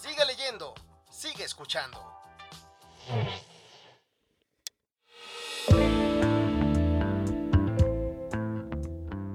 Sigue 0.00 0.24
leyendo, 0.26 0.74
sigue 1.10 1.42
escuchando. 1.42 1.98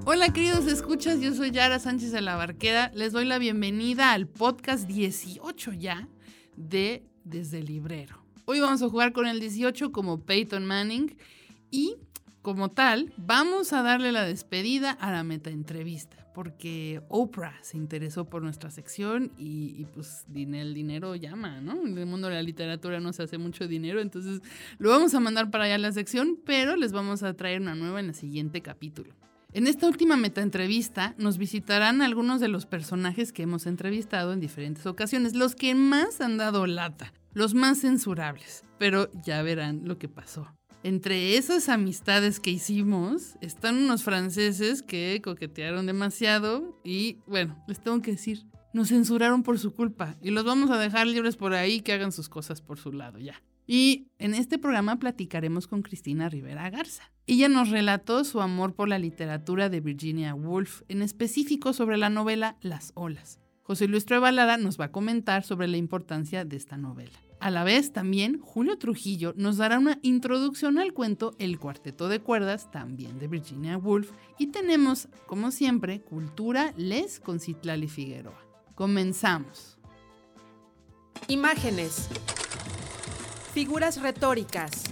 Hola 0.06 0.32
queridos 0.32 0.66
escuchas, 0.66 1.20
yo 1.20 1.34
soy 1.34 1.50
Yara 1.50 1.78
Sánchez 1.78 2.12
de 2.12 2.22
la 2.22 2.36
Barquera. 2.36 2.90
Les 2.94 3.12
doy 3.12 3.26
la 3.26 3.36
bienvenida 3.36 4.12
al 4.12 4.26
podcast 4.26 4.86
18 4.86 5.72
ya 5.74 6.08
de 6.56 7.04
Desde 7.24 7.58
el 7.58 7.66
Librero. 7.66 8.24
Hoy 8.46 8.60
vamos 8.60 8.80
a 8.80 8.88
jugar 8.88 9.12
con 9.12 9.26
el 9.26 9.40
18 9.40 9.92
como 9.92 10.22
Peyton 10.22 10.64
Manning 10.64 11.14
y 11.70 11.96
como 12.40 12.70
tal 12.70 13.12
vamos 13.18 13.74
a 13.74 13.82
darle 13.82 14.12
la 14.12 14.24
despedida 14.24 14.92
a 14.92 15.12
la 15.12 15.24
meta 15.24 15.50
entrevista 15.50 16.23
porque 16.34 17.00
Oprah 17.08 17.56
se 17.62 17.78
interesó 17.78 18.28
por 18.28 18.42
nuestra 18.42 18.70
sección 18.70 19.32
y, 19.38 19.86
pues 19.94 20.26
el 20.34 20.74
dinero 20.74 21.14
llama, 21.14 21.60
¿no? 21.60 21.86
En 21.86 21.96
el 21.96 22.06
mundo 22.06 22.28
de 22.28 22.34
la 22.34 22.42
literatura 22.42 23.00
no 23.00 23.12
se 23.12 23.22
hace 23.22 23.38
mucho 23.38 23.66
dinero, 23.68 24.00
entonces 24.00 24.42
lo 24.78 24.90
vamos 24.90 25.14
a 25.14 25.20
mandar 25.20 25.50
para 25.50 25.64
allá 25.64 25.78
la 25.78 25.92
sección, 25.92 26.38
pero 26.44 26.76
les 26.76 26.92
vamos 26.92 27.22
a 27.22 27.34
traer 27.34 27.60
una 27.60 27.76
nueva 27.76 28.00
en 28.00 28.06
el 28.06 28.14
siguiente 28.14 28.60
capítulo. 28.60 29.14
En 29.52 29.68
esta 29.68 29.86
última 29.86 30.16
meta 30.16 30.42
entrevista 30.42 31.14
nos 31.16 31.38
visitarán 31.38 32.02
algunos 32.02 32.40
de 32.40 32.48
los 32.48 32.66
personajes 32.66 33.32
que 33.32 33.44
hemos 33.44 33.66
entrevistado 33.66 34.32
en 34.32 34.40
diferentes 34.40 34.84
ocasiones, 34.84 35.36
los 35.36 35.54
que 35.54 35.76
más 35.76 36.20
han 36.20 36.36
dado 36.36 36.66
lata, 36.66 37.12
los 37.32 37.54
más 37.54 37.78
censurables, 37.78 38.64
pero 38.78 39.08
ya 39.22 39.40
verán 39.42 39.82
lo 39.84 39.96
que 39.96 40.08
pasó. 40.08 40.52
Entre 40.84 41.38
esas 41.38 41.70
amistades 41.70 42.40
que 42.40 42.50
hicimos 42.50 43.38
están 43.40 43.76
unos 43.76 44.02
franceses 44.02 44.82
que 44.82 45.18
coquetearon 45.24 45.86
demasiado 45.86 46.78
y 46.84 47.20
bueno, 47.26 47.56
les 47.66 47.80
tengo 47.80 48.02
que 48.02 48.10
decir, 48.10 48.44
nos 48.74 48.88
censuraron 48.88 49.42
por 49.42 49.58
su 49.58 49.72
culpa 49.72 50.18
y 50.20 50.28
los 50.28 50.44
vamos 50.44 50.70
a 50.70 50.76
dejar 50.76 51.06
libres 51.06 51.36
por 51.36 51.54
ahí 51.54 51.80
que 51.80 51.94
hagan 51.94 52.12
sus 52.12 52.28
cosas 52.28 52.60
por 52.60 52.78
su 52.78 52.92
lado 52.92 53.18
ya. 53.18 53.42
Y 53.66 54.08
en 54.18 54.34
este 54.34 54.58
programa 54.58 54.98
platicaremos 54.98 55.68
con 55.68 55.80
Cristina 55.80 56.28
Rivera 56.28 56.68
Garza. 56.68 57.10
Ella 57.26 57.48
nos 57.48 57.70
relató 57.70 58.22
su 58.22 58.42
amor 58.42 58.74
por 58.74 58.90
la 58.90 58.98
literatura 58.98 59.70
de 59.70 59.80
Virginia 59.80 60.34
Woolf, 60.34 60.82
en 60.88 61.00
específico 61.00 61.72
sobre 61.72 61.96
la 61.96 62.10
novela 62.10 62.58
Las 62.60 62.92
olas. 62.94 63.40
José 63.62 63.88
Luis 63.88 64.04
Trevalada 64.04 64.58
nos 64.58 64.78
va 64.78 64.84
a 64.84 64.92
comentar 64.92 65.44
sobre 65.44 65.66
la 65.66 65.78
importancia 65.78 66.44
de 66.44 66.56
esta 66.56 66.76
novela. 66.76 67.23
A 67.44 67.50
la 67.50 67.62
vez 67.62 67.92
también 67.92 68.40
Julio 68.40 68.78
Trujillo 68.78 69.34
nos 69.36 69.58
dará 69.58 69.78
una 69.78 69.98
introducción 70.00 70.78
al 70.78 70.94
cuento 70.94 71.34
El 71.38 71.58
cuarteto 71.58 72.08
de 72.08 72.18
cuerdas, 72.18 72.70
también 72.70 73.18
de 73.18 73.28
Virginia 73.28 73.76
Woolf, 73.76 74.12
y 74.38 74.46
tenemos, 74.46 75.08
como 75.26 75.50
siempre, 75.50 76.00
Cultura 76.00 76.72
Les 76.78 77.20
con 77.20 77.40
Citlali 77.40 77.86
Figueroa. 77.86 78.40
Comenzamos. 78.74 79.76
Imágenes. 81.28 82.08
Figuras 83.52 84.00
retóricas. 84.00 84.84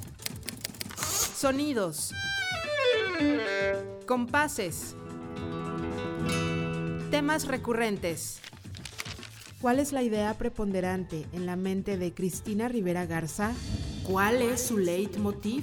Sonidos. 1.35 2.13
Compases. 4.07 4.95
Temas 7.11 7.47
recurrentes. 7.47 8.43
¿Cuál 9.63 9.79
es 9.79 9.93
la 9.93 10.03
idea 10.03 10.37
preponderante 10.39 11.25
en 11.33 11.47
la 11.47 11.55
mente 11.55 11.97
de 11.97 12.13
Cristina 12.13 12.67
Rivera 12.67 13.07
Garza? 13.07 13.53
¿Cuál 14.03 14.43
es 14.43 14.61
su 14.61 14.77
leitmotiv? 14.77 15.63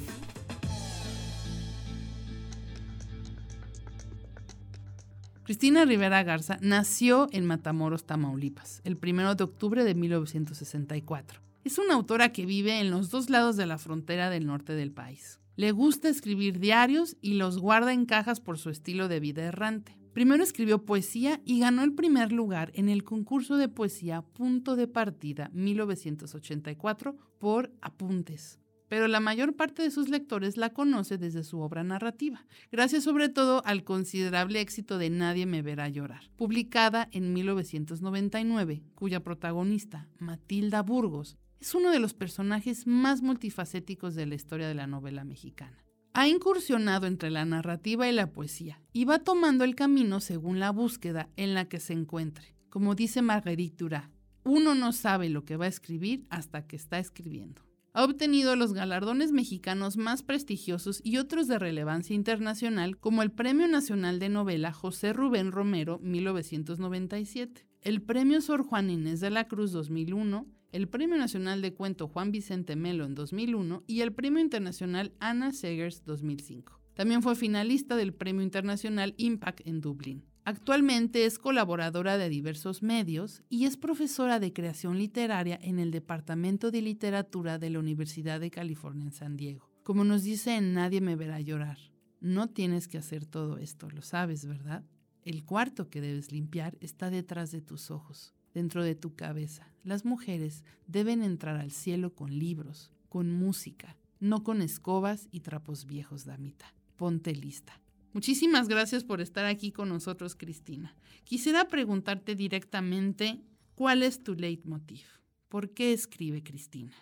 Cristina 5.43 5.83
Rivera 5.83 6.23
Garza 6.23 6.57
nació 6.61 7.27
en 7.33 7.45
Matamoros, 7.45 8.05
Tamaulipas, 8.05 8.79
el 8.85 8.97
1 9.03 9.35
de 9.35 9.43
octubre 9.43 9.83
de 9.83 9.93
1964. 9.95 11.41
Es 11.66 11.77
una 11.77 11.95
autora 11.95 12.31
que 12.31 12.45
vive 12.45 12.79
en 12.79 12.91
los 12.91 13.09
dos 13.09 13.29
lados 13.29 13.57
de 13.57 13.66
la 13.66 13.77
frontera 13.77 14.29
del 14.29 14.47
norte 14.47 14.75
del 14.75 14.93
país. 14.93 15.41
Le 15.57 15.73
gusta 15.73 16.07
escribir 16.07 16.59
diarios 16.59 17.17
y 17.19 17.33
los 17.33 17.57
guarda 17.57 17.91
en 17.91 18.05
cajas 18.05 18.39
por 18.39 18.59
su 18.59 18.69
estilo 18.69 19.09
de 19.09 19.19
vida 19.19 19.43
errante. 19.43 19.98
Primero 20.14 20.44
escribió 20.44 20.86
poesía 20.86 21.40
y 21.46 21.59
ganó 21.59 21.84
el 21.84 21.94
primer 21.94 22.31
lugar 22.31 22.72
en 22.74 22.90
el 22.90 23.03
concurso 23.03 23.58
de 23.58 23.70
poesía 23.70 24.22
Punto 24.22 24.75
de 24.75 24.88
Partida 24.88 25.50
1984 25.53 27.16
por 27.38 27.72
Apuntes. 27.81 28.59
Pero 28.88 29.08
la 29.08 29.20
mayor 29.20 29.56
parte 29.56 29.84
de 29.84 29.92
sus 29.92 30.09
lectores 30.09 30.58
la 30.58 30.72
conoce 30.72 31.20
desde 31.20 31.44
su 31.44 31.59
obra 31.59 31.84
narrativa, 31.84 32.46
gracias 32.72 33.03
sobre 33.03 33.30
todo 33.30 33.62
al 33.66 33.84
considerable 33.84 34.62
éxito 34.62 34.97
de 34.97 35.12
Nadie 35.12 35.46
me 35.46 35.62
verá 35.62 35.88
llorar, 35.90 36.31
publicada 36.36 37.08
en 37.12 37.31
1999, 37.31 38.81
cuya 38.96 39.24
protagonista, 39.24 40.09
Matilda 40.18 40.81
Burgos, 40.81 41.38
es 41.59 41.76
uno 41.76 41.91
de 41.91 42.00
los 42.00 42.16
personajes 42.16 42.88
más 42.88 43.22
multifacéticos 43.22 44.16
de 44.16 44.26
la 44.26 44.36
historia 44.36 44.68
de 44.68 44.76
la 44.76 44.88
novela 44.88 45.24
mexicana. 45.24 45.86
Ha 46.19 46.28
incursionado 46.28 47.07
entre 47.07 47.30
la 47.30 47.46
narrativa 47.46 48.09
y 48.09 48.12
la 48.12 48.34
poesía 48.34 48.81
y 48.91 49.06
va 49.06 49.19
tomando 49.19 49.63
el 49.63 49.74
camino 49.74 50.19
según 50.19 50.59
la 50.59 50.69
búsqueda 50.69 51.30
en 51.38 51.53
la 51.53 51.69
que 51.69 51.80
se 51.80 51.94
encuentre. 51.94 52.57
Como 52.69 52.94
dice 52.94 53.22
Marguerite 53.22 53.78
Duras, 53.78 54.09
uno 54.44 54.75
no 54.75 54.91
sabe 54.91 55.29
lo 55.29 55.46
que 55.46 55.56
va 55.56 55.63
a 55.63 55.69
escribir 55.69 56.25
hasta 56.29 56.68
que 56.68 56.75
está 56.75 57.00
escribiendo. 57.00 57.62
Ha 57.94 58.03
obtenido 58.03 58.58
los 58.58 58.74
galardones 58.74 59.31
mexicanos 59.31 59.96
más 59.96 60.22
prestigiosos 60.22 61.00
y 61.06 61.16
otros 61.19 61.47
de 61.47 61.58
relevancia 61.58 62.13
internacional 62.13 62.97
como 62.97 63.24
el 63.24 63.31
Premio 63.31 63.69
Nacional 63.69 64.19
de 64.19 64.28
Novela 64.28 64.74
José 64.74 65.13
Rubén 65.13 65.53
Romero 65.53 66.00
1997, 66.00 67.66
el 67.81 68.02
Premio 68.02 68.41
Sor 68.41 68.63
Juan 68.63 68.90
Inés 68.90 69.22
de 69.22 69.29
la 69.29 69.47
Cruz 69.47 69.72
2001, 69.72 70.46
el 70.72 70.88
Premio 70.88 71.18
Nacional 71.18 71.62
de 71.62 71.74
Cuento 71.74 72.07
Juan 72.07 72.31
Vicente 72.31 72.75
Melo 72.75 73.06
en 73.06 73.16
2001 73.16 73.84
y 73.88 74.02
el 74.02 74.13
Premio 74.13 74.41
Internacional 74.41 75.13
Anna 75.19 75.52
Segers 75.52 76.03
2005. 76.06 76.80
También 76.94 77.24
fue 77.24 77.35
finalista 77.35 77.96
del 77.96 78.13
Premio 78.13 78.44
Internacional 78.44 79.16
Impact 79.18 79.62
en 79.66 79.81
Dublín. 79.81 80.25
Actualmente 80.44 81.25
es 81.25 81.40
colaboradora 81.40 82.18
de 82.18 82.29
diversos 82.29 82.84
medios 82.84 83.44
y 83.50 83.66
es 83.66 83.78
profesora 83.78 84.40
de 84.40 84.53
creación 84.53 84.97
literaria 84.97 85.59
en 85.62 85.79
el 85.79 85.91
Departamento 85.91 86.72
de 86.72 86.81
Literatura 86.81 87.58
de 87.58 87.69
la 87.69 87.79
Universidad 87.79 88.40
de 88.40 88.52
California 88.52 89.06
en 89.06 89.12
San 89.12 89.38
Diego. 89.38 89.69
Como 89.84 90.03
nos 90.03 90.24
dice 90.24 90.56
en 90.56 90.74
Nadie 90.74 91.02
me 91.02 91.16
verá 91.16 91.40
llorar, 91.40 91.78
no 92.19 92.47
tienes 92.47 92.88
que 92.88 92.97
hacer 92.97 93.25
todo 93.25 93.58
esto, 93.58 93.90
lo 93.90 94.02
sabes, 94.02 94.46
¿verdad? 94.46 94.84
El 95.24 95.46
cuarto 95.46 95.90
que 95.90 96.02
debes 96.02 96.31
limpiar 96.31 96.78
está 96.79 97.09
detrás 97.09 97.52
de 97.52 97.62
tus 97.62 97.91
ojos 97.91 98.34
dentro 98.53 98.83
de 98.83 98.95
tu 98.95 99.15
cabeza. 99.15 99.71
Las 99.83 100.05
mujeres 100.05 100.63
deben 100.87 101.23
entrar 101.23 101.57
al 101.57 101.71
cielo 101.71 102.13
con 102.13 102.37
libros, 102.37 102.91
con 103.07 103.31
música, 103.31 103.97
no 104.19 104.43
con 104.43 104.61
escobas 104.61 105.27
y 105.31 105.41
trapos 105.41 105.85
viejos, 105.85 106.25
damita. 106.25 106.73
Ponte 106.95 107.33
lista. 107.33 107.79
Muchísimas 108.13 108.67
gracias 108.67 109.03
por 109.03 109.21
estar 109.21 109.45
aquí 109.45 109.71
con 109.71 109.89
nosotros, 109.89 110.35
Cristina. 110.35 110.95
Quisiera 111.23 111.67
preguntarte 111.67 112.35
directamente, 112.35 113.41
¿cuál 113.75 114.03
es 114.03 114.23
tu 114.23 114.33
leitmotiv? 114.33 115.05
¿Por 115.47 115.72
qué 115.73 115.93
escribe 115.93 116.43
Cristina? 116.43 116.93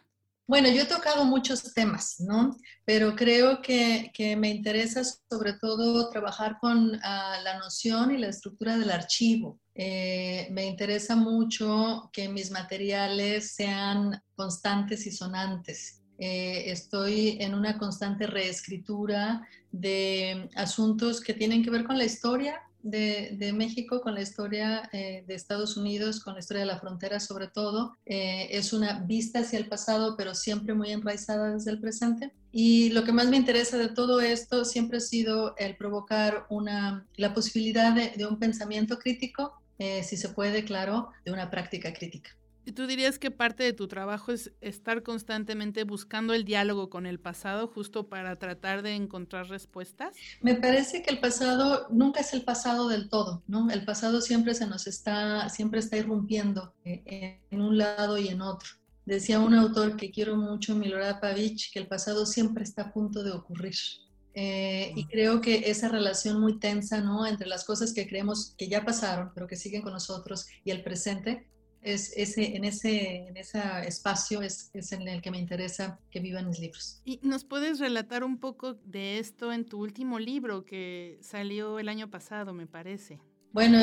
Bueno, 0.48 0.70
yo 0.70 0.84
he 0.84 0.86
tocado 0.86 1.26
muchos 1.26 1.74
temas, 1.74 2.22
¿no? 2.22 2.56
Pero 2.86 3.18
creo 3.18 3.62
que, 3.62 4.12
me 4.40 4.50
interesa 4.50 5.04
sobre 5.04 5.54
todo 5.54 6.10
trabajar 6.10 6.58
con 6.62 6.98
ah, 7.04 7.38
la 7.44 7.60
noción 7.60 8.16
y 8.16 8.18
la 8.18 8.30
estructura 8.30 8.78
del 8.78 8.92
archivo. 8.92 9.60
Eh, 9.76 10.48
me 10.52 10.66
interesa 10.66 11.18
mucho 11.18 12.10
que 12.14 12.30
mis 12.30 12.50
materiales 12.50 13.56
sean 13.56 14.24
constantes 14.38 15.06
y 15.06 15.12
sonantes. 15.12 16.02
Eh, 16.18 16.72
estoy 16.72 17.38
en 17.42 17.54
una 17.54 17.78
constante 17.78 18.26
reescritura 18.26 19.46
de 19.74 20.50
asuntos 20.56 21.20
que 21.20 21.34
tienen 21.34 21.62
que 21.62 21.72
ver 21.72 21.84
con 21.84 21.98
la 21.98 22.06
historia 22.06 22.62
de, 22.90 23.54
México, 23.54 24.02
con 24.02 24.14
la 24.14 24.22
historia 24.22 24.90
eh, 24.94 25.24
de 25.28 25.36
Estados 25.36 25.78
Unidos, 25.78 26.20
con 26.20 26.34
la 26.34 26.40
historia 26.40 26.62
de 26.62 26.68
la 26.68 26.80
frontera 26.80 27.20
sobre 27.20 27.48
todo. 27.48 27.98
Eh, 28.06 28.48
es 28.52 28.74
una 28.74 29.00
vista 29.00 29.40
hacia 29.40 29.60
el 29.60 29.68
pasado, 29.68 30.16
pero 30.18 30.36
siempre 30.36 30.74
muy 30.74 30.92
enraizada 30.92 31.54
desde 31.54 31.72
el 31.72 31.80
presente. 31.80 32.32
Y 32.52 32.90
lo 32.90 33.04
que 33.04 33.12
más 33.12 33.28
me 33.28 33.38
interesa 33.38 33.78
de 33.78 33.90
todo 33.90 34.22
esto 34.22 34.66
siempre 34.66 34.98
ha 34.98 35.02
sido 35.02 35.56
el 35.58 35.76
provocar 35.76 36.46
una, 36.50 37.06
la 37.16 37.34
posibilidad 37.34 37.94
de, 37.94 38.26
un 38.26 38.40
pensamiento 38.40 38.98
crítico, 39.00 39.62
eh, 39.80 40.04
si 40.04 40.18
se 40.18 40.30
puede, 40.30 40.64
claro, 40.64 41.10
de 41.26 41.32
una 41.32 41.50
práctica 41.50 41.94
crítica. 41.94 42.37
¿Y 42.68 42.74
tú 42.74 42.86
dirías 42.86 43.18
que 43.18 43.32
parte 43.32 43.64
de 43.64 43.72
tu 43.72 43.88
trabajo 43.88 44.34
es 44.34 44.52
estar 44.60 45.02
constantemente 45.02 45.86
buscando 45.86 46.34
el 46.34 46.44
diálogo 46.44 46.90
con 46.90 47.06
el 47.06 47.18
pasado 47.18 47.66
justo 47.70 48.10
para 48.10 48.36
tratar 48.36 48.82
de 48.82 48.94
encontrar 48.94 49.48
respuestas? 49.48 50.14
Me 50.42 50.54
parece 50.54 51.02
que 51.02 51.10
el 51.10 51.22
pasado 51.22 51.88
nunca 51.92 52.20
es 52.20 52.34
el 52.34 52.42
pasado 52.42 52.90
del 52.90 53.08
todo, 53.08 53.42
¿no? 53.48 53.70
El 53.72 53.86
pasado 53.86 54.20
siempre 54.20 54.54
se 54.54 54.68
nos 54.68 54.86
está, 54.86 55.48
siempre 55.48 55.80
está 55.80 55.96
irrumpiendo 55.96 56.74
eh, 56.84 57.40
en 57.50 57.62
un 57.62 57.78
lado 57.78 58.18
y 58.18 58.28
en 58.28 58.42
otro. 58.42 58.68
Decía 59.06 59.40
un 59.40 59.54
autor 59.54 59.96
que 59.96 60.12
quiero 60.12 60.36
mucho, 60.36 60.76
Milorad 60.76 61.22
Pavich, 61.22 61.72
que 61.72 61.80
el 61.80 61.88
pasado 61.88 62.26
siempre 62.26 62.66
está 62.66 62.82
a 62.82 62.92
punto 62.92 63.24
de 63.24 63.32
ocurrir. 63.32 63.78
Eh, 64.34 64.92
y 64.94 65.06
creo 65.06 65.40
que 65.40 65.72
esa 65.72 65.88
relación 65.88 66.42
muy 66.42 66.60
tensa, 66.60 67.00
¿no? 67.00 67.26
Entre 67.26 67.48
las 67.48 67.64
cosas 67.64 67.94
que 67.94 68.10
creemos 68.10 68.56
que 68.58 68.68
ya 68.68 68.84
pasaron, 68.84 69.32
pero 69.34 69.48
que 69.48 69.56
siguen 69.56 69.84
con 69.84 69.94
nosotros, 69.94 70.48
y 70.66 70.72
el 70.72 70.84
presente, 70.84 71.48
es 71.94 72.14
ese, 72.16 72.56
en, 72.56 72.66
ese, 72.66 73.28
en 73.28 73.38
ese 73.38 73.60
espacio 73.86 74.42
es, 74.42 74.70
es, 74.74 74.92
en 74.92 75.08
el 75.08 75.22
que 75.22 75.32
me 75.32 75.40
interesa 75.40 76.00
que 76.12 76.20
vivan 76.20 76.48
mis 76.48 76.60
libros. 76.60 77.02
¿Y 77.06 77.20
nos 77.24 77.44
puedes 77.44 77.80
relatar 77.80 78.24
un 78.24 78.40
poco 78.40 78.74
de 78.84 79.20
esto 79.20 79.52
en 79.54 79.66
tu 79.66 79.80
último 79.82 80.20
libro 80.20 80.66
que 80.66 81.18
salió 81.22 81.80
el 81.80 81.90
año 81.90 82.10
pasado, 82.10 82.54
me 82.54 82.68
parece? 82.68 83.20
Bueno, 83.54 83.80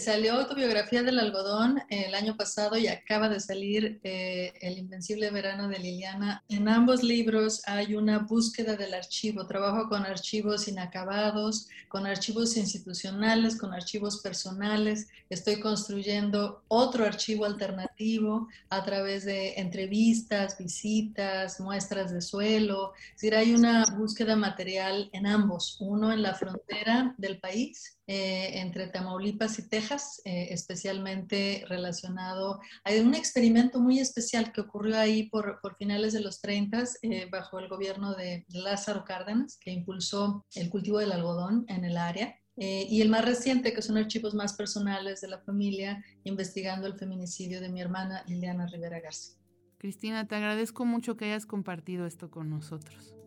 salió 0.00 0.32
Autobiografía 0.32 1.02
del 1.02 1.20
Algodón 1.20 1.80
el 1.90 2.14
año 2.14 2.36
pasado 2.36 2.76
y 2.76 2.88
acaba 2.88 3.28
de 3.28 3.38
salir 3.38 4.00
eh, 4.02 4.52
El 4.60 4.78
Invencible 4.78 5.30
Verano 5.30 5.68
de 5.68 5.78
Liliana. 5.78 6.42
En 6.48 6.66
ambos 6.66 7.04
libros 7.04 7.62
hay 7.66 7.94
una 7.94 8.20
búsqueda 8.20 8.74
del 8.74 8.94
archivo. 8.94 9.46
Trabajo 9.46 9.88
con 9.88 10.04
archivos 10.04 10.66
inacabados, 10.66 11.68
con 11.88 12.06
archivos 12.06 12.56
institucionales, 12.56 13.56
con 13.56 13.72
archivos 13.74 14.20
personales. 14.22 15.08
Estoy 15.30 15.60
construyendo 15.60 16.64
otro 16.66 17.04
archivo 17.04 17.44
alternativo 17.44 18.48
a 18.70 18.82
través 18.82 19.24
de 19.24 19.54
entrevistas, 19.54 20.58
visitas, 20.58 21.60
muestras 21.60 22.12
de 22.12 22.22
suelo. 22.22 22.94
Es 23.10 23.20
decir, 23.20 23.36
hay 23.36 23.54
una 23.54 23.84
búsqueda 23.96 24.34
material 24.34 25.10
en 25.12 25.26
ambos, 25.26 25.76
uno 25.80 26.12
en 26.12 26.22
la 26.22 26.34
frontera 26.34 27.14
del 27.18 27.38
país 27.38 27.98
eh, 28.14 28.60
entre 28.60 28.88
Tamaulipas 28.88 29.58
y 29.58 29.70
Texas, 29.70 30.20
eh, 30.26 30.48
especialmente 30.50 31.64
relacionado. 31.66 32.60
Hay 32.84 33.00
un 33.00 33.14
experimento 33.14 33.80
muy 33.80 34.00
especial 34.00 34.52
que 34.52 34.60
ocurrió 34.60 34.98
ahí 34.98 35.30
por, 35.30 35.58
finales 35.78 36.12
de 36.12 36.20
los 36.20 36.38
30 36.42 36.84
eh, 37.00 37.26
bajo 37.32 37.58
el 37.58 37.68
gobierno 37.68 38.14
de 38.14 38.44
Lázaro 38.48 39.06
Cárdenas, 39.06 39.56
que 39.58 39.70
impulsó 39.70 40.44
el 40.54 40.68
cultivo 40.68 40.98
del 40.98 41.12
algodón 41.12 41.64
en 41.68 41.86
el 41.86 41.96
área. 41.96 42.36
y 42.54 43.00
el 43.00 43.08
más 43.08 43.24
reciente, 43.24 43.72
que 43.72 43.80
son 43.80 43.96
archivos 43.96 44.34
más 44.34 44.52
personales 44.52 45.22
de 45.22 45.28
la 45.28 45.38
familia, 45.38 46.04
investigando 46.24 46.86
el 46.86 46.98
feminicidio 46.98 47.62
de 47.62 47.70
mi 47.70 47.80
hermana 47.80 48.24
Liliana 48.26 48.66
Rivera 48.66 49.00
Garza. 49.00 49.38
Cristina, 49.78 50.28
te 50.28 50.34
agradezco 50.34 50.84
mucho 50.84 51.16
que 51.16 51.24
hayas 51.24 51.46
compartido 51.46 52.04
esto 52.04 52.30
con 52.30 52.50
nosotros. 52.50 53.21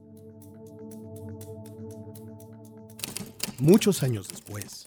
Muchos 3.59 4.03
años 4.03 4.27
después, 4.27 4.85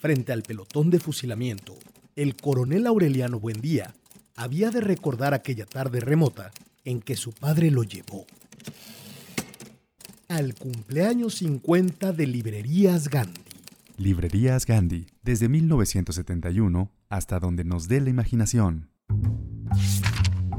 frente 0.00 0.32
al 0.32 0.42
pelotón 0.42 0.90
de 0.90 0.98
fusilamiento, 0.98 1.78
el 2.16 2.36
coronel 2.36 2.86
Aureliano 2.86 3.38
Buendía 3.38 3.94
había 4.36 4.70
de 4.70 4.80
recordar 4.80 5.34
aquella 5.34 5.66
tarde 5.66 6.00
remota 6.00 6.50
en 6.84 7.00
que 7.00 7.16
su 7.16 7.32
padre 7.32 7.70
lo 7.70 7.82
llevó 7.82 8.26
al 10.30 10.54
cumpleaños 10.54 11.34
50 11.34 12.12
de 12.12 12.26
Librerías 12.28 13.08
Gandhi. 13.08 13.40
Librerías 13.96 14.64
Gandhi, 14.64 15.06
desde 15.22 15.48
1971 15.48 16.88
hasta 17.08 17.40
donde 17.40 17.64
nos 17.64 17.88
dé 17.88 18.00
la 18.00 18.10
imaginación. 18.10 18.90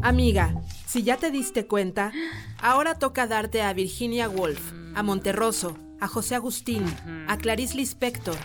Amiga, 0.03 0.61
si 0.85 1.03
ya 1.03 1.15
te 1.15 1.31
diste 1.31 1.67
cuenta, 1.67 2.11
ahora 2.59 2.95
toca 2.95 3.27
darte 3.27 3.61
a 3.61 3.71
Virginia 3.71 4.27
Woolf, 4.27 4.73
a 4.93 5.03
Monterroso, 5.03 5.77
a 6.01 6.07
José 6.07 6.33
Agustín, 6.33 6.83
a 7.27 7.37
Clarice 7.37 7.77
Lispector. 7.77 8.35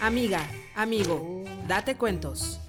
Amiga, 0.00 0.48
amigo, 0.76 1.42
date 1.66 1.96
cuentos. 1.96 2.60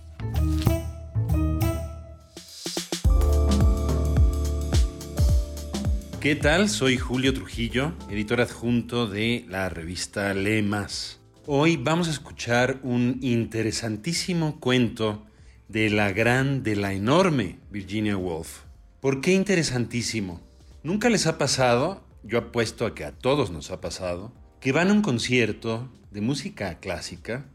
¿Qué 6.19 6.35
tal? 6.35 6.69
Soy 6.69 6.97
Julio 6.97 7.35
Trujillo, 7.35 7.93
editor 8.09 8.41
adjunto 8.41 9.05
de 9.05 9.45
la 9.47 9.69
revista 9.69 10.33
Lemas. 10.33 11.19
Hoy 11.45 11.77
vamos 11.77 12.07
a 12.07 12.11
escuchar 12.11 12.79
un 12.81 13.19
interesantísimo 13.21 14.59
cuento 14.59 15.23
de 15.67 15.91
la 15.91 16.11
gran, 16.11 16.63
de 16.63 16.75
la 16.75 16.93
enorme 16.93 17.59
Virginia 17.69 18.17
Woolf. 18.17 18.61
¿Por 19.01 19.21
qué 19.21 19.33
interesantísimo? 19.33 20.41
¿Nunca 20.81 21.11
les 21.11 21.27
ha 21.27 21.37
pasado 21.37 22.04
yo 22.25 22.39
apuesto 22.39 22.85
a 22.85 22.95
que 22.95 23.05
a 23.05 23.11
todos 23.11 23.51
nos 23.51 23.71
ha 23.71 23.81
pasado, 23.81 24.33
que 24.59 24.71
van 24.71 24.89
a 24.89 24.93
un 24.93 25.01
concierto 25.01 25.89
de 26.11 26.21
música 26.21 26.79
clásica 26.79 27.45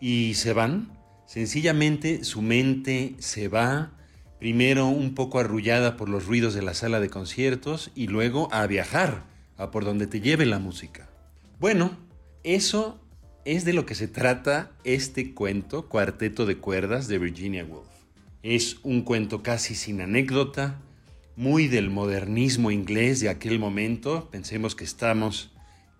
y 0.00 0.34
se 0.34 0.52
van, 0.52 0.92
sencillamente 1.26 2.24
su 2.24 2.42
mente 2.42 3.16
se 3.18 3.48
va, 3.48 3.92
primero 4.38 4.86
un 4.86 5.14
poco 5.14 5.40
arrullada 5.40 5.96
por 5.96 6.08
los 6.08 6.26
ruidos 6.26 6.54
de 6.54 6.62
la 6.62 6.74
sala 6.74 7.00
de 7.00 7.10
conciertos 7.10 7.90
y 7.94 8.06
luego 8.06 8.48
a 8.52 8.66
viajar, 8.66 9.24
a 9.56 9.70
por 9.70 9.84
donde 9.84 10.06
te 10.06 10.20
lleve 10.20 10.46
la 10.46 10.58
música. 10.58 11.10
Bueno, 11.58 11.98
eso 12.44 13.00
es 13.44 13.64
de 13.64 13.72
lo 13.72 13.84
que 13.84 13.94
se 13.94 14.08
trata 14.08 14.70
este 14.84 15.34
cuento, 15.34 15.88
Cuarteto 15.88 16.46
de 16.46 16.58
Cuerdas 16.58 17.08
de 17.08 17.18
Virginia 17.18 17.64
Woolf. 17.64 17.88
Es 18.42 18.78
un 18.82 19.02
cuento 19.02 19.42
casi 19.42 19.74
sin 19.74 20.00
anécdota, 20.00 20.80
muy 21.36 21.68
del 21.68 21.90
modernismo 21.90 22.70
inglés 22.70 23.20
de 23.20 23.28
aquel 23.28 23.58
momento. 23.58 24.28
Pensemos 24.30 24.74
que 24.74 24.84
estamos 24.84 25.50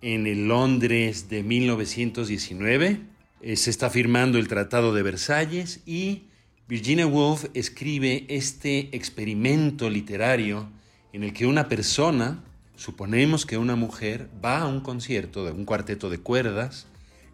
en 0.03 0.27
el 0.27 0.49
Londres 0.49 1.29
de 1.29 1.43
1919. 1.43 3.01
Eh, 3.43 3.57
se 3.57 3.71
está 3.71 3.91
firmando 3.91 4.39
el 4.39 4.49
Tratado 4.49 4.95
de 4.95 5.03
Versalles 5.03 5.81
y 5.87 6.25
Virginia 6.69 7.07
Woolf 7.07 7.47
escribe 7.55 8.27
este 8.29 8.95
experimento 8.97 9.91
literario 9.91 10.69
en 11.13 11.25
el 11.25 11.33
que 11.33 11.47
una 11.47 11.69
persona, 11.69 12.45
suponemos 12.77 13.47
que 13.47 13.59
una 13.59 13.77
mujer, 13.77 14.29
va 14.45 14.61
a 14.61 14.67
un 14.67 14.81
concierto 14.81 15.45
de 15.45 15.53
un 15.53 15.65
cuarteto 15.65 16.11
de 16.11 16.19
cuerdas 16.19 16.87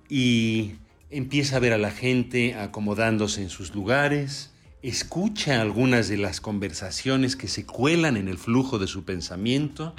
y 0.08 0.76
empieza 1.10 1.56
a 1.56 1.60
ver 1.60 1.72
a 1.72 1.78
la 1.78 1.90
gente 1.90 2.54
acomodándose 2.54 3.42
en 3.42 3.50
sus 3.50 3.74
lugares, 3.74 4.52
escucha 4.88 5.60
algunas 5.60 6.08
de 6.08 6.16
las 6.16 6.40
conversaciones 6.40 7.34
que 7.34 7.48
se 7.48 7.66
cuelan 7.66 8.16
en 8.16 8.28
el 8.28 8.38
flujo 8.38 8.78
de 8.78 8.86
su 8.86 9.04
pensamiento 9.04 9.94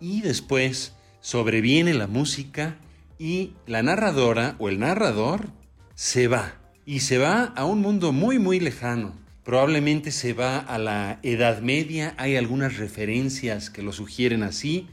y 0.00 0.22
después 0.22 0.92
sobreviene 1.20 1.94
la 1.94 2.08
música 2.08 2.76
y 3.16 3.52
la 3.66 3.84
narradora 3.84 4.56
o 4.58 4.68
el 4.68 4.80
narrador 4.80 5.50
se 5.94 6.26
va 6.26 6.56
y 6.84 7.00
se 7.00 7.18
va 7.18 7.44
a 7.44 7.64
un 7.64 7.80
mundo 7.80 8.10
muy 8.10 8.40
muy 8.40 8.58
lejano. 8.58 9.14
Probablemente 9.44 10.10
se 10.10 10.32
va 10.32 10.58
a 10.58 10.78
la 10.78 11.20
Edad 11.22 11.60
Media, 11.60 12.14
hay 12.18 12.36
algunas 12.36 12.76
referencias 12.76 13.70
que 13.70 13.82
lo 13.82 13.92
sugieren 13.92 14.42
así, 14.42 14.88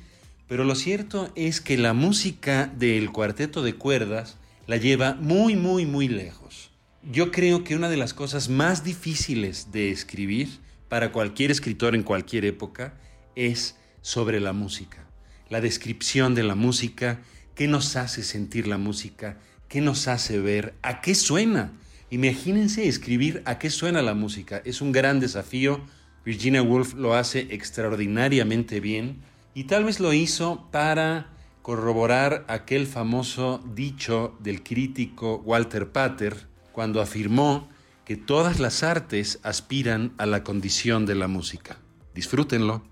pero 0.47 0.65
lo 0.65 0.75
cierto 0.75 1.31
es 1.35 1.61
que 1.61 1.77
la 1.77 1.93
música 1.93 2.67
del 2.77 3.11
cuarteto 3.11 3.63
de 3.63 3.73
cuerdas 3.73 4.37
la 4.67 4.77
lleva 4.77 5.15
muy 5.15 5.55
muy 5.55 5.87
muy 5.87 6.07
lejos. 6.07 6.70
Yo 7.09 7.31
creo 7.31 7.63
que 7.63 7.75
una 7.75 7.89
de 7.89 7.97
las 7.97 8.13
cosas 8.13 8.47
más 8.47 8.83
difíciles 8.83 9.71
de 9.71 9.89
escribir 9.89 10.59
para 10.87 11.11
cualquier 11.11 11.49
escritor 11.49 11.95
en 11.95 12.03
cualquier 12.03 12.45
época 12.45 12.93
es 13.35 13.75
sobre 14.01 14.39
la 14.39 14.53
música. 14.53 15.07
La 15.49 15.61
descripción 15.61 16.35
de 16.35 16.43
la 16.43 16.53
música, 16.53 17.21
qué 17.55 17.67
nos 17.67 17.95
hace 17.95 18.21
sentir 18.21 18.67
la 18.67 18.77
música, 18.77 19.39
qué 19.67 19.81
nos 19.81 20.07
hace 20.07 20.39
ver, 20.39 20.75
a 20.83 21.01
qué 21.01 21.15
suena. 21.15 21.73
Imagínense 22.11 22.87
escribir 22.87 23.41
a 23.45 23.57
qué 23.57 23.71
suena 23.71 24.03
la 24.03 24.13
música. 24.13 24.61
Es 24.63 24.79
un 24.79 24.91
gran 24.91 25.19
desafío. 25.19 25.81
Virginia 26.23 26.61
Woolf 26.61 26.93
lo 26.93 27.15
hace 27.15 27.47
extraordinariamente 27.49 28.79
bien 28.79 29.23
y 29.55 29.63
tal 29.63 29.85
vez 29.85 29.99
lo 29.99 30.13
hizo 30.13 30.69
para 30.69 31.31
corroborar 31.63 32.45
aquel 32.47 32.85
famoso 32.85 33.63
dicho 33.73 34.37
del 34.39 34.61
crítico 34.61 35.41
Walter 35.43 35.91
Pater, 35.91 36.50
cuando 36.71 37.01
afirmó 37.01 37.67
que 38.05 38.17
todas 38.17 38.59
las 38.59 38.83
artes 38.83 39.39
aspiran 39.43 40.13
a 40.17 40.25
la 40.25 40.43
condición 40.43 41.05
de 41.05 41.15
la 41.15 41.27
música. 41.27 41.77
Disfrútenlo. 42.13 42.83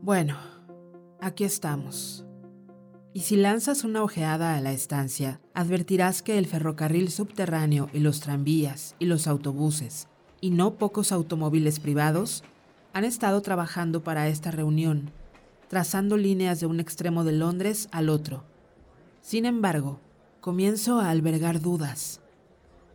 Bueno, 0.00 0.36
aquí 1.20 1.44
estamos. 1.44 2.24
Y 3.14 3.20
si 3.20 3.36
lanzas 3.36 3.84
una 3.84 4.02
ojeada 4.02 4.56
a 4.56 4.60
la 4.60 4.72
estancia, 4.72 5.40
advertirás 5.54 6.22
que 6.22 6.38
el 6.38 6.46
ferrocarril 6.46 7.10
subterráneo 7.10 7.90
y 7.92 8.00
los 8.00 8.20
tranvías 8.20 8.96
y 8.98 9.04
los 9.04 9.26
autobuses, 9.26 10.08
y 10.40 10.50
no 10.50 10.74
pocos 10.74 11.12
automóviles 11.12 11.78
privados, 11.78 12.42
han 12.94 13.04
estado 13.04 13.42
trabajando 13.42 14.02
para 14.02 14.28
esta 14.28 14.50
reunión, 14.50 15.10
trazando 15.68 16.16
líneas 16.16 16.58
de 16.58 16.66
un 16.66 16.80
extremo 16.80 17.22
de 17.22 17.32
Londres 17.32 17.88
al 17.92 18.08
otro 18.08 18.44
sin 19.22 19.46
embargo, 19.46 20.00
comienzo 20.40 21.00
a 21.00 21.08
albergar 21.08 21.60
dudas. 21.60 22.20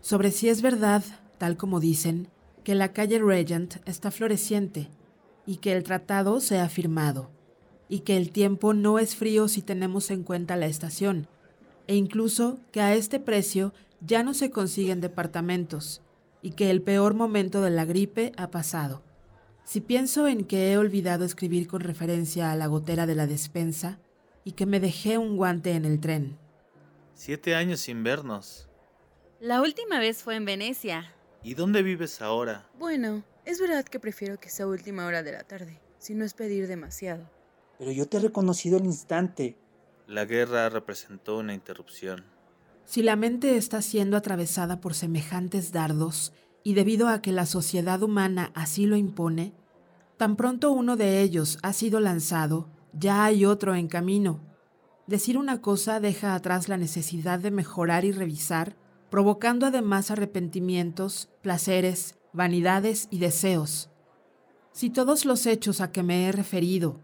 sobre 0.02 0.32
si 0.32 0.48
es 0.48 0.62
verdad, 0.62 1.04
tal 1.38 1.58
como 1.58 1.80
dicen, 1.80 2.28
que 2.64 2.76
la 2.76 2.94
calle 2.94 3.20
Regent 3.20 3.78
está 3.86 4.12
floreciente 4.12 4.90
y 5.46 5.58
que 5.58 5.72
el 5.74 5.84
tratado 5.84 6.40
se 6.40 6.60
ha 6.60 6.70
firmado, 6.70 7.30
y 7.90 8.02
que 8.02 8.18
el 8.18 8.32
tiempo 8.32 8.74
no 8.74 9.00
es 9.00 9.16
frío 9.16 9.48
si 9.48 9.62
tenemos 9.62 10.12
en 10.12 10.24
cuenta 10.24 10.56
la 10.58 10.68
estación, 10.68 11.28
e 11.88 11.96
incluso 11.96 12.60
que 12.72 12.82
a 12.82 12.94
este 12.94 13.20
precio 13.20 13.74
ya 14.02 14.24
no 14.24 14.34
se 14.34 14.52
consiguen 14.52 15.02
departamentos, 15.02 16.02
y 16.42 16.52
que 16.52 16.70
el 16.70 16.82
peor 16.82 17.16
momento 17.16 17.62
de 17.62 17.72
la 17.72 17.86
gripe 17.86 18.34
ha 18.38 18.52
pasado. 18.52 19.02
Si 19.64 19.82
pienso 19.82 20.28
en 20.28 20.46
que 20.46 20.72
he 20.72 20.78
olvidado 20.78 21.26
escribir 21.26 21.68
con 21.68 21.82
referencia 21.82 22.52
a 22.52 22.56
la 22.56 22.68
gotera 22.68 23.06
de 23.06 23.16
la 23.16 23.28
despensa 23.28 24.00
y 24.48 24.54
que 24.54 24.66
me 24.66 24.80
dejé 24.80 25.18
un 25.18 25.36
guante 25.36 25.74
en 25.74 25.84
el 25.84 26.00
tren. 26.00 26.38
Siete 27.14 27.54
años 27.54 27.82
sin 27.82 28.02
vernos. 28.02 28.70
La 29.42 29.62
última 29.62 30.00
vez 30.00 30.24
fue 30.24 30.38
en 30.38 30.46
Venecia. 30.46 31.14
¿Y 31.44 31.54
dónde 31.54 31.84
vives 31.84 32.22
ahora? 32.22 32.66
Bueno, 32.80 33.26
es 33.44 33.60
verdad 33.60 33.84
que 33.84 34.00
prefiero 34.00 34.40
que 34.40 34.50
sea 34.50 34.66
última 34.66 35.06
hora 35.06 35.22
de 35.22 35.34
la 35.34 35.44
tarde, 35.44 35.82
si 36.00 36.16
no 36.16 36.24
es 36.24 36.34
pedir 36.34 36.70
demasiado. 36.70 37.30
Pero 37.78 37.92
yo 37.92 38.08
te 38.08 38.16
he 38.16 38.20
reconocido 38.22 38.78
al 38.78 38.86
instante. 38.86 39.58
La 40.08 40.24
guerra 40.24 40.70
representó 40.70 41.40
una 41.40 41.54
interrupción. 41.54 42.24
Si 42.86 43.04
la 43.04 43.18
mente 43.18 43.58
está 43.58 43.82
siendo 43.82 44.16
atravesada 44.16 44.80
por 44.80 44.94
semejantes 44.94 45.74
dardos, 45.74 46.32
y 46.64 46.74
debido 46.74 47.10
a 47.10 47.22
que 47.22 47.34
la 47.34 47.46
sociedad 47.46 48.02
humana 48.02 48.54
así 48.56 48.86
lo 48.86 48.96
impone, 48.96 49.54
tan 50.16 50.38
pronto 50.38 50.72
uno 50.72 50.96
de 50.96 51.22
ellos 51.22 51.60
ha 51.64 51.74
sido 51.74 52.00
lanzado, 52.00 52.70
ya 53.00 53.26
hay 53.26 53.46
otro 53.46 53.76
en 53.76 53.88
camino. 53.88 54.42
Decir 55.06 55.38
una 55.38 55.62
cosa 55.62 56.00
deja 56.00 56.36
atrás 56.36 56.68
la 56.68 56.78
necesidad 56.78 57.40
de 57.40 57.52
mejorar 57.52 58.06
y 58.06 58.12
revisar, 58.12 58.76
provocando 59.10 59.66
además 59.66 60.12
arrepentimientos, 60.12 61.30
placeres, 61.42 62.16
vanidades 62.34 63.08
y 63.10 63.20
deseos. 63.20 63.90
Si 64.72 64.90
todos 64.90 65.26
los 65.26 65.46
hechos 65.46 65.82
a 65.82 65.92
que 65.92 66.04
me 66.04 66.28
he 66.28 66.32
referido, 66.32 67.00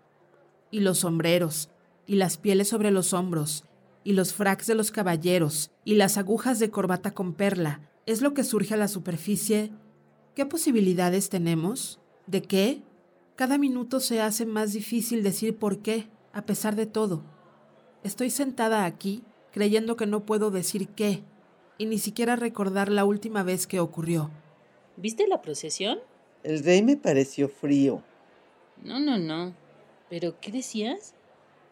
y 0.69 0.81
los 0.81 0.99
sombreros, 0.99 1.69
y 2.05 2.15
las 2.15 2.37
pieles 2.37 2.67
sobre 2.67 2.91
los 2.91 3.13
hombros, 3.13 3.63
y 4.03 4.13
los 4.13 4.33
fracs 4.33 4.67
de 4.67 4.75
los 4.75 4.91
caballeros, 4.91 5.71
y 5.85 5.95
las 5.95 6.17
agujas 6.17 6.59
de 6.59 6.69
corbata 6.69 7.11
con 7.11 7.33
perla, 7.33 7.89
es 8.05 8.21
lo 8.21 8.33
que 8.33 8.43
surge 8.43 8.73
a 8.73 8.77
la 8.77 8.89
superficie, 8.89 9.71
¿qué 10.35 10.45
posibilidades 10.45 11.29
tenemos? 11.29 12.01
¿De 12.27 12.41
qué? 12.41 12.83
Cada 13.35 13.57
minuto 13.57 13.99
se 13.99 14.21
hace 14.21 14.45
más 14.45 14.73
difícil 14.73 15.23
decir 15.23 15.57
por 15.57 15.79
qué, 15.79 16.07
a 16.33 16.43
pesar 16.43 16.75
de 16.75 16.85
todo. 16.85 17.23
Estoy 18.03 18.29
sentada 18.29 18.85
aquí 18.85 19.23
creyendo 19.51 19.95
que 19.95 20.05
no 20.05 20.25
puedo 20.25 20.51
decir 20.51 20.89
qué, 20.89 21.23
y 21.77 21.85
ni 21.85 21.97
siquiera 21.97 22.35
recordar 22.35 22.89
la 22.89 23.05
última 23.05 23.43
vez 23.43 23.67
que 23.67 23.79
ocurrió. 23.79 24.29
¿Viste 24.97 25.27
la 25.27 25.41
procesión? 25.41 25.99
El 26.43 26.63
rey 26.63 26.83
me 26.83 26.97
pareció 26.97 27.49
frío. 27.49 28.03
No, 28.83 28.99
no, 28.99 29.17
no. 29.17 29.53
¿Pero 30.09 30.35
qué 30.39 30.51
decías? 30.51 31.13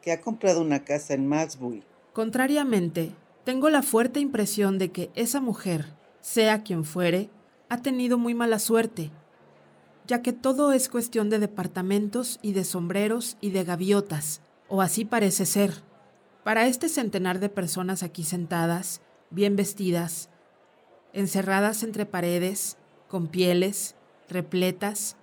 Que 0.01 0.11
ha 0.11 0.21
comprado 0.21 0.61
una 0.61 0.83
casa 0.83 1.13
en 1.13 1.27
Maxbury. 1.27 1.83
Contrariamente, 2.13 3.11
tengo 3.43 3.69
la 3.69 3.83
fuerte 3.83 4.19
impresión 4.19 4.77
de 4.79 4.91
que 4.91 5.11
esa 5.15 5.41
mujer, 5.41 5.93
sea 6.21 6.63
quien 6.63 6.85
fuere, 6.85 7.29
ha 7.69 7.81
tenido 7.81 8.17
muy 8.17 8.33
mala 8.33 8.59
suerte, 8.59 9.11
ya 10.11 10.21
que 10.21 10.33
todo 10.33 10.73
es 10.73 10.89
cuestión 10.89 11.29
de 11.29 11.39
departamentos 11.39 12.37
y 12.41 12.51
de 12.51 12.65
sombreros 12.65 13.37
y 13.39 13.51
de 13.51 13.63
gaviotas, 13.63 14.41
o 14.67 14.81
así 14.81 15.05
parece 15.05 15.45
ser. 15.45 15.71
Para 16.43 16.67
este 16.67 16.89
centenar 16.89 17.39
de 17.39 17.47
personas 17.47 18.03
aquí 18.03 18.25
sentadas, 18.25 18.99
bien 19.29 19.55
vestidas, 19.55 20.29
encerradas 21.13 21.81
entre 21.83 22.05
paredes, 22.05 22.77
con 23.07 23.27
pieles, 23.27 23.95
repletas, 24.27 25.15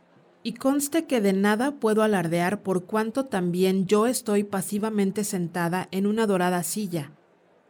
y 0.43 0.55
conste 0.55 1.05
que 1.05 1.21
de 1.21 1.35
nada 1.35 1.73
puedo 1.73 2.03
alardear 2.03 2.63
por 2.63 2.87
cuanto 2.87 3.27
también 3.27 3.87
yo 3.87 4.07
estoy 4.07 4.43
pasivamente 4.43 5.23
sentada 5.23 5.89
en 5.91 6.07
una 6.07 6.27
dorada 6.27 6.63
silla, 6.63 7.13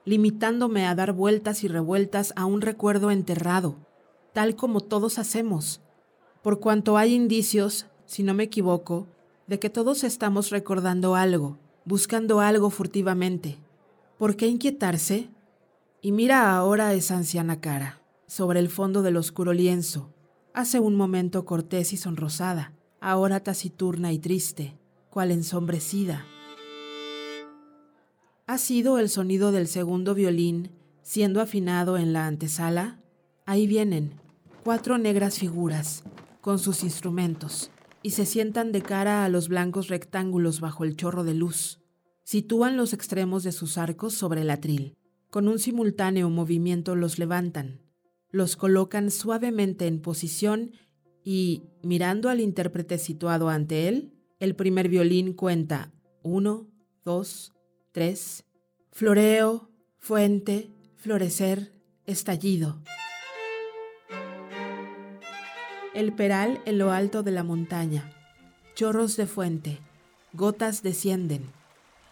limitándome 0.05 0.87
a 0.87 0.95
dar 0.95 1.15
vueltas 1.15 1.65
y 1.65 1.69
revueltas 1.69 2.33
a 2.37 2.45
un 2.45 2.61
recuerdo 2.61 3.11
enterrado, 3.11 3.75
tal 4.33 4.55
como 4.55 4.83
todos 4.83 5.19
hacemos, 5.19 5.83
por 6.42 6.61
cuanto 6.61 6.97
hay 6.97 7.14
indicios, 7.14 7.87
si 8.07 8.23
no 8.23 8.35
me 8.35 8.45
equivoco, 8.45 9.07
de 9.47 9.59
que 9.59 9.71
todos 9.71 10.04
estamos 10.04 10.50
recordando 10.50 11.14
algo, 11.14 11.59
buscando 11.85 12.40
algo 12.40 12.71
furtivamente. 12.71 13.59
¿Por 14.18 14.37
qué 14.37 14.47
inquietarse? 14.47 15.30
Y 16.00 16.12
mira 16.12 16.54
ahora 16.54 16.95
esa 16.95 17.16
anciana 17.16 17.61
cara, 17.61 18.00
sobre 18.26 18.61
el 18.61 18.68
fondo 18.68 19.02
del 19.02 19.16
oscuro 19.16 19.52
lienzo, 19.52 20.11
hace 20.54 20.80
un 20.80 20.97
momento 20.97 21.45
cortés 21.45 21.92
y 21.92 21.97
sonrosada, 21.97 22.73
ahora 23.00 23.40
taciturna 23.40 24.12
y 24.12 24.18
triste, 24.18 24.76
cual 25.11 25.30
ensombrecida. 25.30 26.26
¿Ha 28.47 28.59
sido 28.59 28.99
el 28.99 29.09
sonido 29.09 29.52
del 29.52 29.66
segundo 29.66 30.14
violín 30.14 30.71
siendo 31.02 31.40
afinado 31.40 31.97
en 31.97 32.12
la 32.12 32.26
antesala? 32.26 32.99
Ahí 33.47 33.66
vienen, 33.66 34.12
cuatro 34.64 34.99
negras 34.99 35.38
figuras, 35.38 36.04
con 36.49 36.59
sus 36.59 36.83
instrumentos, 36.83 37.71
y 38.02 38.12
se 38.12 38.25
sientan 38.25 38.73
de 38.73 38.81
cara 38.81 39.23
a 39.23 39.28
los 39.28 39.49
blancos 39.49 39.88
rectángulos 39.88 40.61
bajo 40.61 40.83
el 40.85 40.97
chorro 40.97 41.23
de 41.23 41.35
luz. 41.35 41.83
Sitúan 42.25 42.78
los 42.78 42.95
extremos 42.95 43.43
de 43.43 43.52
sus 43.52 43.76
arcos 43.76 44.14
sobre 44.14 44.40
el 44.40 44.49
atril. 44.49 44.97
Con 45.28 45.47
un 45.47 45.59
simultáneo 45.59 46.31
movimiento 46.31 46.97
los 46.97 47.19
levantan, 47.19 47.83
los 48.31 48.57
colocan 48.57 49.11
suavemente 49.11 49.87
en 49.88 50.00
posición 50.00 50.73
y, 51.23 51.64
mirando 51.83 52.31
al 52.31 52.40
intérprete 52.40 52.97
situado 52.97 53.50
ante 53.50 53.87
él, 53.87 54.14
el 54.40 54.57
primer 54.57 54.88
violín 54.88 55.35
cuenta 55.35 55.93
uno, 56.23 56.67
dos, 57.05 57.52
tres, 57.93 58.47
floreo, 58.90 59.69
fuente, 59.99 60.71
florecer, 60.97 61.75
estallido. 62.07 62.81
El 65.99 66.12
peral 66.12 66.61
en 66.64 66.78
lo 66.78 66.93
alto 66.93 67.25
de 67.25 67.33
la 67.33 67.43
montaña, 67.43 68.09
chorros 68.76 69.17
de 69.17 69.26
fuente, 69.26 69.81
gotas 70.33 70.85
descienden, 70.85 71.43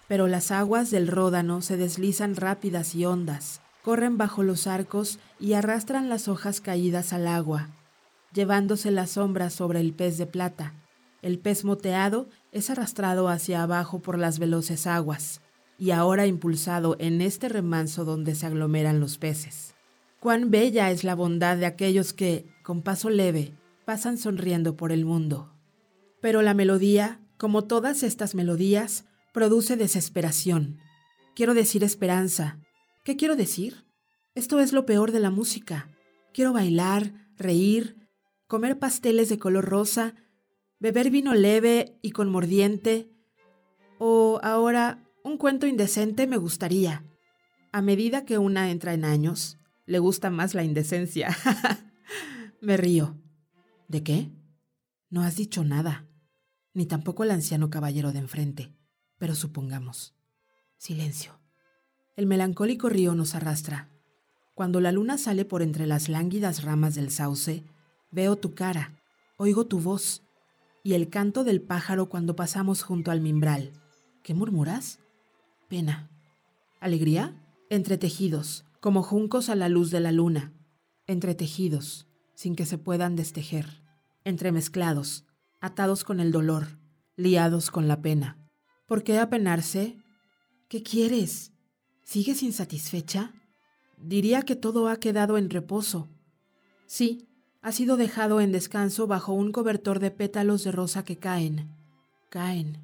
pero 0.08 0.26
las 0.26 0.50
aguas 0.50 0.90
del 0.90 1.06
ródano 1.06 1.62
se 1.62 1.76
deslizan 1.76 2.34
rápidas 2.34 2.96
y 2.96 3.04
hondas, 3.04 3.60
corren 3.84 4.18
bajo 4.18 4.42
los 4.42 4.66
arcos 4.66 5.20
y 5.38 5.52
arrastran 5.52 6.08
las 6.08 6.26
hojas 6.26 6.60
caídas 6.60 7.12
al 7.12 7.28
agua, 7.28 7.68
llevándose 8.32 8.90
las 8.90 9.10
sombras 9.10 9.52
sobre 9.52 9.78
el 9.78 9.92
pez 9.92 10.18
de 10.18 10.26
plata. 10.26 10.74
El 11.22 11.38
pez 11.38 11.64
moteado 11.64 12.28
es 12.50 12.70
arrastrado 12.70 13.28
hacia 13.28 13.62
abajo 13.62 14.00
por 14.00 14.18
las 14.18 14.40
veloces 14.40 14.88
aguas, 14.88 15.42
y 15.78 15.92
ahora 15.92 16.26
impulsado 16.26 16.96
en 16.98 17.20
este 17.20 17.48
remanso 17.48 18.04
donde 18.04 18.34
se 18.34 18.46
aglomeran 18.46 18.98
los 18.98 19.16
peces. 19.16 19.76
Cuán 20.18 20.50
bella 20.50 20.90
es 20.90 21.04
la 21.04 21.14
bondad 21.14 21.56
de 21.56 21.66
aquellos 21.66 22.12
que, 22.12 22.46
con 22.64 22.82
paso 22.82 23.10
leve, 23.10 23.55
pasan 23.86 24.18
sonriendo 24.18 24.76
por 24.76 24.92
el 24.92 25.06
mundo. 25.06 25.54
Pero 26.20 26.42
la 26.42 26.54
melodía, 26.54 27.20
como 27.38 27.64
todas 27.64 28.02
estas 28.02 28.34
melodías, 28.34 29.06
produce 29.32 29.76
desesperación. 29.76 30.80
Quiero 31.34 31.54
decir 31.54 31.84
esperanza. 31.84 32.58
¿Qué 33.04 33.16
quiero 33.16 33.36
decir? 33.36 33.86
Esto 34.34 34.58
es 34.58 34.72
lo 34.72 34.84
peor 34.86 35.12
de 35.12 35.20
la 35.20 35.30
música. 35.30 35.88
Quiero 36.34 36.52
bailar, 36.52 37.12
reír, 37.36 37.96
comer 38.48 38.78
pasteles 38.78 39.28
de 39.28 39.38
color 39.38 39.64
rosa, 39.64 40.16
beber 40.80 41.10
vino 41.10 41.34
leve 41.34 41.96
y 42.02 42.10
con 42.10 42.28
mordiente, 42.28 43.08
o 43.98 44.40
ahora 44.42 45.04
un 45.22 45.38
cuento 45.38 45.66
indecente 45.66 46.26
me 46.26 46.38
gustaría. 46.38 47.04
A 47.70 47.82
medida 47.82 48.24
que 48.24 48.38
una 48.38 48.70
entra 48.70 48.94
en 48.94 49.04
años, 49.04 49.58
le 49.86 50.00
gusta 50.00 50.28
más 50.28 50.54
la 50.54 50.64
indecencia. 50.64 51.36
me 52.60 52.76
río. 52.76 53.16
¿De 53.88 54.02
qué? 54.02 54.30
No 55.10 55.22
has 55.22 55.36
dicho 55.36 55.64
nada, 55.64 56.06
ni 56.74 56.86
tampoco 56.86 57.22
el 57.22 57.30
anciano 57.30 57.70
caballero 57.70 58.12
de 58.12 58.18
enfrente, 58.18 58.74
pero 59.18 59.34
supongamos. 59.34 60.14
Silencio. 60.76 61.38
El 62.16 62.26
melancólico 62.26 62.88
río 62.88 63.14
nos 63.14 63.34
arrastra. 63.34 63.88
Cuando 64.54 64.80
la 64.80 64.90
luna 64.90 65.18
sale 65.18 65.44
por 65.44 65.62
entre 65.62 65.86
las 65.86 66.08
lánguidas 66.08 66.64
ramas 66.64 66.94
del 66.94 67.10
sauce, 67.10 67.64
veo 68.10 68.36
tu 68.36 68.54
cara, 68.54 69.00
oigo 69.36 69.66
tu 69.66 69.80
voz 69.80 70.22
y 70.82 70.94
el 70.94 71.08
canto 71.08 71.44
del 71.44 71.60
pájaro 71.60 72.08
cuando 72.08 72.36
pasamos 72.36 72.82
junto 72.82 73.10
al 73.10 73.20
mimbral. 73.20 73.72
¿Qué 74.22 74.34
murmuras? 74.34 74.98
Pena. 75.68 76.10
¿Alegría? 76.80 77.34
Entretejidos, 77.70 78.64
como 78.80 79.02
juncos 79.02 79.48
a 79.48 79.54
la 79.54 79.68
luz 79.68 79.90
de 79.90 80.00
la 80.00 80.12
luna. 80.12 80.52
Entretejidos, 81.06 82.05
sin 82.36 82.54
que 82.54 82.66
se 82.66 82.78
puedan 82.78 83.16
destejer. 83.16 83.82
Entremezclados, 84.22 85.26
atados 85.60 86.04
con 86.04 86.20
el 86.20 86.30
dolor, 86.30 86.78
liados 87.16 87.72
con 87.72 87.88
la 87.88 88.00
pena. 88.00 88.38
¿Por 88.86 89.02
qué 89.02 89.18
apenarse? 89.18 89.96
¿Qué 90.68 90.84
quieres? 90.84 91.50
¿Sigues 92.04 92.44
insatisfecha? 92.44 93.32
Diría 93.98 94.42
que 94.42 94.54
todo 94.54 94.86
ha 94.86 94.98
quedado 95.00 95.36
en 95.36 95.50
reposo, 95.50 96.08
Sí, 96.86 97.28
ha 97.62 97.72
sido 97.72 97.96
dejado 97.96 98.40
en 98.40 98.52
descanso 98.52 99.08
bajo 99.08 99.32
un 99.32 99.50
cobertor 99.50 99.98
de 99.98 100.12
pétalos 100.12 100.62
de 100.62 100.70
rosa 100.70 101.04
que 101.04 101.16
caen, 101.16 101.74
caen, 102.30 102.78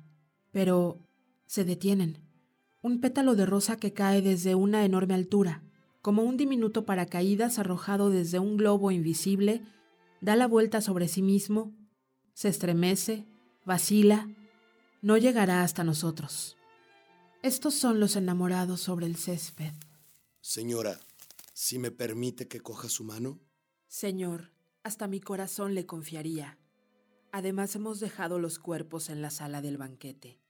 pero 0.50 0.98
se 1.46 1.64
detienen. 1.64 2.18
Un 2.82 3.00
pétalo 3.00 3.36
de 3.36 3.46
rosa 3.46 3.76
que 3.76 3.92
cae 3.92 4.22
desde 4.22 4.56
una 4.56 4.84
enorme 4.84 5.14
altura, 5.14 5.62
como 6.02 6.24
un 6.24 6.36
diminuto 6.36 6.84
paracaídas 6.84 7.58
arrojado 7.58 8.10
desde 8.10 8.40
un 8.40 8.56
globo 8.56 8.90
invisible, 8.90 9.62
da 10.20 10.34
la 10.36 10.48
vuelta 10.48 10.80
sobre 10.80 11.06
sí 11.06 11.22
mismo, 11.22 11.72
se 12.34 12.48
estremece, 12.48 13.24
vacila, 13.64 14.28
no 15.00 15.16
llegará 15.16 15.62
hasta 15.62 15.84
nosotros. 15.84 16.56
Estos 17.42 17.74
son 17.74 18.00
los 18.00 18.16
enamorados 18.16 18.80
sobre 18.80 19.06
el 19.06 19.16
césped. 19.16 19.72
Señora, 20.40 20.98
si 21.54 21.78
me 21.78 21.92
permite 21.92 22.48
que 22.48 22.60
coja 22.60 22.88
su 22.88 23.04
mano. 23.04 23.40
Señor, 23.86 24.52
hasta 24.82 25.06
mi 25.06 25.20
corazón 25.20 25.74
le 25.74 25.86
confiaría. 25.86 26.58
Además 27.30 27.74
hemos 27.76 28.00
dejado 28.00 28.40
los 28.40 28.58
cuerpos 28.58 29.08
en 29.08 29.22
la 29.22 29.30
sala 29.30 29.62
del 29.62 29.78
banquete, 29.78 30.40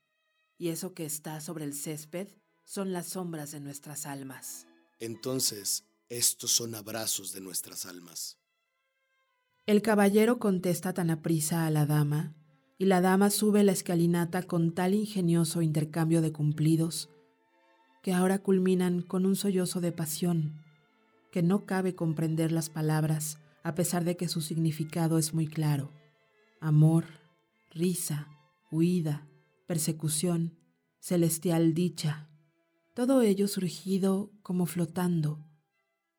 y 0.57 0.69
eso 0.69 0.93
que 0.93 1.05
está 1.05 1.39
sobre 1.41 1.65
el 1.65 1.73
césped 1.73 2.27
son 2.65 2.91
las 2.91 3.07
sombras 3.07 3.51
de 3.51 3.59
nuestras 3.59 4.05
almas. 4.05 4.67
Entonces, 5.03 5.83
estos 6.07 6.51
son 6.51 6.75
abrazos 6.75 7.33
de 7.33 7.41
nuestras 7.41 7.85
almas. 7.85 8.37
El 9.65 9.81
caballero 9.81 10.39
contesta 10.39 10.93
tan 10.93 11.09
aprisa 11.09 11.65
a 11.65 11.71
la 11.71 11.85
dama, 11.85 12.37
y 12.77 12.85
la 12.85 13.01
dama 13.01 13.29
sube 13.29 13.65
la 13.65 13.73
escalinata 13.73 14.43
con 14.43 14.73
tal 14.73 14.93
ingenioso 14.93 15.61
intercambio 15.61 16.21
de 16.21 16.31
cumplidos, 16.31 17.09
que 18.01 18.13
ahora 18.13 18.39
culminan 18.39 19.01
con 19.01 19.25
un 19.25 19.35
sollozo 19.35 19.81
de 19.81 19.91
pasión, 19.91 20.63
que 21.33 21.43
no 21.43 21.65
cabe 21.65 21.95
comprender 21.95 22.53
las 22.53 22.69
palabras, 22.69 23.39
a 23.61 23.75
pesar 23.75 24.05
de 24.05 24.15
que 24.15 24.29
su 24.29 24.39
significado 24.39 25.17
es 25.17 25.33
muy 25.33 25.47
claro. 25.47 25.91
Amor, 26.61 27.07
risa, 27.71 28.29
huida, 28.71 29.27
persecución, 29.67 30.57
celestial 31.01 31.73
dicha, 31.73 32.29
todo 32.93 33.21
ello 33.21 33.47
surgido 33.47 34.31
como 34.43 34.65
flotando 34.65 35.45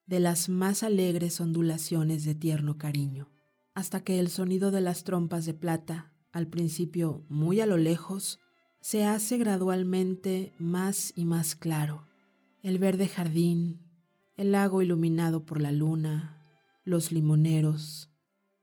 de 0.06 0.20
las 0.20 0.48
más 0.48 0.82
alegres 0.82 1.40
ondulaciones 1.40 2.24
de 2.24 2.34
tierno 2.34 2.76
cariño, 2.76 3.30
hasta 3.74 4.02
que 4.02 4.18
el 4.18 4.28
sonido 4.28 4.70
de 4.70 4.80
las 4.80 5.04
trompas 5.04 5.46
de 5.46 5.54
plata, 5.54 6.12
al 6.32 6.48
principio 6.48 7.24
muy 7.28 7.60
a 7.60 7.66
lo 7.66 7.76
lejos, 7.76 8.40
se 8.80 9.04
hace 9.04 9.38
gradualmente 9.38 10.52
más 10.58 11.12
y 11.16 11.24
más 11.24 11.54
claro. 11.54 12.06
El 12.62 12.78
verde 12.78 13.08
jardín, 13.08 13.80
el 14.36 14.52
lago 14.52 14.82
iluminado 14.82 15.46
por 15.46 15.60
la 15.60 15.72
luna, 15.72 16.42
los 16.84 17.12
limoneros, 17.12 18.10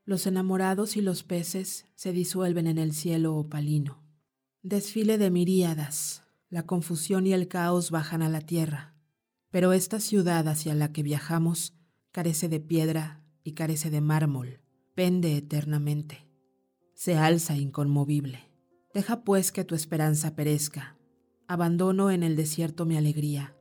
los 0.05 0.27
enamorados 0.27 0.97
y 0.97 1.01
los 1.01 1.23
peces 1.23 1.85
se 1.95 2.11
disuelven 2.11 2.67
en 2.67 2.77
el 2.77 2.93
cielo 2.93 3.35
opalino. 3.35 4.03
Desfile 4.61 5.17
de 5.17 5.31
miríadas, 5.31 6.23
la 6.51 6.67
confusión 6.67 7.25
y 7.25 7.34
el 7.34 7.48
caos 7.48 7.89
bajan 7.89 8.22
a 8.22 8.29
la 8.29 8.41
tierra, 8.41 8.93
pero 9.50 9.74
esta 9.74 10.00
ciudad 10.00 10.48
hacia 10.48 10.75
la 10.75 10.91
que 10.91 11.01
viajamos 11.01 11.74
carece 12.12 12.50
de 12.50 12.60
piedra 12.60 13.24
y 13.43 13.53
carece 13.53 13.89
de 13.89 14.01
mármol, 14.01 14.62
pende 14.93 15.38
eternamente, 15.38 16.27
se 16.93 17.17
alza 17.17 17.55
inconmovible. 17.55 18.51
Deja 18.93 19.24
pues 19.24 19.53
que 19.53 19.63
tu 19.63 19.75
esperanza 19.75 20.36
perezca. 20.36 20.98
Abandono 21.48 22.12
en 22.12 22.24
el 22.24 22.36
desierto 22.36 22.86
mi 22.86 22.98
alegría. 22.98 23.55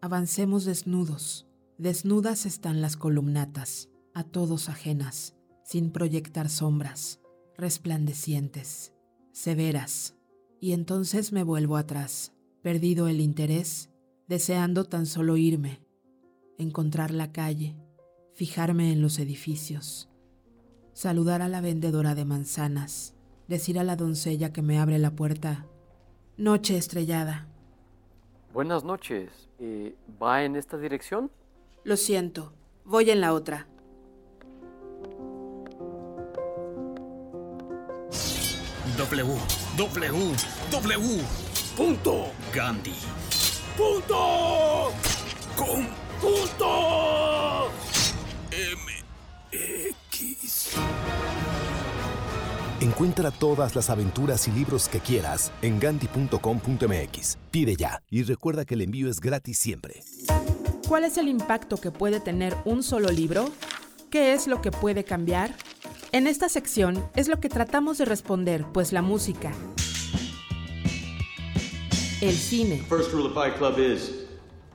Avancemos 0.00 0.64
desnudos. 0.64 1.46
Desnudas 1.78 2.44
están 2.44 2.80
las 2.82 2.96
columnatas, 2.96 3.88
a 4.14 4.24
todos 4.24 4.68
ajenas, 4.68 5.36
sin 5.64 5.92
proyectar 5.92 6.48
sombras, 6.48 7.20
resplandecientes, 7.56 8.92
severas. 9.32 10.16
Y 10.62 10.74
entonces 10.74 11.32
me 11.32 11.42
vuelvo 11.42 11.76
atrás, 11.76 12.32
perdido 12.62 13.08
el 13.08 13.20
interés, 13.20 13.90
deseando 14.28 14.84
tan 14.84 15.06
solo 15.06 15.36
irme, 15.36 15.80
encontrar 16.56 17.10
la 17.10 17.32
calle, 17.32 17.74
fijarme 18.32 18.92
en 18.92 19.02
los 19.02 19.18
edificios, 19.18 20.08
saludar 20.92 21.42
a 21.42 21.48
la 21.48 21.60
vendedora 21.60 22.14
de 22.14 22.24
manzanas, 22.24 23.16
decir 23.48 23.76
a 23.76 23.82
la 23.82 23.96
doncella 23.96 24.52
que 24.52 24.62
me 24.62 24.78
abre 24.78 25.00
la 25.00 25.10
puerta, 25.10 25.66
Noche 26.36 26.76
estrellada. 26.76 27.48
Buenas 28.54 28.84
noches. 28.84 29.48
Eh, 29.58 29.96
¿Va 30.22 30.44
en 30.44 30.54
esta 30.54 30.78
dirección? 30.78 31.28
Lo 31.82 31.96
siento, 31.96 32.52
voy 32.84 33.10
en 33.10 33.20
la 33.20 33.32
otra. 33.32 33.66
W, 38.96 39.61
W, 39.76 40.34
W. 40.70 41.24
Punto. 41.74 42.26
Gandhi. 42.54 42.92
Punto. 43.74 44.92
Con. 45.56 45.88
Punto. 46.20 47.70
M. 48.50 48.92
X. 49.50 50.74
Encuentra 52.80 53.30
todas 53.30 53.74
las 53.74 53.88
aventuras 53.88 54.46
y 54.46 54.50
libros 54.50 54.90
que 54.90 55.00
quieras 55.00 55.50
en 55.62 55.80
gandhi.com.mx. 55.80 57.38
Pide 57.50 57.76
ya 57.76 58.02
y 58.10 58.24
recuerda 58.24 58.66
que 58.66 58.74
el 58.74 58.82
envío 58.82 59.08
es 59.08 59.20
gratis 59.20 59.58
siempre. 59.58 60.02
¿Cuál 60.86 61.04
es 61.04 61.16
el 61.16 61.28
impacto 61.28 61.78
que 61.78 61.90
puede 61.90 62.20
tener 62.20 62.54
un 62.66 62.82
solo 62.82 63.08
libro? 63.08 63.50
¿Qué 64.10 64.34
es 64.34 64.46
lo 64.46 64.60
que 64.60 64.70
puede 64.70 65.04
cambiar? 65.04 65.54
En 66.14 66.26
esta 66.26 66.50
sección 66.50 67.02
es 67.16 67.28
lo 67.28 67.40
que 67.40 67.48
tratamos 67.48 67.96
de 67.96 68.04
responder, 68.04 68.66
pues 68.74 68.92
la 68.92 69.00
música, 69.00 69.50
el 72.20 72.34
cine, 72.34 72.84
First 72.86 73.14
rule 73.14 73.28
of 73.28 73.32
Fight 73.32 73.56
Club 73.56 73.78
is 73.78 74.26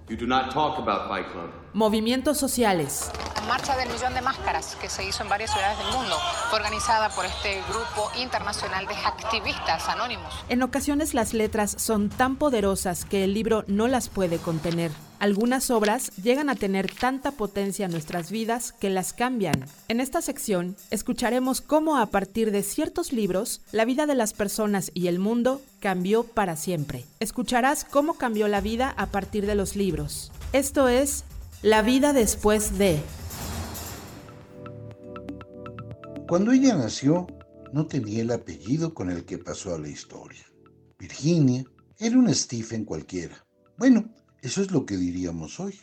you 0.10 0.18
do 0.18 0.26
not 0.26 0.52
talk 0.52 0.80
about 0.80 1.08
Fight 1.08 1.32
Club. 1.32 1.52
Movimientos 1.78 2.40
sociales, 2.40 3.12
marcha 3.48 3.78
del 3.78 3.88
millón 3.90 4.14
de 4.16 4.22
máscaras 4.22 4.76
que 4.82 4.90
se 4.90 5.08
hizo 5.08 5.22
en 5.22 5.30
varias 5.30 5.52
ciudades 5.52 5.78
del 5.78 5.88
mundo 5.88 6.16
fue 6.50 6.58
organizada 6.58 7.10
por 7.10 7.24
este 7.24 7.62
grupo 7.70 8.10
internacional 8.20 8.88
de 8.88 8.96
activistas 8.96 9.88
anónimos. 9.88 10.34
En 10.50 10.64
ocasiones 10.64 11.14
las 11.14 11.34
letras 11.34 11.76
son 11.78 12.10
tan 12.10 12.36
poderosas 12.36 13.06
que 13.06 13.24
el 13.24 13.36
libro 13.36 13.64
no 13.68 13.88
las 13.88 14.10
puede 14.10 14.38
contener. 14.40 14.92
Algunas 15.20 15.70
obras 15.72 16.12
llegan 16.16 16.50
a 16.50 16.56
tener 16.56 16.92
tanta 16.92 17.32
potencia 17.32 17.86
en 17.86 17.92
nuestras 17.92 18.32
vidas 18.32 18.72
que 18.74 18.90
las 18.90 19.14
cambian. 19.14 19.66
En 19.88 20.00
esta 20.00 20.22
sección 20.22 20.76
escucharemos 20.92 21.62
cómo 21.62 21.98
a 21.98 22.08
partir 22.08 22.52
de 22.52 22.64
ciertos 22.64 23.14
libros 23.14 23.62
la 23.72 23.86
vida 23.86 24.08
de 24.08 24.16
las 24.16 24.34
personas 24.34 24.90
y 24.96 25.08
el 25.08 25.20
mundo 25.20 25.62
cambió 25.80 26.24
para 26.24 26.56
siempre. 26.56 27.06
Escucharás 27.20 27.86
cómo 27.86 28.16
cambió 28.16 28.48
la 28.48 28.62
vida 28.62 28.94
a 28.98 29.06
partir 29.06 29.46
de 29.46 29.56
los 29.56 29.76
libros. 29.76 30.32
Esto 30.54 30.88
es 30.88 31.24
La 31.64 31.82
vida 31.82 32.14
después 32.14 32.78
de... 32.78 33.02
Cuando 36.28 36.52
ella 36.52 36.76
nació, 36.76 37.26
no 37.74 37.88
tenía 37.88 38.22
el 38.22 38.32
apellido 38.32 38.94
con 38.94 39.10
el 39.10 39.26
que 39.26 39.40
pasó 39.40 39.74
a 39.74 39.80
la 39.80 39.90
historia. 39.90 40.46
Virginia 41.00 41.66
era 41.98 42.16
una 42.16 42.32
Stephen 42.36 42.86
cualquiera. 42.86 43.44
Bueno, 43.76 44.08
eso 44.44 44.62
es 44.62 44.70
lo 44.70 44.86
que 44.86 44.98
diríamos 44.98 45.60
hoy. 45.60 45.80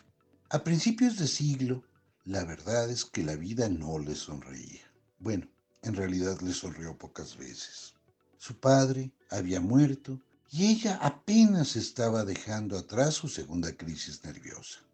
A 0.49 0.63
principios 0.63 1.19
de 1.19 1.27
siglo, 1.27 1.83
la 2.25 2.45
verdad 2.45 2.89
es 2.89 3.05
que 3.05 3.25
la 3.25 3.35
vida 3.35 3.69
no 3.69 3.99
le 3.99 4.15
sonreía. 4.15 4.89
Bueno, 5.19 5.49
en 5.83 5.95
realidad 5.97 6.41
le 6.41 6.53
sonrió 6.53 6.97
pocas 6.97 7.37
veces. 7.37 7.95
Su 8.39 8.61
padre 8.61 9.11
había 9.29 9.61
muerto 9.61 10.21
y 10.53 10.67
ella 10.67 11.01
apenas 11.03 11.75
estaba 11.75 12.25
dejando 12.25 12.79
atrás 12.79 13.15
su 13.15 13.27
segunda 13.27 13.73
crisis 13.77 14.23
nerviosa. 14.23 14.85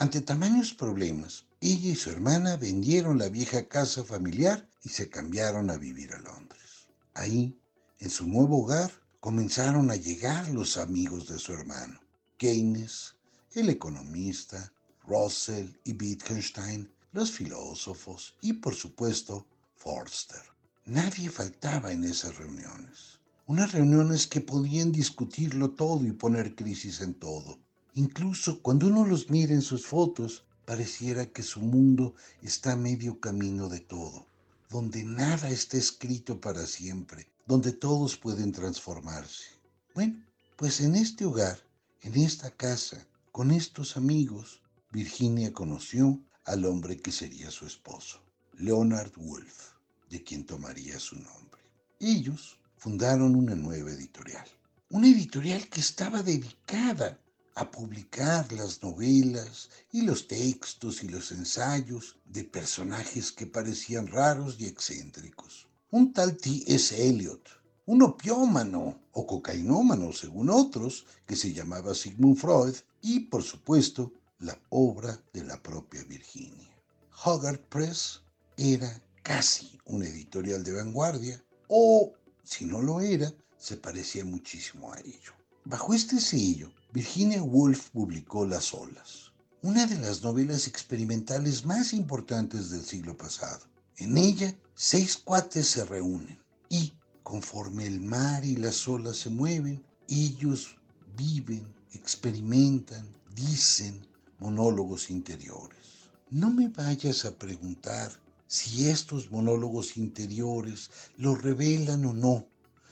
Ante 0.00 0.22
tamaños 0.22 0.72
problemas, 0.72 1.44
ella 1.60 1.90
y 1.90 1.94
su 1.94 2.08
hermana 2.08 2.56
vendieron 2.56 3.18
la 3.18 3.28
vieja 3.28 3.68
casa 3.68 4.02
familiar 4.02 4.66
y 4.82 4.88
se 4.88 5.10
cambiaron 5.10 5.68
a 5.68 5.76
vivir 5.76 6.14
a 6.14 6.18
Londres. 6.20 6.88
Ahí, 7.12 7.60
en 7.98 8.08
su 8.08 8.26
nuevo 8.26 8.62
hogar, 8.62 8.90
comenzaron 9.20 9.90
a 9.90 9.96
llegar 9.96 10.48
los 10.48 10.78
amigos 10.78 11.28
de 11.28 11.38
su 11.38 11.52
hermano. 11.52 12.00
Keynes, 12.38 13.14
el 13.52 13.68
economista, 13.68 14.72
Russell 15.06 15.68
y 15.84 15.92
Wittgenstein, 15.92 16.90
los 17.12 17.30
filósofos 17.32 18.34
y, 18.40 18.54
por 18.54 18.74
supuesto, 18.74 19.46
Forster. 19.76 20.40
Nadie 20.86 21.28
faltaba 21.28 21.92
en 21.92 22.04
esas 22.04 22.38
reuniones. 22.38 23.20
Unas 23.44 23.72
reuniones 23.72 24.26
que 24.26 24.40
podían 24.40 24.92
discutirlo 24.92 25.72
todo 25.72 26.06
y 26.06 26.12
poner 26.12 26.54
crisis 26.54 27.02
en 27.02 27.12
todo. 27.12 27.58
Incluso 27.94 28.62
cuando 28.62 28.86
uno 28.86 29.04
los 29.04 29.30
mira 29.30 29.52
en 29.52 29.62
sus 29.62 29.86
fotos, 29.86 30.44
pareciera 30.64 31.26
que 31.26 31.42
su 31.42 31.60
mundo 31.60 32.14
está 32.42 32.72
a 32.72 32.76
medio 32.76 33.18
camino 33.18 33.68
de 33.68 33.80
todo, 33.80 34.26
donde 34.68 35.02
nada 35.02 35.50
está 35.50 35.76
escrito 35.76 36.40
para 36.40 36.66
siempre, 36.66 37.26
donde 37.46 37.72
todos 37.72 38.16
pueden 38.16 38.52
transformarse. 38.52 39.46
Bueno, 39.94 40.22
pues 40.56 40.80
en 40.80 40.94
este 40.94 41.24
hogar, 41.24 41.58
en 42.02 42.16
esta 42.16 42.50
casa, 42.52 43.04
con 43.32 43.50
estos 43.50 43.96
amigos, 43.96 44.60
Virginia 44.92 45.52
conoció 45.52 46.20
al 46.44 46.64
hombre 46.64 46.96
que 46.96 47.10
sería 47.10 47.50
su 47.50 47.66
esposo. 47.66 48.20
Leonard 48.56 49.12
Woolf, 49.16 49.72
de 50.08 50.22
quien 50.22 50.44
tomaría 50.44 51.00
su 51.00 51.16
nombre. 51.16 51.60
Ellos 51.98 52.58
fundaron 52.76 53.34
una 53.34 53.54
nueva 53.54 53.90
editorial, 53.90 54.46
una 54.90 55.08
editorial 55.08 55.68
que 55.68 55.80
estaba 55.80 56.22
dedicada 56.22 57.18
a 57.60 57.70
publicar 57.70 58.50
las 58.54 58.82
novelas 58.82 59.68
y 59.92 60.00
los 60.00 60.26
textos 60.26 61.04
y 61.04 61.08
los 61.08 61.30
ensayos 61.30 62.16
de 62.24 62.42
personajes 62.42 63.32
que 63.32 63.46
parecían 63.46 64.06
raros 64.06 64.56
y 64.58 64.64
excéntricos. 64.64 65.68
Un 65.90 66.14
tal 66.14 66.38
T.S. 66.38 66.96
Eliot, 67.06 67.46
un 67.84 68.00
opiómano 68.00 68.98
o 69.12 69.26
cocainómano 69.26 70.10
según 70.10 70.48
otros, 70.48 71.04
que 71.26 71.36
se 71.36 71.52
llamaba 71.52 71.94
Sigmund 71.94 72.38
Freud, 72.38 72.76
y 73.02 73.20
por 73.20 73.42
supuesto 73.42 74.10
la 74.38 74.58
obra 74.70 75.22
de 75.34 75.44
la 75.44 75.62
propia 75.62 76.02
Virginia. 76.04 76.74
Hogarth 77.22 77.66
Press 77.68 78.22
era 78.56 79.02
casi 79.22 79.78
una 79.84 80.06
editorial 80.06 80.64
de 80.64 80.72
vanguardia, 80.72 81.44
o 81.68 82.14
si 82.42 82.64
no 82.64 82.80
lo 82.80 83.02
era, 83.02 83.30
se 83.58 83.76
parecía 83.76 84.24
muchísimo 84.24 84.94
a 84.94 85.00
ello. 85.00 85.34
Bajo 85.66 85.92
este 85.92 86.18
sello, 86.20 86.72
Virginia 86.92 87.40
Woolf 87.40 87.90
publicó 87.90 88.44
Las 88.44 88.74
olas, 88.74 89.30
una 89.62 89.86
de 89.86 89.96
las 89.96 90.24
novelas 90.24 90.66
experimentales 90.66 91.64
más 91.64 91.92
importantes 91.92 92.70
del 92.70 92.84
siglo 92.84 93.16
pasado. 93.16 93.64
En 93.98 94.18
ella, 94.18 94.52
seis 94.74 95.16
cuates 95.16 95.68
se 95.68 95.84
reúnen 95.84 96.42
y, 96.68 96.92
conforme 97.22 97.86
el 97.86 98.00
mar 98.00 98.44
y 98.44 98.56
las 98.56 98.88
olas 98.88 99.18
se 99.18 99.30
mueven, 99.30 99.84
ellos 100.08 100.76
viven, 101.16 101.64
experimentan, 101.92 103.06
dicen 103.36 104.04
monólogos 104.40 105.10
interiores. 105.10 106.10
No 106.28 106.50
me 106.50 106.70
vayas 106.70 107.24
a 107.24 107.38
preguntar 107.38 108.10
si 108.48 108.88
estos 108.88 109.30
monólogos 109.30 109.96
interiores 109.96 110.90
los 111.16 111.40
revelan 111.40 112.04
o 112.04 112.12
no, 112.12 112.48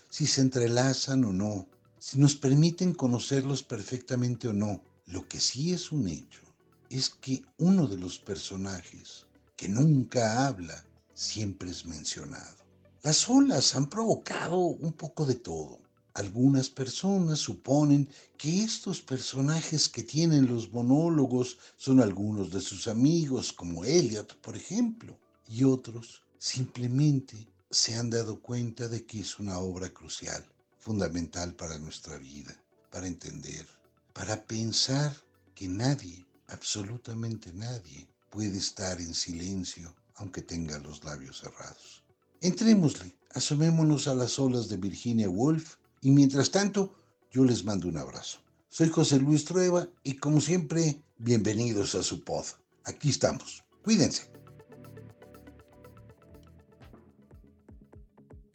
si 0.08 0.28
se 0.28 0.40
entrelazan 0.40 1.24
o 1.24 1.32
no, 1.32 1.66
si 1.98 2.18
nos 2.18 2.36
permiten 2.36 2.94
conocerlos 2.94 3.62
perfectamente 3.62 4.48
o 4.48 4.52
no. 4.52 4.82
Lo 5.06 5.26
que 5.26 5.40
sí 5.40 5.72
es 5.72 5.90
un 5.90 6.08
hecho 6.08 6.42
es 6.90 7.10
que 7.10 7.42
uno 7.58 7.86
de 7.86 7.96
los 7.96 8.18
personajes 8.18 9.26
que 9.56 9.68
nunca 9.68 10.46
habla 10.46 10.84
siempre 11.14 11.70
es 11.70 11.84
mencionado. 11.84 12.56
Las 13.02 13.28
olas 13.28 13.74
han 13.74 13.88
provocado 13.88 14.58
un 14.58 14.92
poco 14.92 15.24
de 15.26 15.34
todo. 15.34 15.80
Algunas 16.14 16.68
personas 16.68 17.38
suponen 17.38 18.08
que 18.36 18.62
estos 18.62 19.00
personajes 19.00 19.88
que 19.88 20.02
tienen 20.02 20.46
los 20.46 20.72
monólogos 20.72 21.58
son 21.76 22.00
algunos 22.00 22.50
de 22.50 22.60
sus 22.60 22.88
amigos, 22.88 23.52
como 23.52 23.84
Elliot, 23.84 24.36
por 24.40 24.56
ejemplo, 24.56 25.16
y 25.48 25.64
otros 25.64 26.22
simplemente 26.38 27.48
se 27.70 27.94
han 27.94 28.10
dado 28.10 28.40
cuenta 28.40 28.88
de 28.88 29.04
que 29.04 29.20
es 29.20 29.38
una 29.38 29.58
obra 29.58 29.90
crucial, 29.90 30.44
fundamental 30.88 31.52
para 31.52 31.76
nuestra 31.76 32.16
vida, 32.16 32.56
para 32.90 33.06
entender, 33.06 33.66
para 34.14 34.42
pensar 34.42 35.14
que 35.54 35.68
nadie, 35.68 36.24
absolutamente 36.46 37.52
nadie, 37.52 38.08
puede 38.30 38.56
estar 38.56 38.98
en 38.98 39.12
silencio 39.12 39.94
aunque 40.14 40.40
tenga 40.40 40.78
los 40.78 41.04
labios 41.04 41.40
cerrados. 41.40 42.02
Entrémosle, 42.40 43.14
asomémonos 43.34 44.08
a 44.08 44.14
las 44.14 44.38
olas 44.38 44.70
de 44.70 44.78
Virginia 44.78 45.28
Woolf 45.28 45.74
y 46.00 46.10
mientras 46.10 46.50
tanto 46.50 46.94
yo 47.30 47.44
les 47.44 47.64
mando 47.64 47.86
un 47.86 47.98
abrazo. 47.98 48.38
Soy 48.70 48.88
José 48.88 49.18
Luis 49.18 49.44
Trueba 49.44 49.86
y 50.02 50.14
como 50.14 50.40
siempre, 50.40 51.02
bienvenidos 51.18 51.94
a 51.96 52.02
su 52.02 52.24
pod. 52.24 52.46
Aquí 52.84 53.10
estamos. 53.10 53.62
Cuídense. 53.82 54.37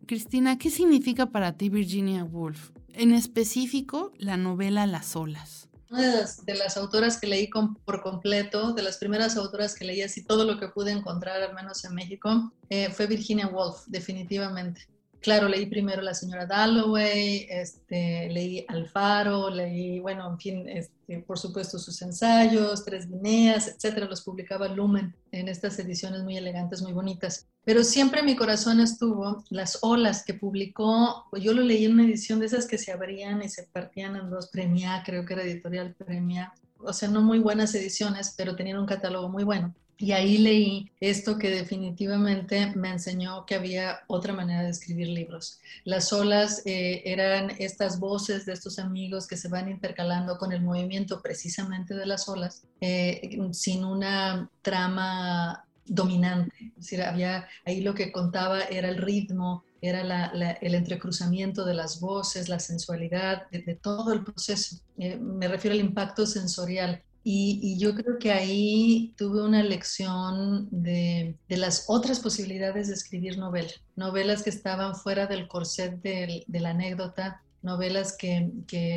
Cristina, 0.06 0.58
¿qué 0.58 0.70
significa 0.70 1.28
para 1.28 1.54
ti 1.54 1.70
Virginia 1.70 2.24
Woolf? 2.24 2.72
En 2.94 3.14
específico, 3.14 4.12
la 4.18 4.38
novela 4.38 4.86
Las 4.86 5.16
olas. 5.16 5.70
Una 5.90 6.02
de 6.02 6.18
las, 6.18 6.46
de 6.46 6.56
las 6.56 6.76
autoras 6.78 7.20
que 7.20 7.28
leí 7.28 7.50
con, 7.50 7.76
por 7.76 8.02
completo, 8.02 8.74
de 8.74 8.82
las 8.82 8.98
primeras 8.98 9.38
autoras 9.38 9.76
que 9.76 9.86
leí 9.86 10.02
así 10.02 10.24
todo 10.24 10.44
lo 10.44 10.60
que 10.60 10.68
pude 10.68 10.92
encontrar, 10.92 11.42
al 11.42 11.54
menos 11.54 11.86
en 11.86 11.94
México, 11.94 12.52
eh, 12.70 12.90
fue 12.90 13.06
Virginia 13.06 13.48
Woolf, 13.48 13.84
definitivamente. 13.88 14.88
Claro, 15.24 15.48
leí 15.48 15.68
primero 15.68 16.02
La 16.02 16.14
señora 16.14 16.46
Dalloway, 16.46 17.48
este, 17.50 18.30
leí 18.30 18.66
Alfaro, 18.68 19.50
leí, 19.50 20.02
bueno, 20.02 20.30
en 20.30 20.38
fin, 20.38 20.68
este, 20.68 21.20
por 21.20 21.40
supuesto 21.40 21.80
sus 21.80 22.02
ensayos, 22.02 22.84
Tres 22.84 23.10
Guineas, 23.10 23.70
etcétera, 23.70 24.08
los 24.08 24.22
publicaba 24.22 24.68
Lumen 24.68 25.16
en 25.32 25.48
estas 25.48 25.80
ediciones 25.80 26.24
muy 26.24 26.36
elegantes, 26.36 26.82
muy 26.82 26.92
bonitas. 26.92 27.48
Pero 27.64 27.86
siempre 27.86 28.22
mi 28.22 28.36
corazón 28.36 28.82
estuvo 28.82 29.46
Las 29.50 29.80
olas 29.82 30.26
que 30.26 30.34
publicó, 30.34 31.26
yo 31.40 31.54
lo 31.54 31.62
leí 31.62 31.86
en 31.86 31.94
una 31.94 32.04
edición 32.04 32.42
de 32.42 32.48
esas 32.48 32.68
que 32.68 32.78
se 32.78 32.92
abrían 32.92 33.42
y 33.42 33.48
se 33.48 33.64
partían 33.64 34.18
en 34.18 34.30
dos, 34.30 34.50
Premia, 34.50 35.04
creo 35.06 35.26
que 35.26 35.36
era 35.36 35.44
editorial 35.44 35.94
Premia, 35.94 36.52
o 36.80 36.92
sea, 36.92 37.08
no 37.08 37.22
muy 37.22 37.40
buenas 37.40 37.74
ediciones, 37.76 38.34
pero 38.38 38.58
tenían 38.58 38.78
un 38.78 38.86
catálogo 38.86 39.30
muy 39.30 39.46
bueno. 39.46 39.74
Y 39.98 40.12
ahí 40.12 40.38
leí 40.38 40.92
esto 41.00 41.38
que 41.38 41.50
definitivamente 41.50 42.74
me 42.76 42.90
enseñó 42.90 43.46
que 43.46 43.56
había 43.56 44.02
otra 44.08 44.34
manera 44.34 44.64
de 44.64 44.70
escribir 44.70 45.08
libros. 45.08 45.60
Las 45.84 46.12
olas 46.12 46.62
eh, 46.66 47.04
eran 47.06 47.52
estas 47.60 48.00
voces 48.00 48.46
de 48.46 48.54
estos 48.54 48.80
amigos 48.80 49.28
que 49.28 49.38
se 49.38 49.50
van 49.50 49.70
intercalando 49.70 50.38
con 50.38 50.52
el 50.52 50.62
movimiento 50.62 51.22
precisamente 51.22 51.94
de 51.94 52.06
las 52.06 52.28
olas, 52.28 52.64
eh, 52.82 53.40
sin 53.52 53.86
una 53.86 54.50
trama 54.62 55.66
dominante. 55.86 56.56
Es 56.60 56.76
decir, 56.76 57.02
había 57.04 57.48
ahí 57.66 57.82
lo 57.82 57.94
que 57.94 58.12
contaba 58.12 58.62
era 58.64 58.90
el 58.90 58.98
ritmo, 58.98 59.64
era 59.82 60.32
el 60.62 60.76
entrecruzamiento 60.76 61.66
de 61.66 61.74
las 61.74 62.00
voces, 62.00 62.48
la 62.48 62.60
sensualidad, 62.60 63.50
de, 63.52 63.76
todo 63.76 64.14
el 64.14 64.24
proceso. 64.24 64.78
Eh, 64.98 65.18
me 65.18 65.48
refiero 65.48 65.74
al 65.76 65.82
impacto 65.82 66.26
sensorial 66.26 67.04
y, 67.24 67.78
yo 67.78 67.96
creo 67.96 68.20
que 68.20 68.32
ahí 68.32 69.14
tuve 69.18 69.44
una 69.44 69.64
lección 69.64 70.68
de, 70.72 71.38
las 71.48 71.86
otras 71.88 72.20
posibilidades 72.20 72.88
de 72.88 72.94
escribir 72.96 73.38
novela, 73.38 73.72
novelas 73.96 74.44
que 74.44 74.50
estaban 74.50 74.96
fuera 74.96 75.26
del 75.28 75.48
corset 75.48 76.02
de 76.02 76.60
la 76.60 76.72
anécdota, 76.72 77.42
novelas 77.62 78.18
que, 78.18 78.52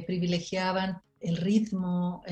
privilegiaban 0.06 1.00
el 1.20 1.36
ritmo, 1.36 2.22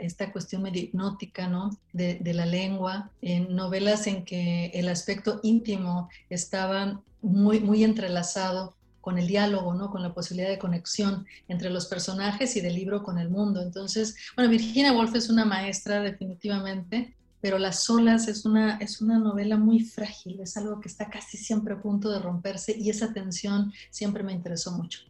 esta 0.00 0.32
cuestión 0.32 0.62
medio 0.62 0.82
hipnótica 0.82 1.48
¿no? 1.48 1.70
de, 1.92 2.16
de, 2.16 2.34
la 2.34 2.46
lengua, 2.46 3.10
en 3.22 3.54
novelas 3.54 4.06
en 4.06 4.24
que 4.24 4.66
el 4.74 4.88
aspecto 4.88 5.40
íntimo 5.42 6.08
estaba 6.30 7.00
muy, 7.22 7.60
muy 7.60 7.84
entrelazado 7.84 8.74
con 9.04 9.18
el 9.18 9.26
diálogo, 9.26 9.74
¿no? 9.74 9.90
con 9.90 10.02
la 10.02 10.14
posibilidad 10.14 10.48
de 10.48 10.58
conexión 10.58 11.26
entre 11.46 11.68
los 11.68 11.84
personajes 11.84 12.56
y 12.56 12.62
del 12.62 12.74
libro 12.74 13.02
con 13.02 13.18
el 13.18 13.28
mundo. 13.28 13.60
Entonces, 13.60 14.16
bueno, 14.34 14.50
Virginia 14.50 14.94
Woolf 14.94 15.14
es 15.14 15.28
una 15.28 15.44
maestra 15.44 16.00
definitivamente, 16.00 17.14
pero 17.42 17.58
Las 17.58 17.90
olas 17.90 18.28
es 18.28 18.46
una, 18.46 18.78
es 18.78 19.02
una 19.02 19.18
novela 19.18 19.58
muy 19.58 19.80
frágil, 19.80 20.40
es 20.40 20.56
algo 20.56 20.80
que 20.80 20.88
está 20.88 21.10
casi 21.10 21.36
siempre 21.36 21.74
a 21.74 21.82
punto 21.82 22.10
de 22.10 22.18
romperse 22.18 22.74
y 22.78 22.88
esa 22.88 23.12
tensión 23.12 23.70
siempre 23.90 24.22
me 24.22 24.32
interesó 24.32 24.72
mucho. 24.72 25.00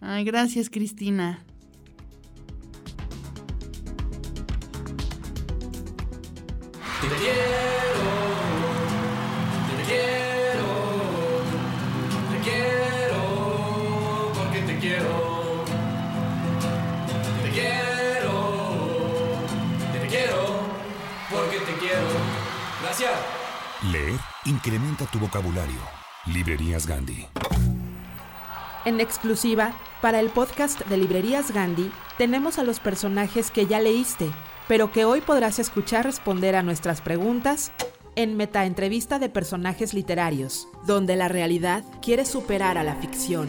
Ay, 0.00 0.24
gracias 0.24 0.68
Cristina. 0.68 1.44
Incrementa 24.66 25.06
tu 25.06 25.20
vocabulario. 25.20 25.78
Librerías 26.26 26.88
Gandhi. 26.88 27.28
En 28.84 28.98
exclusiva, 28.98 29.72
para 30.02 30.18
el 30.18 30.28
podcast 30.30 30.84
de 30.86 30.96
Librerías 30.96 31.52
Gandhi, 31.52 31.92
tenemos 32.18 32.58
a 32.58 32.64
los 32.64 32.80
personajes 32.80 33.52
que 33.52 33.66
ya 33.66 33.78
leíste, 33.78 34.28
pero 34.66 34.90
que 34.90 35.04
hoy 35.04 35.20
podrás 35.20 35.60
escuchar 35.60 36.04
responder 36.04 36.56
a 36.56 36.64
nuestras 36.64 37.00
preguntas 37.00 37.70
en 38.16 38.36
Meta 38.36 38.66
Entrevista 38.66 39.20
de 39.20 39.28
Personajes 39.28 39.94
Literarios, 39.94 40.66
donde 40.84 41.14
la 41.14 41.28
realidad 41.28 41.84
quiere 42.02 42.24
superar 42.24 42.76
a 42.76 42.82
la 42.82 42.96
ficción. 42.96 43.46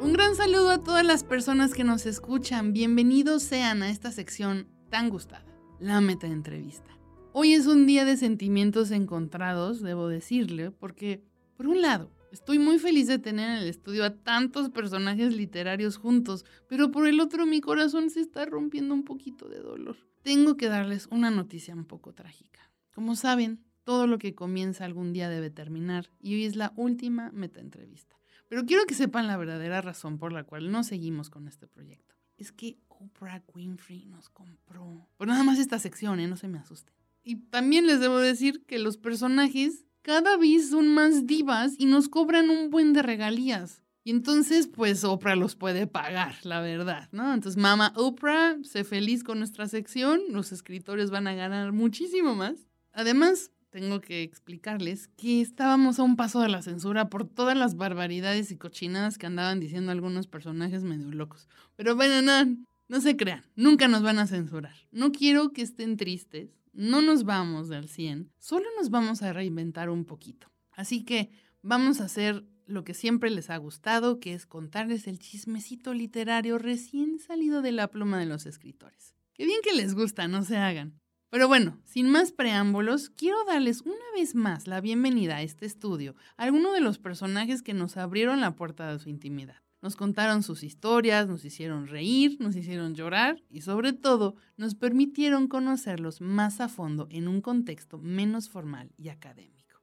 Un 0.00 0.14
gran 0.14 0.34
saludo 0.36 0.70
a 0.70 0.82
todas 0.82 1.04
las 1.04 1.22
personas 1.22 1.74
que 1.74 1.84
nos 1.84 2.06
escuchan. 2.06 2.72
Bienvenidos 2.72 3.42
sean 3.42 3.82
a 3.82 3.90
esta 3.90 4.10
sección 4.10 4.66
tan 4.90 5.08
gustada, 5.08 5.44
la 5.80 6.00
Meta 6.00 6.26
Entrevista. 6.26 6.96
Hoy 7.32 7.54
es 7.54 7.66
un 7.66 7.86
día 7.86 8.04
de 8.04 8.16
sentimientos 8.16 8.90
encontrados, 8.90 9.80
debo 9.80 10.08
decirle, 10.08 10.70
porque, 10.70 11.22
por 11.56 11.66
un 11.66 11.80
lado, 11.80 12.10
Estoy 12.32 12.60
muy 12.60 12.78
feliz 12.78 13.08
de 13.08 13.18
tener 13.18 13.50
en 13.50 13.56
el 13.56 13.68
estudio 13.68 14.04
a 14.04 14.14
tantos 14.14 14.70
personajes 14.70 15.34
literarios 15.34 15.96
juntos, 15.96 16.44
pero 16.68 16.92
por 16.92 17.08
el 17.08 17.18
otro 17.18 17.44
mi 17.44 17.60
corazón 17.60 18.08
se 18.08 18.20
está 18.20 18.46
rompiendo 18.46 18.94
un 18.94 19.02
poquito 19.02 19.48
de 19.48 19.58
dolor. 19.58 19.96
Tengo 20.22 20.56
que 20.56 20.68
darles 20.68 21.08
una 21.10 21.32
noticia 21.32 21.74
un 21.74 21.86
poco 21.86 22.12
trágica. 22.12 22.70
Como 22.94 23.16
saben, 23.16 23.64
todo 23.82 24.06
lo 24.06 24.18
que 24.18 24.36
comienza 24.36 24.84
algún 24.84 25.12
día 25.12 25.28
debe 25.28 25.50
terminar 25.50 26.12
y 26.20 26.34
hoy 26.34 26.44
es 26.44 26.54
la 26.54 26.72
última 26.76 27.32
meta 27.32 27.58
entrevista. 27.58 28.16
Pero 28.48 28.64
quiero 28.64 28.84
que 28.86 28.94
sepan 28.94 29.26
la 29.26 29.36
verdadera 29.36 29.80
razón 29.80 30.16
por 30.16 30.32
la 30.32 30.44
cual 30.44 30.70
no 30.70 30.84
seguimos 30.84 31.30
con 31.30 31.48
este 31.48 31.66
proyecto. 31.66 32.14
Es 32.36 32.52
que 32.52 32.78
Oprah 33.00 33.42
Winfrey 33.54 34.04
nos 34.06 34.28
compró. 34.28 35.08
Por 35.16 35.26
nada 35.26 35.42
más 35.42 35.58
esta 35.58 35.78
sección, 35.78 36.20
¿eh? 36.20 36.28
No 36.28 36.36
se 36.36 36.48
me 36.48 36.58
asusten. 36.58 36.94
Y 37.22 37.36
también 37.36 37.86
les 37.86 38.00
debo 38.00 38.18
decir 38.18 38.64
que 38.66 38.78
los 38.78 38.96
personajes 38.96 39.84
cada 40.02 40.36
vez 40.36 40.70
son 40.70 40.88
más 40.88 41.26
divas 41.26 41.74
y 41.78 41.86
nos 41.86 42.08
cobran 42.08 42.50
un 42.50 42.70
buen 42.70 42.92
de 42.92 43.02
regalías. 43.02 43.82
Y 44.04 44.10
entonces, 44.10 44.66
pues 44.66 45.04
Oprah 45.04 45.36
los 45.36 45.56
puede 45.56 45.86
pagar, 45.86 46.34
la 46.42 46.60
verdad, 46.60 47.08
¿no? 47.12 47.34
Entonces, 47.34 47.60
mamá 47.60 47.92
Oprah, 47.96 48.56
sé 48.62 48.84
feliz 48.84 49.24
con 49.24 49.38
nuestra 49.38 49.68
sección, 49.68 50.20
los 50.30 50.52
escritores 50.52 51.10
van 51.10 51.26
a 51.26 51.34
ganar 51.34 51.72
muchísimo 51.72 52.34
más. 52.34 52.66
Además, 52.92 53.50
tengo 53.70 54.00
que 54.00 54.22
explicarles 54.22 55.08
que 55.16 55.40
estábamos 55.40 55.98
a 55.98 56.02
un 56.02 56.16
paso 56.16 56.40
de 56.40 56.48
la 56.48 56.62
censura 56.62 57.08
por 57.08 57.28
todas 57.28 57.56
las 57.56 57.76
barbaridades 57.76 58.50
y 58.50 58.56
cochinadas 58.56 59.16
que 59.16 59.26
andaban 59.26 59.60
diciendo 59.60 59.92
algunos 59.92 60.26
personajes 60.26 60.82
medio 60.82 61.10
locos. 61.12 61.48
Pero 61.76 61.94
bueno, 61.94 62.20
no, 62.22 62.56
no 62.90 63.00
se 63.00 63.16
crean, 63.16 63.44
nunca 63.54 63.86
nos 63.86 64.02
van 64.02 64.18
a 64.18 64.26
censurar. 64.26 64.74
No 64.90 65.12
quiero 65.12 65.52
que 65.52 65.62
estén 65.62 65.96
tristes, 65.96 66.50
no 66.72 67.02
nos 67.02 67.22
vamos 67.22 67.68
del 67.68 67.88
100, 67.88 68.32
solo 68.40 68.66
nos 68.76 68.90
vamos 68.90 69.22
a 69.22 69.32
reinventar 69.32 69.90
un 69.90 70.04
poquito. 70.04 70.50
Así 70.72 71.04
que 71.04 71.30
vamos 71.62 72.00
a 72.00 72.06
hacer 72.06 72.44
lo 72.66 72.82
que 72.82 72.94
siempre 72.94 73.30
les 73.30 73.48
ha 73.48 73.56
gustado, 73.58 74.18
que 74.18 74.34
es 74.34 74.44
contarles 74.44 75.06
el 75.06 75.20
chismecito 75.20 75.94
literario 75.94 76.58
recién 76.58 77.20
salido 77.20 77.62
de 77.62 77.70
la 77.70 77.86
pluma 77.86 78.18
de 78.18 78.26
los 78.26 78.44
escritores. 78.44 79.14
Qué 79.34 79.44
bien 79.44 79.60
que 79.62 79.72
les 79.72 79.94
gusta, 79.94 80.26
no 80.26 80.42
se 80.42 80.56
hagan. 80.56 80.98
Pero 81.30 81.46
bueno, 81.46 81.80
sin 81.84 82.10
más 82.10 82.32
preámbulos, 82.32 83.08
quiero 83.10 83.44
darles 83.44 83.82
una 83.82 83.94
vez 84.16 84.34
más 84.34 84.66
la 84.66 84.80
bienvenida 84.80 85.36
a 85.36 85.42
este 85.42 85.64
estudio 85.64 86.16
a 86.36 86.42
algunos 86.42 86.74
de 86.74 86.80
los 86.80 86.98
personajes 86.98 87.62
que 87.62 87.72
nos 87.72 87.96
abrieron 87.96 88.40
la 88.40 88.56
puerta 88.56 88.92
de 88.92 88.98
su 88.98 89.10
intimidad. 89.10 89.62
Nos 89.82 89.96
contaron 89.96 90.42
sus 90.42 90.62
historias, 90.62 91.26
nos 91.26 91.44
hicieron 91.44 91.86
reír, 91.86 92.36
nos 92.38 92.54
hicieron 92.54 92.94
llorar 92.94 93.42
y 93.48 93.62
sobre 93.62 93.94
todo 93.94 94.36
nos 94.58 94.74
permitieron 94.74 95.48
conocerlos 95.48 96.20
más 96.20 96.60
a 96.60 96.68
fondo 96.68 97.08
en 97.10 97.28
un 97.28 97.40
contexto 97.40 97.98
menos 97.98 98.50
formal 98.50 98.92
y 98.98 99.08
académico. 99.08 99.80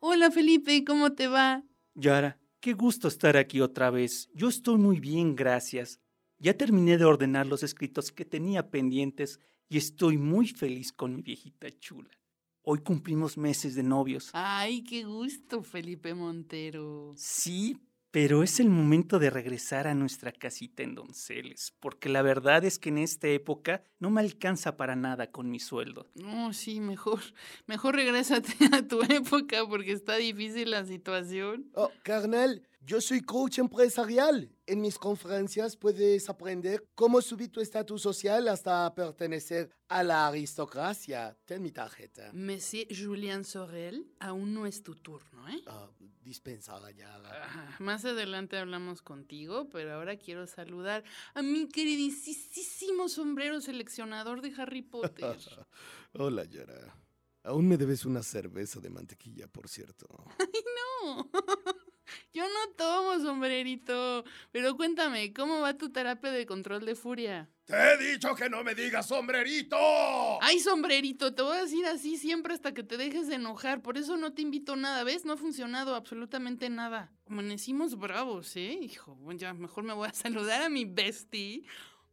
Hola 0.00 0.30
Felipe, 0.30 0.84
¿cómo 0.84 1.12
te 1.12 1.28
va? 1.28 1.64
Yara, 1.94 2.38
qué 2.60 2.74
gusto 2.74 3.08
estar 3.08 3.38
aquí 3.38 3.62
otra 3.62 3.90
vez. 3.90 4.28
Yo 4.34 4.48
estoy 4.48 4.76
muy 4.76 5.00
bien, 5.00 5.34
gracias. 5.34 5.98
Ya 6.38 6.54
terminé 6.54 6.98
de 6.98 7.06
ordenar 7.06 7.46
los 7.46 7.62
escritos 7.62 8.12
que 8.12 8.26
tenía 8.26 8.70
pendientes 8.70 9.40
y 9.70 9.78
estoy 9.78 10.18
muy 10.18 10.46
feliz 10.48 10.92
con 10.92 11.16
mi 11.16 11.22
viejita 11.22 11.68
chula. 11.80 12.10
Hoy 12.62 12.80
cumplimos 12.80 13.38
meses 13.38 13.74
de 13.74 13.82
novios. 13.82 14.28
Ay, 14.34 14.84
qué 14.84 15.04
gusto, 15.04 15.62
Felipe 15.62 16.12
Montero. 16.12 17.14
Sí, 17.16 17.78
pero 18.10 18.42
es 18.42 18.58
el 18.60 18.70
momento 18.70 19.18
de 19.18 19.30
regresar 19.30 19.86
a 19.86 19.94
nuestra 19.94 20.32
casita 20.32 20.82
en 20.82 20.94
Donceles, 20.94 21.74
porque 21.80 22.08
la 22.08 22.22
verdad 22.22 22.64
es 22.64 22.78
que 22.78 22.88
en 22.88 22.98
esta 22.98 23.28
época 23.28 23.82
no 23.98 24.10
me 24.10 24.20
alcanza 24.20 24.76
para 24.76 24.96
nada 24.96 25.30
con 25.30 25.50
mi 25.50 25.60
sueldo. 25.60 26.08
No, 26.14 26.52
sí, 26.52 26.80
mejor, 26.80 27.20
mejor 27.66 27.96
regrésate 27.96 28.52
a 28.72 28.82
tu 28.86 29.02
época 29.12 29.66
porque 29.68 29.92
está 29.92 30.16
difícil 30.16 30.70
la 30.70 30.84
situación. 30.84 31.70
Oh, 31.74 31.90
carnal, 32.02 32.62
yo 32.80 33.00
soy 33.00 33.20
coach 33.20 33.58
empresarial. 33.58 34.50
En 34.66 34.80
mis 34.80 34.98
conferencias 34.98 35.76
puedes 35.76 36.28
aprender 36.28 36.84
cómo 36.94 37.20
subir 37.22 37.50
tu 37.50 37.60
estatus 37.60 38.02
social 38.02 38.48
hasta 38.48 38.94
pertenecer 38.94 39.70
a 39.88 40.02
la 40.02 40.26
aristocracia. 40.26 41.36
Ten 41.44 41.62
mi 41.62 41.70
tarjeta. 41.70 42.30
Monsieur 42.32 42.86
Julien 42.90 43.44
Sorel, 43.44 44.12
aún 44.20 44.54
no 44.54 44.66
es 44.66 44.82
tu 44.82 44.94
turno, 44.94 45.48
¿eh? 45.48 45.62
Ah, 45.66 45.88
dispensada 46.22 46.90
ya. 46.90 47.14
Ah, 47.24 47.76
más 47.78 48.04
adelante 48.04 48.58
hablamos 48.58 49.02
contigo, 49.02 49.68
pero 49.70 49.94
ahora 49.94 50.16
quiero 50.16 50.46
saludar 50.46 51.04
a 51.34 51.42
mi 51.42 51.68
queridísimo 51.68 53.08
sombrero 53.08 53.60
seleccionador 53.60 54.42
de 54.42 54.52
Harry 54.56 54.82
Potter. 54.82 55.36
Hola, 56.12 56.44
Yara. 56.44 56.94
Aún 57.44 57.66
me 57.66 57.78
debes 57.78 58.04
una 58.04 58.22
cerveza 58.22 58.80
de 58.80 58.90
mantequilla, 58.90 59.46
por 59.46 59.68
cierto. 59.68 60.06
¡Ay, 60.38 60.62
no! 61.04 61.30
Yo 62.32 62.44
no 62.44 62.72
tomo 62.76 63.18
sombrerito. 63.20 64.24
Pero 64.52 64.76
cuéntame, 64.76 65.32
¿cómo 65.32 65.60
va 65.60 65.74
tu 65.74 65.90
terapia 65.90 66.30
de 66.30 66.46
control 66.46 66.84
de 66.84 66.94
furia? 66.94 67.48
¡Te 67.68 67.74
he 67.76 68.12
dicho 68.12 68.34
que 68.34 68.48
no 68.48 68.64
me 68.64 68.74
digas 68.74 69.08
sombrerito! 69.08 69.76
¡Ay, 70.40 70.58
sombrerito! 70.58 71.34
Te 71.34 71.42
voy 71.42 71.58
a 71.58 71.62
decir 71.62 71.84
así 71.84 72.16
siempre 72.16 72.54
hasta 72.54 72.72
que 72.72 72.82
te 72.82 72.96
dejes 72.96 73.28
de 73.28 73.34
enojar. 73.34 73.82
Por 73.82 73.98
eso 73.98 74.16
no 74.16 74.32
te 74.32 74.40
invito 74.40 74.72
a 74.72 74.76
nada, 74.76 75.04
¿ves? 75.04 75.26
No 75.26 75.34
ha 75.34 75.36
funcionado 75.36 75.94
absolutamente 75.94 76.70
nada. 76.70 77.12
Amanecimos 77.26 77.98
bravos, 77.98 78.56
¿eh? 78.56 78.78
Hijo, 78.80 79.16
bueno, 79.16 79.38
ya 79.38 79.52
mejor 79.52 79.84
me 79.84 79.92
voy 79.92 80.08
a 80.08 80.12
saludar 80.14 80.62
a 80.62 80.70
mi 80.70 80.86
bestie, 80.86 81.64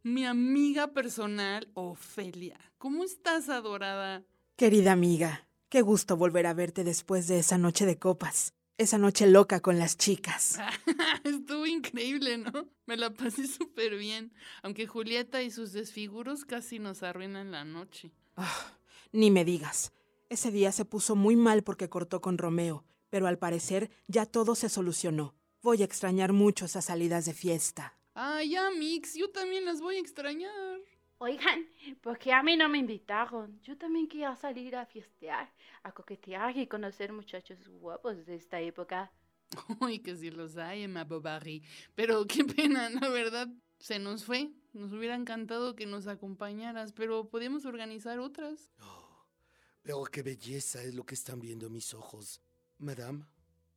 mi 0.03 0.25
amiga 0.25 0.93
personal, 0.93 1.69
Ofelia. 1.73 2.59
¿Cómo 2.77 3.05
estás, 3.05 3.47
adorada? 3.47 4.23
Querida 4.57 4.91
amiga, 4.91 5.47
qué 5.69 5.81
gusto 5.81 6.17
volver 6.17 6.47
a 6.47 6.53
verte 6.53 6.83
después 6.83 7.27
de 7.27 7.39
esa 7.39 7.57
noche 7.57 7.85
de 7.85 7.97
copas. 7.97 8.53
Esa 8.77 8.97
noche 8.97 9.25
loca 9.25 9.61
con 9.61 9.79
las 9.79 9.95
chicas. 9.95 10.59
Estuvo 11.23 11.65
increíble, 11.65 12.37
¿no? 12.37 12.67
Me 12.85 12.97
la 12.97 13.09
pasé 13.13 13.47
súper 13.47 13.95
bien. 13.95 14.33
Aunque 14.63 14.85
Julieta 14.85 15.41
y 15.41 15.49
sus 15.49 15.71
desfiguros 15.71 16.43
casi 16.43 16.79
nos 16.79 17.01
arruinan 17.01 17.51
la 17.51 17.63
noche. 17.63 18.11
Ah, 18.35 18.73
ni 19.13 19.31
me 19.31 19.45
digas. 19.45 19.93
Ese 20.27 20.51
día 20.51 20.73
se 20.73 20.83
puso 20.83 21.15
muy 21.15 21.37
mal 21.37 21.63
porque 21.63 21.87
cortó 21.87 22.19
con 22.19 22.37
Romeo, 22.37 22.83
pero 23.09 23.27
al 23.27 23.37
parecer 23.37 23.89
ya 24.07 24.25
todo 24.25 24.55
se 24.55 24.67
solucionó. 24.67 25.35
Voy 25.61 25.81
a 25.81 25.85
extrañar 25.85 26.33
mucho 26.33 26.65
esas 26.65 26.83
salidas 26.85 27.23
de 27.23 27.33
fiesta. 27.33 27.97
Ay, 28.13 28.51
ya, 28.51 28.69
Mix, 28.71 29.13
yo 29.13 29.29
también 29.29 29.63
las 29.63 29.79
voy 29.79 29.95
a 29.95 29.99
extrañar. 29.99 30.79
Oigan, 31.17 31.65
¿por 32.01 32.19
qué 32.19 32.33
a 32.33 32.43
mí 32.43 32.57
no 32.57 32.67
me 32.67 32.77
invitaron? 32.77 33.61
Yo 33.61 33.77
también 33.77 34.07
quería 34.07 34.35
salir 34.35 34.75
a 34.75 34.85
fiestear, 34.85 35.49
a 35.83 35.93
coquetear 35.93 36.57
y 36.57 36.67
conocer 36.67 37.13
muchachos 37.13 37.65
guapos 37.69 38.25
de 38.25 38.35
esta 38.35 38.59
época. 38.59 39.13
Uy, 39.79 39.99
que 39.99 40.17
si 40.17 40.29
los 40.29 40.57
hay, 40.57 40.83
Emma 40.83 41.05
Bovary. 41.05 41.63
Pero 41.95 42.27
qué 42.27 42.43
pena, 42.43 42.89
la 42.89 43.07
verdad, 43.07 43.47
se 43.79 43.97
nos 43.97 44.25
fue. 44.25 44.51
Nos 44.73 44.91
hubiera 44.91 45.15
encantado 45.15 45.73
que 45.73 45.85
nos 45.85 46.07
acompañaras, 46.07 46.91
pero 46.91 47.29
podemos 47.29 47.65
organizar 47.65 48.19
otras. 48.19 48.73
Oh, 48.81 49.25
pero 49.83 50.03
qué 50.03 50.21
belleza 50.21 50.83
es 50.83 50.95
lo 50.95 51.05
que 51.05 51.15
están 51.15 51.39
viendo 51.39 51.69
mis 51.69 51.93
ojos. 51.93 52.41
Madame, 52.77 53.25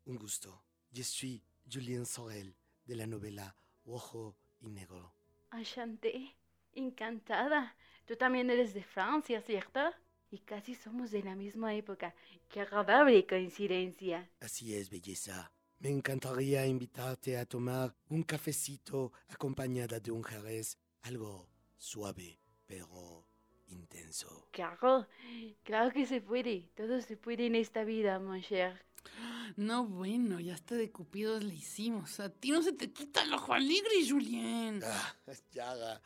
un 0.07 0.17
gusto. 0.17 0.65
Je 0.93 1.05
suis 1.05 1.41
Julien 1.71 2.05
Sorel, 2.05 2.57
de 2.85 2.97
la 2.97 3.07
novela 3.07 3.55
Rojo 3.85 4.37
y 4.61 4.71
Negro. 4.71 5.15
Enchanté. 5.53 6.35
Encantada. 6.75 7.77
Tú 8.07 8.17
también 8.17 8.51
eres 8.51 8.75
de 8.75 8.83
Francia, 8.83 9.41
¿cierto? 9.43 9.81
Y 10.31 10.39
casi 10.39 10.75
somos 10.75 11.11
de 11.11 11.23
la 11.23 11.35
misma 11.35 11.75
época. 11.75 12.15
Qué 12.49 12.61
agradable 12.61 13.27
coincidencia. 13.27 14.29
Así 14.41 14.75
es, 14.75 14.91
belleza. 14.91 15.53
Me 15.81 15.91
encantaría 15.91 16.67
invitarte 16.67 17.39
a 17.39 17.47
tomar 17.47 17.95
un 18.09 18.23
cafecito 18.23 19.13
acompañada 19.29 20.01
de 20.01 20.11
un 20.11 20.25
jerez, 20.25 20.77
algo 21.03 21.49
suave, 21.77 22.41
pero 22.67 23.25
intenso. 23.69 24.49
Claro, 24.51 25.07
claro 25.63 25.93
que 25.93 26.05
se 26.07 26.21
puede. 26.21 26.69
Todo 26.75 27.01
se 27.01 27.17
puede 27.17 27.47
en 27.47 27.55
esta 27.55 27.85
vida, 27.85 28.19
mon 28.19 28.41
cher. 28.43 28.88
No, 29.57 29.87
bueno, 29.87 30.39
ya 30.41 30.55
hasta 30.55 30.75
de 30.77 30.91
cupidos 30.91 31.43
le 31.43 31.55
hicimos. 31.55 32.21
A 32.21 32.31
ti 32.31 32.51
no 32.51 32.63
se 32.63 32.73
te 32.73 32.93
quita 32.93 33.23
el 33.23 33.33
ojo 33.33 33.53
alegre, 33.53 33.91
Julien. 34.09 34.81
Ah, 34.85 35.15
ya, 35.51 36.01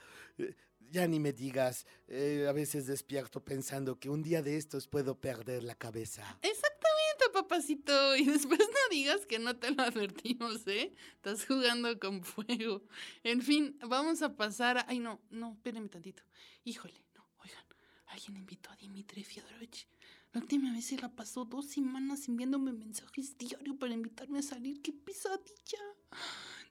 ya 0.91 1.07
ni 1.07 1.21
me 1.21 1.33
digas. 1.33 1.87
Eh, 2.09 2.47
a 2.49 2.53
veces 2.53 2.87
despierto 2.87 3.45
pensando 3.45 3.99
que 3.99 4.09
un 4.09 4.23
día 4.23 4.43
de 4.43 4.57
estos 4.57 4.87
puedo 4.87 5.19
perder 5.21 5.65
la 5.65 5.75
cabeza. 5.75 6.23
Exactamente, 6.43 7.31
papacito. 7.33 8.17
Y 8.17 8.25
después 8.25 8.61
no 8.61 8.89
digas 8.91 9.27
que 9.27 9.39
no 9.39 9.57
te 9.57 9.71
lo 9.71 9.83
advertimos, 9.83 10.67
¿eh? 10.67 10.95
Estás 11.17 11.45
jugando 11.45 11.99
con 11.99 12.23
fuego. 12.23 12.83
En 13.23 13.43
fin, 13.43 13.79
vamos 13.87 14.23
a 14.23 14.37
pasar 14.37 14.79
a... 14.79 14.87
Ay, 14.89 14.99
no, 14.99 15.21
no, 15.31 15.53
espérenme 15.53 15.89
tantito. 15.89 16.23
Híjole, 16.65 17.03
no, 17.15 17.27
oigan, 17.39 17.65
alguien 18.07 18.37
invitó 18.37 18.71
a 18.71 18.77
Dimitri 18.77 19.25
Fyodorovich. 19.25 19.89
La 20.33 20.41
última 20.41 20.73
vez 20.73 20.87
se 20.87 20.99
la 20.99 21.11
pasó 21.11 21.45
dos 21.45 21.67
semanas 21.67 22.27
enviándome 22.27 22.73
mensajes 22.73 23.37
diario 23.37 23.79
para 23.79 23.93
invitarme 23.93 24.39
a 24.39 24.43
salir. 24.43 24.81
¡Qué 24.81 24.93
pesadilla! 24.93 25.85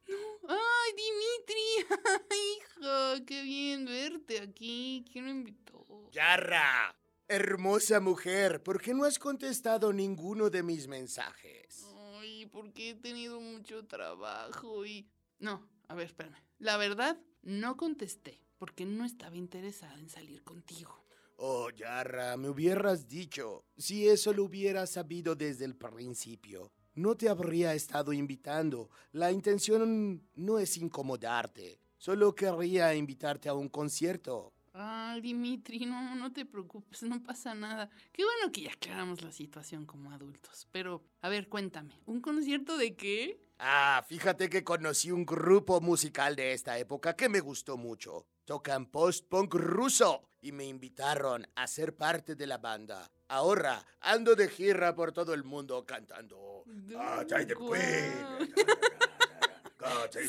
No. 0.08 0.17
¡Ay, 0.50 0.91
Dimitri! 0.97 1.89
¡Hijo! 2.41 3.26
¡Qué 3.28 3.43
bien 3.43 3.86
verte 3.86 4.39
aquí! 4.39 5.06
¿Quién 5.12 5.26
me 5.26 5.32
invitó? 5.32 6.10
¡Yarra! 6.12 6.95
Hermosa 7.28 8.00
mujer, 8.00 8.63
¿por 8.63 8.82
qué 8.82 8.93
no 8.95 9.06
has 9.06 9.19
contestado 9.19 9.93
ninguno 9.93 10.50
de 10.50 10.63
mis 10.63 10.88
mensajes? 10.88 11.86
Ay, 12.17 12.47
porque 12.47 12.89
he 12.89 12.95
tenido 12.95 13.39
mucho 13.39 13.86
trabajo 13.86 14.86
y... 14.86 15.08
No, 15.39 15.69
a 15.88 15.93
ver, 15.93 16.08
espérame. 16.08 16.36
La 16.58 16.78
verdad, 16.78 17.17
no 17.43 17.78
contesté 17.78 18.41
porque 18.58 18.86
no 18.86 19.06
estaba 19.06 19.38
interesada 19.38 19.97
en 20.00 20.10
salir 20.10 20.43
contigo. 20.43 21.06
Oh, 21.43 21.71
Yarra, 21.71 22.38
me 22.38 22.49
hubieras 22.49 23.08
dicho. 23.08 23.65
Si 23.75 24.08
eso 24.08 24.32
lo 24.32 24.43
hubiera 24.43 24.86
sabido 24.86 25.34
desde 25.34 25.65
el 25.65 25.75
principio, 25.75 26.71
no 26.93 27.17
te 27.17 27.30
habría 27.30 27.73
estado 27.73 28.13
invitando. 28.13 28.91
La 29.12 29.32
intención 29.32 30.21
no 30.36 30.60
es 30.60 30.77
incomodarte. 30.77 31.80
Solo 31.97 32.36
querría 32.36 32.93
invitarte 32.93 33.49
a 33.49 33.56
un 33.56 33.69
concierto. 33.69 34.54
Ah, 34.75 35.17
Dimitri, 35.19 35.88
no, 35.88 36.13
no 36.13 36.32
te 36.32 36.45
preocupes, 36.45 37.01
no 37.01 37.23
pasa 37.23 37.56
nada. 37.56 37.89
Qué 38.12 38.23
bueno 38.23 38.51
que 38.51 38.62
ya 38.62 38.73
aclaramos 38.73 39.23
la 39.23 39.32
situación 39.32 39.88
como 39.88 40.12
adultos. 40.12 40.67
Pero, 40.71 41.04
a 41.21 41.30
ver, 41.30 41.49
cuéntame, 41.49 41.99
¿un 42.06 42.21
concierto 42.21 42.77
de 42.77 42.95
qué? 42.95 43.39
Ah, 43.58 44.06
fíjate 44.08 44.47
que 44.47 44.63
conocí 44.63 45.10
un 45.10 45.25
grupo 45.25 45.82
musical 45.82 46.36
de 46.36 46.54
esta 46.54 46.77
época 46.77 47.15
que 47.15 47.30
me 47.30 47.39
gustó 47.39 47.77
mucho. 47.77 48.27
Tocan 48.51 48.87
post-punk 48.87 49.53
ruso 49.53 50.23
y 50.41 50.51
me 50.51 50.65
invitaron 50.65 51.47
a 51.55 51.67
ser 51.67 51.95
parte 51.95 52.35
de 52.35 52.45
la 52.45 52.57
banda. 52.57 53.09
Ahora 53.29 53.81
ando 54.01 54.35
de 54.35 54.49
gira 54.49 54.93
por 54.93 55.13
todo 55.13 55.33
el 55.33 55.45
mundo 55.45 55.85
cantando. 55.85 56.65
Ah, 56.97 57.23
de 57.23 57.55
Queen. 57.55 58.53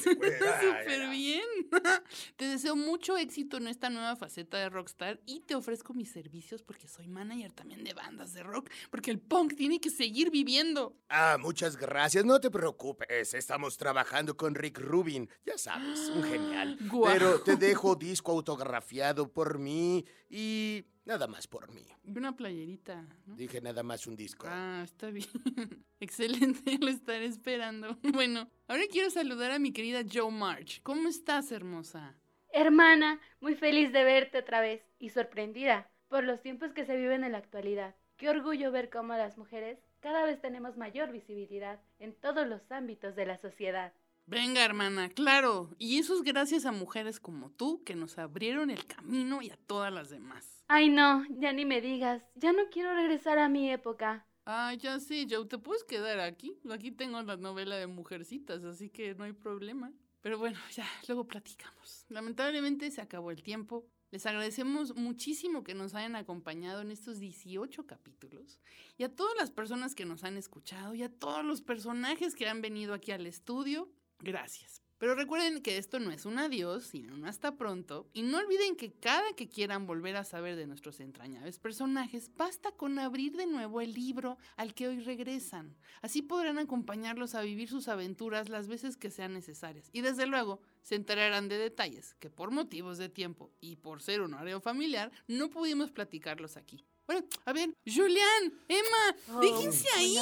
Súper 0.02 1.08
bien. 1.10 1.42
Te 2.36 2.46
deseo 2.46 2.76
mucho 2.76 3.16
éxito 3.16 3.56
en 3.56 3.68
esta 3.68 3.90
nueva 3.90 4.16
faceta 4.16 4.58
de 4.58 4.68
rockstar 4.68 5.20
y 5.26 5.40
te 5.40 5.54
ofrezco 5.54 5.94
mis 5.94 6.10
servicios 6.10 6.62
porque 6.62 6.88
soy 6.88 7.08
manager 7.08 7.52
también 7.52 7.84
de 7.84 7.94
bandas 7.94 8.32
de 8.32 8.42
rock, 8.42 8.70
porque 8.90 9.10
el 9.10 9.20
punk 9.20 9.54
tiene 9.56 9.80
que 9.80 9.90
seguir 9.90 10.30
viviendo. 10.30 10.96
Ah, 11.08 11.36
muchas 11.38 11.76
gracias. 11.76 12.24
No 12.24 12.40
te 12.40 12.50
preocupes. 12.50 13.34
Estamos 13.34 13.76
trabajando 13.76 14.36
con 14.36 14.54
Rick 14.54 14.78
Rubin. 14.78 15.28
Ya 15.44 15.58
sabes, 15.58 16.08
un 16.08 16.22
genial. 16.22 16.78
Pero 17.04 17.40
te 17.42 17.56
dejo 17.56 17.94
disco 17.94 18.32
autografiado 18.32 19.32
por 19.32 19.58
mí 19.58 20.04
y 20.28 20.84
nada 21.04 21.26
más 21.26 21.46
por 21.46 21.70
mí. 21.72 21.86
Y 22.04 22.16
una 22.16 22.34
playerita. 22.36 23.06
¿no? 23.26 23.34
Dije 23.36 23.60
nada 23.60 23.82
más 23.82 24.06
un 24.06 24.16
disco. 24.16 24.46
Ah, 24.48 24.82
está 24.84 25.10
bien. 25.10 25.28
Excelente, 26.00 26.78
lo 26.80 26.88
estaré 26.88 27.26
esperando. 27.26 27.98
Bueno, 28.12 28.48
ahora 28.68 28.82
quiero 28.90 29.10
saludar 29.10 29.52
a 29.52 29.58
mi 29.58 29.72
querida 29.72 30.02
Joe 30.10 30.30
March. 30.30 30.80
¿Cómo 30.82 31.08
estás, 31.08 31.50
hermosa? 31.52 32.14
Hermana, 32.52 33.20
muy 33.40 33.54
feliz 33.54 33.92
de 33.92 34.04
verte 34.04 34.38
otra 34.38 34.60
vez 34.60 34.82
y 34.98 35.10
sorprendida 35.10 35.90
por 36.08 36.24
los 36.24 36.42
tiempos 36.42 36.72
que 36.72 36.84
se 36.84 36.96
viven 36.96 37.24
en 37.24 37.32
la 37.32 37.38
actualidad. 37.38 37.94
Qué 38.16 38.28
orgullo 38.28 38.70
ver 38.70 38.90
cómo 38.90 39.14
las 39.14 39.38
mujeres 39.38 39.78
cada 40.00 40.24
vez 40.24 40.40
tenemos 40.40 40.76
mayor 40.76 41.10
visibilidad 41.10 41.80
en 41.98 42.12
todos 42.14 42.46
los 42.46 42.70
ámbitos 42.70 43.16
de 43.16 43.24
la 43.24 43.38
sociedad. 43.38 43.94
Venga, 44.26 44.64
hermana, 44.64 45.08
claro. 45.08 45.70
Y 45.78 45.98
eso 45.98 46.14
es 46.14 46.22
gracias 46.22 46.66
a 46.66 46.72
mujeres 46.72 47.18
como 47.18 47.50
tú 47.50 47.82
que 47.84 47.94
nos 47.94 48.18
abrieron 48.18 48.70
el 48.70 48.86
camino 48.86 49.42
y 49.42 49.50
a 49.50 49.56
todas 49.56 49.92
las 49.92 50.10
demás. 50.10 50.61
Ay 50.68 50.88
no, 50.88 51.24
ya 51.28 51.52
ni 51.52 51.64
me 51.64 51.80
digas, 51.80 52.22
ya 52.34 52.52
no 52.52 52.62
quiero 52.70 52.94
regresar 52.94 53.38
a 53.38 53.48
mi 53.48 53.70
época. 53.70 54.26
Ah, 54.44 54.74
ya 54.74 54.98
sé, 54.98 55.26
Joe, 55.30 55.46
te 55.46 55.58
puedes 55.58 55.84
quedar 55.84 56.18
aquí. 56.20 56.58
Aquí 56.70 56.90
tengo 56.90 57.22
la 57.22 57.36
novela 57.36 57.76
de 57.76 57.86
Mujercitas, 57.86 58.64
así 58.64 58.90
que 58.90 59.14
no 59.14 59.24
hay 59.24 59.32
problema. 59.32 59.92
Pero 60.20 60.38
bueno, 60.38 60.58
ya, 60.74 60.86
luego 61.06 61.26
platicamos. 61.26 62.06
Lamentablemente 62.08 62.90
se 62.90 63.00
acabó 63.00 63.30
el 63.30 63.42
tiempo. 63.42 63.86
Les 64.10 64.26
agradecemos 64.26 64.94
muchísimo 64.94 65.64
que 65.64 65.74
nos 65.74 65.94
hayan 65.94 66.16
acompañado 66.16 66.82
en 66.82 66.90
estos 66.90 67.18
18 67.18 67.86
capítulos 67.86 68.60
y 68.98 69.04
a 69.04 69.14
todas 69.14 69.34
las 69.38 69.50
personas 69.50 69.94
que 69.94 70.04
nos 70.04 70.22
han 70.22 70.36
escuchado 70.36 70.94
y 70.94 71.02
a 71.02 71.08
todos 71.08 71.44
los 71.44 71.62
personajes 71.62 72.34
que 72.34 72.46
han 72.46 72.60
venido 72.60 72.92
aquí 72.92 73.10
al 73.12 73.26
estudio. 73.26 73.90
Gracias. 74.18 74.81
Pero 75.02 75.16
recuerden 75.16 75.62
que 75.62 75.78
esto 75.78 75.98
no 75.98 76.12
es 76.12 76.26
un 76.26 76.38
adiós, 76.38 76.84
sino 76.84 77.12
un 77.12 77.24
hasta 77.24 77.56
pronto. 77.56 78.08
Y 78.12 78.22
no 78.22 78.38
olviden 78.38 78.76
que 78.76 78.92
cada 78.92 79.32
que 79.32 79.48
quieran 79.48 79.84
volver 79.84 80.14
a 80.14 80.22
saber 80.22 80.54
de 80.54 80.68
nuestros 80.68 81.00
entrañables 81.00 81.58
personajes, 81.58 82.30
basta 82.36 82.70
con 82.70 83.00
abrir 83.00 83.34
de 83.34 83.48
nuevo 83.48 83.80
el 83.80 83.94
libro 83.94 84.38
al 84.56 84.74
que 84.74 84.86
hoy 84.86 85.00
regresan. 85.00 85.76
Así 86.02 86.22
podrán 86.22 86.58
acompañarlos 86.58 87.34
a 87.34 87.42
vivir 87.42 87.68
sus 87.68 87.88
aventuras 87.88 88.48
las 88.48 88.68
veces 88.68 88.96
que 88.96 89.10
sean 89.10 89.34
necesarias. 89.34 89.90
Y 89.92 90.02
desde 90.02 90.26
luego, 90.26 90.60
se 90.82 90.94
enterarán 90.94 91.48
de 91.48 91.58
detalles 91.58 92.14
que 92.20 92.30
por 92.30 92.52
motivos 92.52 92.96
de 92.96 93.08
tiempo 93.08 93.50
y 93.60 93.74
por 93.74 94.02
ser 94.02 94.20
un 94.20 94.34
horario 94.34 94.60
familiar, 94.60 95.10
no 95.26 95.50
pudimos 95.50 95.90
platicarlos 95.90 96.56
aquí. 96.56 96.86
Bueno, 97.08 97.26
a 97.44 97.52
ver, 97.52 97.74
Julián, 97.84 98.54
Emma, 98.68 99.40
déjense 99.40 99.88
ahí. 99.96 100.14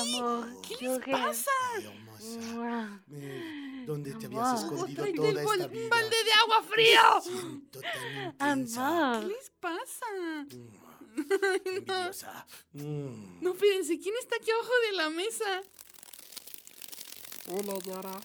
¿Qué 0.66 0.86
les 0.86 0.98
pasa? 1.00 1.50
¿Dónde 3.90 4.14
te 4.14 4.26
habías 4.26 4.62
escondido 4.62 5.04
toda 5.16 5.42
esta 5.42 5.66
vida? 5.66 5.88
balde 5.88 6.16
de 6.24 6.32
agua 6.32 6.62
frío! 6.62 7.20
Siento 7.20 7.80
tan 7.80 8.24
intensa. 8.24 9.18
¿Qué 9.20 9.26
les 9.26 9.50
pasa? 9.58 10.06
Envidiosa. 11.64 12.46
Mm. 12.72 13.40
No, 13.40 13.52
fíjense, 13.54 13.98
¿quién 13.98 14.14
está 14.20 14.36
aquí 14.36 14.48
abajo 14.52 14.70
de 14.88 14.96
la 14.96 15.10
mesa? 15.10 15.62
Hola 17.48 17.74
Yara, 17.84 18.20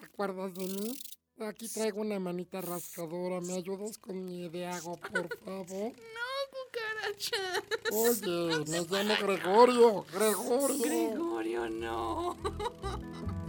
¿recuerdas 0.00 0.54
de 0.54 0.64
mí? 0.64 0.96
Aquí 1.40 1.68
traigo 1.68 2.00
una 2.00 2.18
manita 2.18 2.62
rascadora, 2.62 3.42
¿me 3.42 3.52
ayudas 3.52 3.98
con 3.98 4.24
mi 4.24 4.46
ideago, 4.46 4.96
por 4.96 5.28
favor? 5.40 5.92
No, 5.92 6.30
cucaracha. 6.54 7.62
Oye, 7.92 8.64
me 8.66 8.80
llamo 8.86 9.14
Gregorio, 9.20 10.06
Gregorio. 10.10 11.10
Gregorio, 11.10 11.68
no. 11.68 12.38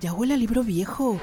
Ya 0.00 0.12
huele 0.12 0.34
a 0.34 0.36
libro 0.36 0.62
viejo. 0.62 1.20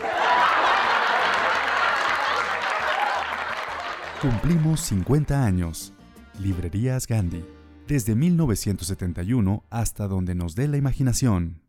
Cumplimos 4.22 4.82
50 4.82 5.44
años. 5.44 5.94
Librerías 6.40 7.08
Gandhi. 7.08 7.44
Desde 7.88 8.16
1971 8.16 9.64
hasta 9.70 10.08
donde 10.08 10.34
nos 10.34 10.56
dé 10.56 10.68
la 10.68 10.78
imaginación. 10.78 11.62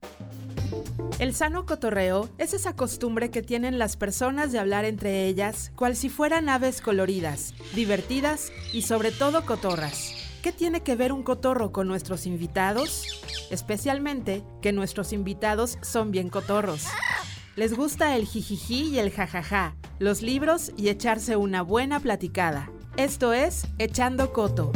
El 1.19 1.35
sano 1.35 1.67
cotorreo 1.67 2.29
es 2.39 2.55
esa 2.55 2.75
costumbre 2.75 3.31
que 3.31 3.43
tienen 3.43 3.79
las 3.79 3.97
personas 3.97 4.53
de 4.53 4.59
hablar 4.59 4.85
entre 4.85 5.27
ellas, 5.27 5.73
cual 5.75 5.97
si 5.97 6.09
fueran 6.09 6.49
aves 6.49 6.81
coloridas, 6.81 7.55
divertidas 7.75 8.53
y 8.73 8.83
sobre 8.83 9.13
todo 9.13 9.45
cotorras. 9.47 10.26
¿Qué 10.47 10.53
tiene 10.53 10.85
que 10.85 10.95
ver 10.95 11.13
un 11.13 11.25
cotorro 11.25 11.73
con 11.73 11.89
nuestros 11.89 12.25
invitados? 12.25 13.21
Especialmente 13.51 14.45
que 14.63 14.71
nuestros 14.71 15.13
invitados 15.13 15.77
son 15.83 16.13
bien 16.13 16.29
cotorros. 16.29 16.85
Les 17.57 17.75
gusta 17.75 18.15
el 18.15 18.27
jijiji 18.27 18.91
y 18.91 19.01
el 19.01 19.11
jajaja, 19.11 19.75
los 19.99 20.23
libros 20.23 20.71
y 20.77 20.89
echarse 20.89 21.35
una 21.35 21.63
buena 21.63 21.99
platicada. 21.99 22.71
Esto 22.97 23.33
es 23.33 23.67
Echando 23.79 24.33
Coto. 24.33 24.71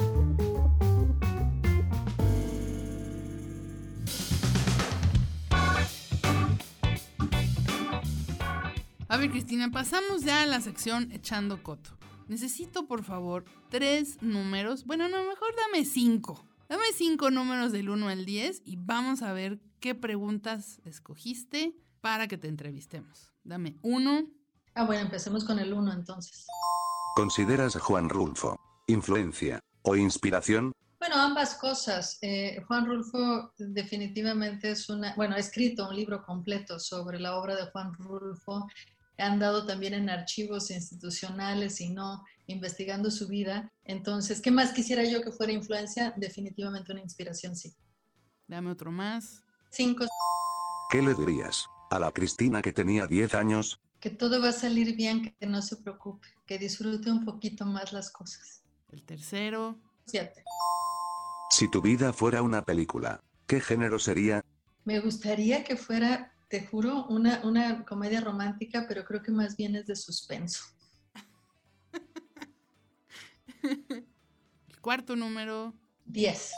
A 9.07 9.17
ver, 9.17 9.31
Cristina, 9.31 9.71
pasamos 9.71 10.25
ya 10.25 10.43
a 10.43 10.47
la 10.47 10.61
sección 10.61 11.13
Echando 11.13 11.63
Coto. 11.63 11.91
Necesito, 12.31 12.87
por 12.87 13.03
favor, 13.03 13.45
tres 13.71 14.23
números. 14.23 14.85
Bueno, 14.85 15.09
no, 15.09 15.25
mejor 15.25 15.49
dame 15.57 15.85
cinco. 15.85 16.47
Dame 16.69 16.85
cinco 16.95 17.33
números 17.33 17.73
del 17.73 17.91
1 17.91 18.09
al 18.09 18.25
10 18.25 18.63
y 18.65 18.77
vamos 18.77 19.23
a 19.23 19.33
ver 19.33 19.59
qué 19.81 19.97
preguntas 19.97 20.81
escogiste 20.85 21.75
para 22.01 22.29
que 22.29 22.39
te 22.39 22.47
entrevistemos. 22.47 23.33
Dame 23.43 23.79
uno. 23.83 24.29
Ah, 24.75 24.85
bueno, 24.85 25.03
empecemos 25.03 25.45
con 25.45 25.59
el 25.59 25.73
uno 25.73 25.93
entonces. 25.93 26.47
¿Consideras 27.17 27.75
a 27.75 27.81
Juan 27.81 28.09
Rulfo 28.09 28.57
influencia 28.87 29.59
o 29.83 29.97
inspiración? 29.97 30.71
Bueno, 31.01 31.17
ambas 31.17 31.57
cosas. 31.57 32.17
Eh, 32.23 32.63
Juan 32.69 32.87
Rulfo 32.87 33.55
definitivamente 33.59 34.71
es 34.71 34.89
una, 34.89 35.17
bueno, 35.17 35.35
ha 35.35 35.39
escrito 35.41 35.89
un 35.89 35.97
libro 35.97 36.23
completo 36.23 36.79
sobre 36.79 37.19
la 37.19 37.37
obra 37.37 37.57
de 37.57 37.69
Juan 37.73 37.93
Rulfo. 37.95 38.69
Ha 39.21 39.27
andado 39.27 39.67
también 39.67 39.95
en 39.95 40.09
archivos 40.09 40.71
institucionales 40.71 41.81
y 41.81 41.91
no 41.91 42.25
investigando 42.47 43.11
su 43.11 43.29
vida. 43.29 43.71
Entonces, 43.85 44.41
¿qué 44.41 44.51
más 44.51 44.73
quisiera 44.73 45.05
yo 45.05 45.23
que 45.23 45.31
fuera 45.31 45.53
influencia? 45.53 46.15
Definitivamente 46.17 46.93
una 46.93 47.03
inspiración, 47.03 47.55
sí. 47.55 47.73
Dame 48.49 48.71
otro 48.71 48.91
más. 48.91 49.45
Cinco, 49.71 50.07
¿Qué 50.91 51.01
le 51.01 51.15
dirías 51.15 51.67
a 51.91 51.99
la 52.01 52.11
Cristina 52.11 52.63
que 52.63 52.73
tenía 52.73 53.07
10 53.07 53.35
años? 53.35 53.81
que 54.01 54.11
todo 54.11 54.41
va 54.41 54.49
a 54.49 54.53
salir 54.53 54.97
bien, 54.97 55.35
que 55.39 55.47
no 55.47 55.61
se 55.61 55.77
preocupe, 55.77 56.27
que 56.47 56.59
disfrute 56.59 57.11
un 57.11 57.25
poquito 57.25 57.67
más 57.67 57.93
las 57.93 58.11
cosas. 58.11 58.63
El 58.91 59.05
tercero. 59.05 59.79
Siete. 60.07 60.43
Si 61.51 61.71
tu 61.71 61.83
vida 61.83 62.13
fuera 62.13 62.43
una 62.43 62.65
película, 62.65 63.23
¿qué 63.47 63.61
género 63.61 63.99
sería? 63.99 64.43
Me 64.85 64.99
gustaría 65.01 65.63
que 65.63 65.77
fuera 65.77 66.33
te 66.51 66.67
juro, 66.67 67.07
una, 67.07 67.41
una 67.45 67.85
comedia 67.85 68.21
romántica, 68.21 68.85
pero 68.89 69.05
creo 69.05 69.23
que 69.23 69.31
más 69.31 69.57
bien 69.57 69.77
es 69.77 69.87
de 69.87 69.95
suspenso. 69.95 70.65
El 73.63 74.81
cuarto 74.81 75.15
número. 75.15 75.73
10. 76.07 76.53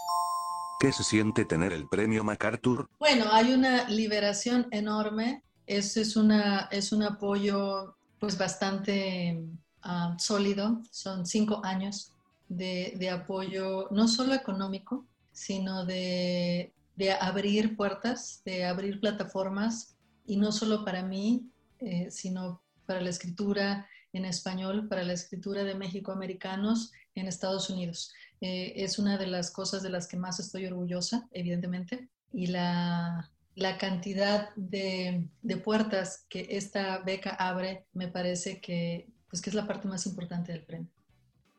¿Qué 0.80 0.92
se 0.92 1.04
siente 1.04 1.44
tener 1.44 1.74
el 1.74 1.86
premio 1.88 2.24
MacArthur? 2.24 2.88
Bueno, 2.98 3.26
hay 3.30 3.52
una 3.52 3.86
liberación 3.90 4.66
enorme. 4.70 5.42
Eso 5.66 6.00
es, 6.00 6.16
una, 6.16 6.68
es 6.72 6.90
un 6.92 7.02
apoyo 7.02 7.94
pues 8.18 8.38
bastante 8.38 9.44
ah, 9.82 10.16
sólido. 10.18 10.80
Son 10.90 11.26
cinco 11.26 11.60
años 11.64 12.12
de, 12.48 12.94
de 12.96 13.10
apoyo, 13.10 13.88
no 13.90 14.08
solo 14.08 14.32
económico, 14.32 15.04
sino 15.32 15.84
de, 15.84 16.72
de 16.96 17.12
abrir 17.12 17.76
puertas, 17.76 18.42
de 18.44 18.64
abrir 18.64 19.00
plataformas, 19.00 19.96
y 20.26 20.36
no 20.36 20.52
solo 20.52 20.84
para 20.84 21.02
mí, 21.02 21.50
eh, 21.78 22.10
sino 22.10 22.62
para 22.86 23.00
la 23.00 23.10
escritura 23.10 23.88
en 24.12 24.24
español, 24.24 24.88
para 24.88 25.02
la 25.02 25.12
escritura 25.12 25.64
de 25.64 25.74
México-americanos 25.74 26.92
en 27.14 27.26
Estados 27.26 27.70
Unidos. 27.70 28.12
Eh, 28.40 28.74
es 28.76 28.98
una 28.98 29.18
de 29.18 29.26
las 29.26 29.50
cosas 29.50 29.82
de 29.82 29.90
las 29.90 30.06
que 30.06 30.16
más 30.16 30.38
estoy 30.40 30.66
orgullosa, 30.66 31.28
evidentemente, 31.32 32.08
y 32.32 32.46
la, 32.46 33.30
la 33.54 33.78
cantidad 33.78 34.54
de, 34.56 35.28
de, 35.42 35.56
puertas 35.56 36.26
que 36.28 36.46
esta 36.50 36.98
beca 36.98 37.30
abre 37.30 37.86
me 37.92 38.08
parece 38.08 38.60
que, 38.60 39.08
pues, 39.28 39.42
que 39.42 39.50
es 39.50 39.54
la 39.54 39.66
parte 39.66 39.88
más 39.88 40.06
importante 40.06 40.52
del 40.52 40.62
premio. 40.62 40.88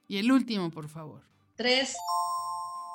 Y 0.07 0.17
el 0.17 0.31
último, 0.31 0.69
por 0.71 0.89
favor. 0.89 1.23
Tres. 1.55 1.95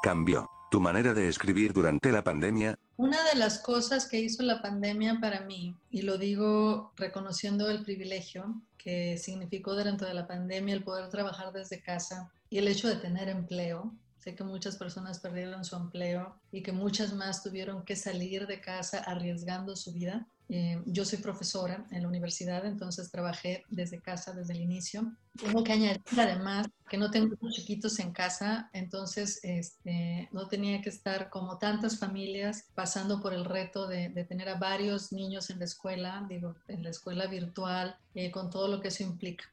Cambió 0.02 0.48
tu 0.70 0.80
manera 0.80 1.14
de 1.14 1.28
escribir 1.28 1.72
durante 1.72 2.12
la 2.12 2.22
pandemia. 2.22 2.78
Una 2.96 3.22
de 3.24 3.38
las 3.38 3.58
cosas 3.58 4.06
que 4.06 4.20
hizo 4.20 4.42
la 4.42 4.60
pandemia 4.60 5.18
para 5.20 5.40
mí, 5.42 5.74
y 5.90 6.02
lo 6.02 6.18
digo 6.18 6.92
reconociendo 6.96 7.70
el 7.70 7.82
privilegio 7.82 8.54
que 8.76 9.18
significó 9.18 9.74
durante 9.74 10.12
la 10.12 10.26
pandemia 10.26 10.74
el 10.74 10.82
poder 10.82 11.08
trabajar 11.08 11.52
desde 11.52 11.80
casa 11.80 12.30
y 12.50 12.58
el 12.58 12.68
hecho 12.68 12.88
de 12.88 12.96
tener 12.96 13.28
empleo, 13.28 13.92
Sé 14.28 14.34
que 14.34 14.44
muchas 14.44 14.76
personas 14.76 15.20
perdieron 15.20 15.64
su 15.64 15.74
empleo 15.74 16.38
y 16.52 16.62
que 16.62 16.70
muchas 16.70 17.14
más 17.14 17.42
tuvieron 17.42 17.82
que 17.82 17.96
salir 17.96 18.46
de 18.46 18.60
casa 18.60 18.98
arriesgando 18.98 19.74
su 19.74 19.90
vida. 19.94 20.28
Eh, 20.50 20.82
yo 20.84 21.06
soy 21.06 21.20
profesora 21.20 21.86
en 21.90 22.02
la 22.02 22.08
universidad, 22.08 22.66
entonces 22.66 23.10
trabajé 23.10 23.64
desde 23.70 24.02
casa 24.02 24.34
desde 24.34 24.52
el 24.52 24.60
inicio. 24.60 25.16
Tengo 25.34 25.64
que 25.64 25.72
añadir 25.72 26.02
además 26.14 26.66
que 26.90 26.98
no 26.98 27.10
tengo 27.10 27.36
chiquitos 27.50 27.98
en 28.00 28.12
casa, 28.12 28.68
entonces 28.74 29.40
este, 29.42 30.28
no 30.30 30.46
tenía 30.46 30.82
que 30.82 30.90
estar 30.90 31.30
como 31.30 31.56
tantas 31.56 31.98
familias 31.98 32.66
pasando 32.74 33.22
por 33.22 33.32
el 33.32 33.46
reto 33.46 33.86
de, 33.86 34.10
de 34.10 34.24
tener 34.24 34.50
a 34.50 34.58
varios 34.58 35.10
niños 35.10 35.48
en 35.48 35.60
la 35.60 35.64
escuela, 35.64 36.26
digo, 36.28 36.54
en 36.68 36.82
la 36.82 36.90
escuela 36.90 37.28
virtual, 37.28 37.96
eh, 38.14 38.30
con 38.30 38.50
todo 38.50 38.68
lo 38.68 38.82
que 38.82 38.88
eso 38.88 39.04
implica. 39.04 39.46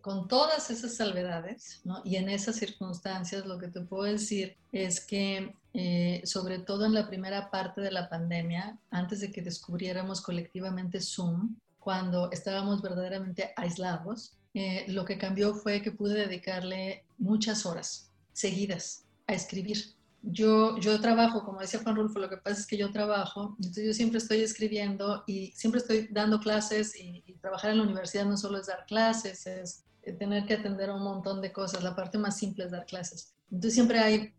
Con 0.00 0.28
todas 0.28 0.70
esas 0.70 0.96
salvedades 0.96 1.82
y 2.04 2.16
en 2.16 2.28
esas 2.28 2.56
circunstancias, 2.56 3.46
lo 3.46 3.58
que 3.58 3.68
te 3.68 3.80
puedo 3.80 4.04
decir 4.04 4.56
es 4.72 5.00
que, 5.00 5.54
eh, 5.74 6.22
sobre 6.24 6.58
todo 6.58 6.86
en 6.86 6.94
la 6.94 7.06
primera 7.06 7.50
parte 7.50 7.80
de 7.80 7.90
la 7.90 8.08
pandemia, 8.08 8.78
antes 8.90 9.20
de 9.20 9.30
que 9.30 9.42
descubriéramos 9.42 10.20
colectivamente 10.20 11.00
Zoom, 11.00 11.56
cuando 11.78 12.30
estábamos 12.30 12.80
verdaderamente 12.82 13.52
aislados, 13.56 14.32
eh, 14.54 14.84
lo 14.88 15.04
que 15.04 15.18
cambió 15.18 15.54
fue 15.54 15.82
que 15.82 15.92
pude 15.92 16.14
dedicarle 16.14 17.04
muchas 17.18 17.64
horas 17.66 18.10
seguidas 18.32 19.04
a 19.26 19.34
escribir 19.34 19.94
yo, 20.22 20.78
yo 20.78 21.00
trabajo, 21.00 21.44
como 21.44 21.60
decía 21.60 21.80
Juan 21.82 21.96
Rulfo, 21.96 22.18
lo 22.18 22.28
que 22.28 22.36
pasa 22.36 22.60
es 22.60 22.66
que 22.66 22.76
yo 22.76 22.92
trabajo, 22.92 23.56
entonces 23.58 23.86
yo 23.86 23.92
siempre 23.92 24.18
estoy 24.18 24.40
escribiendo 24.40 25.24
y 25.26 25.52
siempre 25.52 25.80
estoy 25.80 26.08
dando 26.10 26.38
clases 26.40 26.94
y, 26.98 27.22
trabajar 27.40 27.72
en 27.72 27.78
la 27.78 27.82
universidad 27.82 28.24
no 28.24 28.36
solo 28.36 28.58
es 28.58 28.68
dar 28.68 28.86
clases, 28.86 29.48
es 29.48 29.84
tener 30.16 30.46
que 30.46 30.54
atender 30.54 30.90
a 30.90 30.94
un 30.94 31.02
montón 31.02 31.40
de 31.40 31.52
cosas, 31.52 31.82
la 31.82 31.96
parte 31.96 32.18
más 32.18 32.36
simple 32.36 32.64
es 32.64 32.70
dar 32.70 32.86
clases. 32.86 33.34
Entonces 33.50 33.74
siempre 33.74 33.98
hay, 33.98 34.32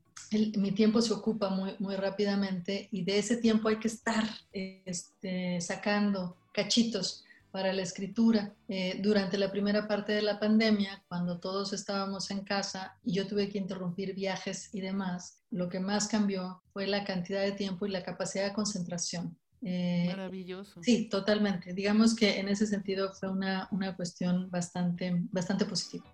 mi 0.57 0.71
tiempo 0.71 1.01
se 1.01 1.11
ocupa 1.11 1.49
muy, 1.49 1.75
muy 1.79 1.97
rápidamente 1.97 2.88
y 2.91 3.03
de 3.03 3.17
ese 3.17 3.36
tiempo 3.36 3.67
hay 3.67 3.77
que 3.77 3.89
estar 3.89 4.23
este, 4.53 5.59
sacando 5.59 6.38
cachitos 6.53 7.25
para 7.54 7.72
la 7.72 7.84
escritura. 7.84 8.51
Eh, 8.68 8.99
durante 8.99 9.38
la 9.38 9.51
primera 9.51 9.88
parte 9.88 10.12
de 10.12 10.24
la 10.24 10.39
pandemia, 10.39 11.04
cuando 11.08 11.39
todos 11.39 11.72
estábamos 11.72 12.32
en 12.32 12.43
casa 12.43 12.97
y 13.04 13.14
yo 13.14 13.28
tuve 13.28 13.47
que 13.47 13.60
interrumpir 13.60 14.16
viajes 14.16 14.74
y 14.74 14.82
demás, 14.82 15.43
lo 15.51 15.70
que 15.70 15.80
más 15.80 16.08
cambió 16.08 16.64
fue 16.74 16.88
la 16.88 17.04
cantidad 17.04 17.43
de 17.43 17.51
tiempo 17.51 17.86
y 17.86 17.91
la 17.91 18.01
capacidad 18.01 18.45
de 18.45 18.54
concentración. 18.54 19.38
Eh, 19.62 20.06
Maravilloso. 20.08 20.82
Sí, 20.82 21.08
totalmente. 21.10 21.74
Digamos 21.76 22.16
que 22.16 22.39
en 22.39 22.47
ese 22.47 22.66
sentido 22.66 23.14
fue 23.14 23.30
una, 23.30 23.68
una 23.70 23.95
cuestión 23.95 24.49
bastante, 24.49 25.16
bastante 25.32 25.66
positiva. 25.66 26.12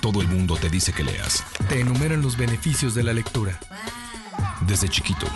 Todo 0.00 0.22
el 0.22 0.28
mundo 0.28 0.56
te 0.56 0.70
dice 0.70 0.94
que 0.94 1.04
leas. 1.04 1.44
Te 1.68 1.78
enumeran 1.80 2.22
los 2.22 2.38
beneficios 2.38 2.94
de 2.94 3.02
la 3.02 3.12
lectura. 3.12 3.60
Desde 4.66 4.88
chiquito 4.88 5.26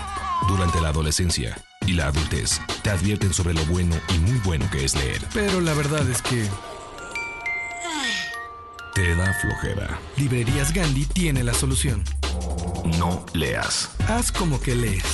durante 0.48 0.80
la 0.80 0.88
adolescencia 0.88 1.56
y 1.86 1.92
la 1.92 2.06
adultez, 2.06 2.60
te 2.82 2.90
advierten 2.90 3.32
sobre 3.32 3.54
lo 3.54 3.64
bueno 3.66 3.96
y 4.14 4.18
muy 4.18 4.38
bueno 4.38 4.68
que 4.70 4.84
es 4.84 4.94
leer. 4.94 5.20
Pero 5.32 5.60
la 5.60 5.74
verdad 5.74 6.08
es 6.08 6.22
que... 6.22 6.46
Te 8.94 9.14
da 9.14 9.32
flojera. 9.34 9.98
Librerías 10.16 10.74
Gandhi 10.74 11.04
tiene 11.06 11.44
la 11.44 11.54
solución. 11.54 12.02
No 12.98 13.24
leas. 13.34 13.90
Haz 14.08 14.32
como 14.32 14.60
que 14.60 14.74
lees. 14.74 15.04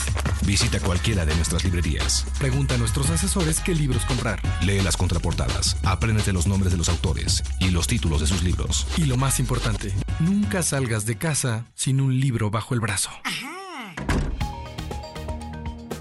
Visita 0.47 0.81
cualquiera 0.81 1.27
de 1.27 1.35
nuestras 1.35 1.65
librerías. 1.65 2.27
Pregunta 2.39 2.75
a 2.75 2.79
nuestros 2.79 3.11
asesores 3.11 3.61
qué 3.61 3.75
libros 3.75 4.05
comprar. 4.07 4.41
Lee 4.63 4.81
las 4.81 4.97
contraportadas. 4.97 5.77
Apréndete 5.85 6.33
los 6.33 6.47
nombres 6.47 6.73
de 6.73 6.79
los 6.79 6.89
autores 6.89 7.43
y 7.61 7.71
los 7.71 7.87
títulos 7.87 8.21
de 8.21 8.27
sus 8.27 8.43
libros. 8.43 8.87
Y 8.97 9.05
lo 9.05 9.17
más 9.17 9.41
importante, 9.41 9.93
nunca 10.21 10.63
salgas 10.63 11.05
de 11.05 11.19
casa 11.19 11.67
sin 11.75 12.01
un 12.01 12.19
libro 12.19 12.51
bajo 12.51 12.75
el 12.75 12.81
brazo. 12.81 13.11
Ajá. 13.25 13.56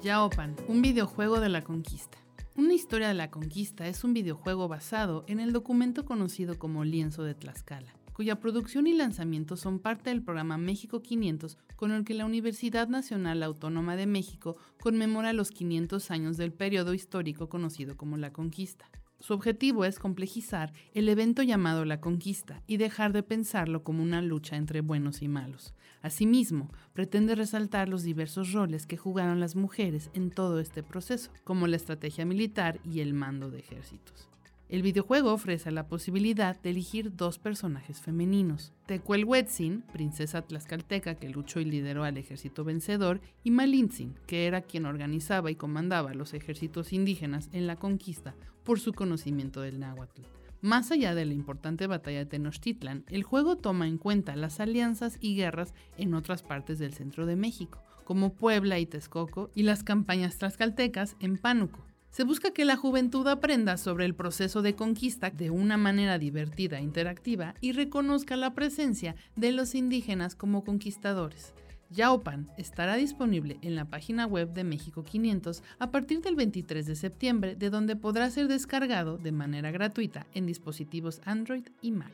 Yaopan, 0.00 0.54
un 0.68 0.80
videojuego 0.80 1.40
de 1.40 1.48
la 1.48 1.64
conquista. 1.64 2.18
Una 2.54 2.72
historia 2.72 3.08
de 3.08 3.14
la 3.14 3.32
conquista 3.32 3.88
es 3.88 4.04
un 4.04 4.14
videojuego 4.14 4.68
basado 4.68 5.24
en 5.26 5.40
el 5.40 5.52
documento 5.52 6.04
conocido 6.04 6.56
como 6.56 6.84
Lienzo 6.84 7.24
de 7.24 7.34
Tlaxcala, 7.34 7.92
cuya 8.12 8.38
producción 8.38 8.86
y 8.86 8.92
lanzamiento 8.92 9.56
son 9.56 9.80
parte 9.80 10.10
del 10.10 10.22
programa 10.22 10.56
México 10.56 11.02
500 11.02 11.58
con 11.74 11.90
el 11.90 12.04
que 12.04 12.14
la 12.14 12.26
Universidad 12.26 12.86
Nacional 12.86 13.42
Autónoma 13.42 13.96
de 13.96 14.06
México 14.06 14.56
conmemora 14.80 15.32
los 15.32 15.50
500 15.50 16.12
años 16.12 16.36
del 16.36 16.52
periodo 16.52 16.94
histórico 16.94 17.48
conocido 17.48 17.96
como 17.96 18.16
la 18.16 18.32
conquista. 18.32 18.88
Su 19.20 19.34
objetivo 19.34 19.84
es 19.84 19.98
complejizar 19.98 20.72
el 20.94 21.08
evento 21.08 21.42
llamado 21.42 21.84
la 21.84 22.00
conquista 22.00 22.62
y 22.68 22.76
dejar 22.76 23.12
de 23.12 23.24
pensarlo 23.24 23.82
como 23.82 24.02
una 24.02 24.22
lucha 24.22 24.56
entre 24.56 24.80
buenos 24.80 25.22
y 25.22 25.28
malos. 25.28 25.74
Asimismo, 26.02 26.70
pretende 26.92 27.34
resaltar 27.34 27.88
los 27.88 28.04
diversos 28.04 28.52
roles 28.52 28.86
que 28.86 28.96
jugaron 28.96 29.40
las 29.40 29.56
mujeres 29.56 30.10
en 30.14 30.30
todo 30.30 30.60
este 30.60 30.84
proceso, 30.84 31.32
como 31.42 31.66
la 31.66 31.76
estrategia 31.76 32.24
militar 32.24 32.78
y 32.84 33.00
el 33.00 33.12
mando 33.12 33.50
de 33.50 33.58
ejércitos. 33.58 34.27
El 34.68 34.82
videojuego 34.82 35.32
ofrece 35.32 35.70
la 35.70 35.88
posibilidad 35.88 36.60
de 36.60 36.68
elegir 36.68 37.16
dos 37.16 37.38
personajes 37.38 38.02
femeninos, 38.02 38.74
Tecuelhuetzin, 38.84 39.80
princesa 39.94 40.42
tlaxcalteca 40.42 41.14
que 41.14 41.30
luchó 41.30 41.60
y 41.60 41.64
lideró 41.64 42.04
al 42.04 42.18
ejército 42.18 42.64
vencedor, 42.64 43.22
y 43.42 43.50
Malintzin, 43.50 44.14
que 44.26 44.46
era 44.46 44.60
quien 44.60 44.84
organizaba 44.84 45.50
y 45.50 45.54
comandaba 45.54 46.12
los 46.12 46.34
ejércitos 46.34 46.92
indígenas 46.92 47.48
en 47.52 47.66
la 47.66 47.76
conquista 47.76 48.34
por 48.62 48.78
su 48.78 48.92
conocimiento 48.92 49.62
del 49.62 49.80
náhuatl. 49.80 50.20
Más 50.60 50.90
allá 50.90 51.14
de 51.14 51.24
la 51.24 51.32
importante 51.32 51.86
batalla 51.86 52.18
de 52.18 52.26
Tenochtitlan, 52.26 53.04
el 53.08 53.22
juego 53.22 53.56
toma 53.56 53.88
en 53.88 53.96
cuenta 53.96 54.36
las 54.36 54.60
alianzas 54.60 55.16
y 55.18 55.34
guerras 55.34 55.72
en 55.96 56.12
otras 56.12 56.42
partes 56.42 56.78
del 56.78 56.92
centro 56.92 57.24
de 57.24 57.36
México, 57.36 57.82
como 58.04 58.34
Puebla 58.34 58.78
y 58.78 58.84
Texcoco, 58.84 59.50
y 59.54 59.62
las 59.62 59.82
campañas 59.82 60.36
tlaxcaltecas 60.36 61.16
en 61.20 61.38
Pánuco. 61.38 61.87
Se 62.18 62.24
busca 62.24 62.50
que 62.50 62.64
la 62.64 62.76
juventud 62.76 63.28
aprenda 63.28 63.76
sobre 63.76 64.04
el 64.04 64.12
proceso 64.12 64.60
de 64.60 64.74
conquista 64.74 65.30
de 65.30 65.50
una 65.50 65.76
manera 65.76 66.18
divertida 66.18 66.80
e 66.80 66.82
interactiva 66.82 67.54
y 67.60 67.70
reconozca 67.70 68.34
la 68.34 68.54
presencia 68.54 69.14
de 69.36 69.52
los 69.52 69.76
indígenas 69.76 70.34
como 70.34 70.64
conquistadores. 70.64 71.54
Yaopan 71.90 72.50
estará 72.58 72.96
disponible 72.96 73.58
en 73.62 73.76
la 73.76 73.84
página 73.84 74.26
web 74.26 74.52
de 74.52 74.64
México 74.64 75.04
500 75.04 75.62
a 75.78 75.92
partir 75.92 76.20
del 76.20 76.34
23 76.34 76.86
de 76.86 76.96
septiembre, 76.96 77.54
de 77.54 77.70
donde 77.70 77.94
podrá 77.94 78.28
ser 78.30 78.48
descargado 78.48 79.16
de 79.16 79.30
manera 79.30 79.70
gratuita 79.70 80.26
en 80.34 80.44
dispositivos 80.44 81.20
Android 81.24 81.68
y 81.82 81.92
Mac. 81.92 82.10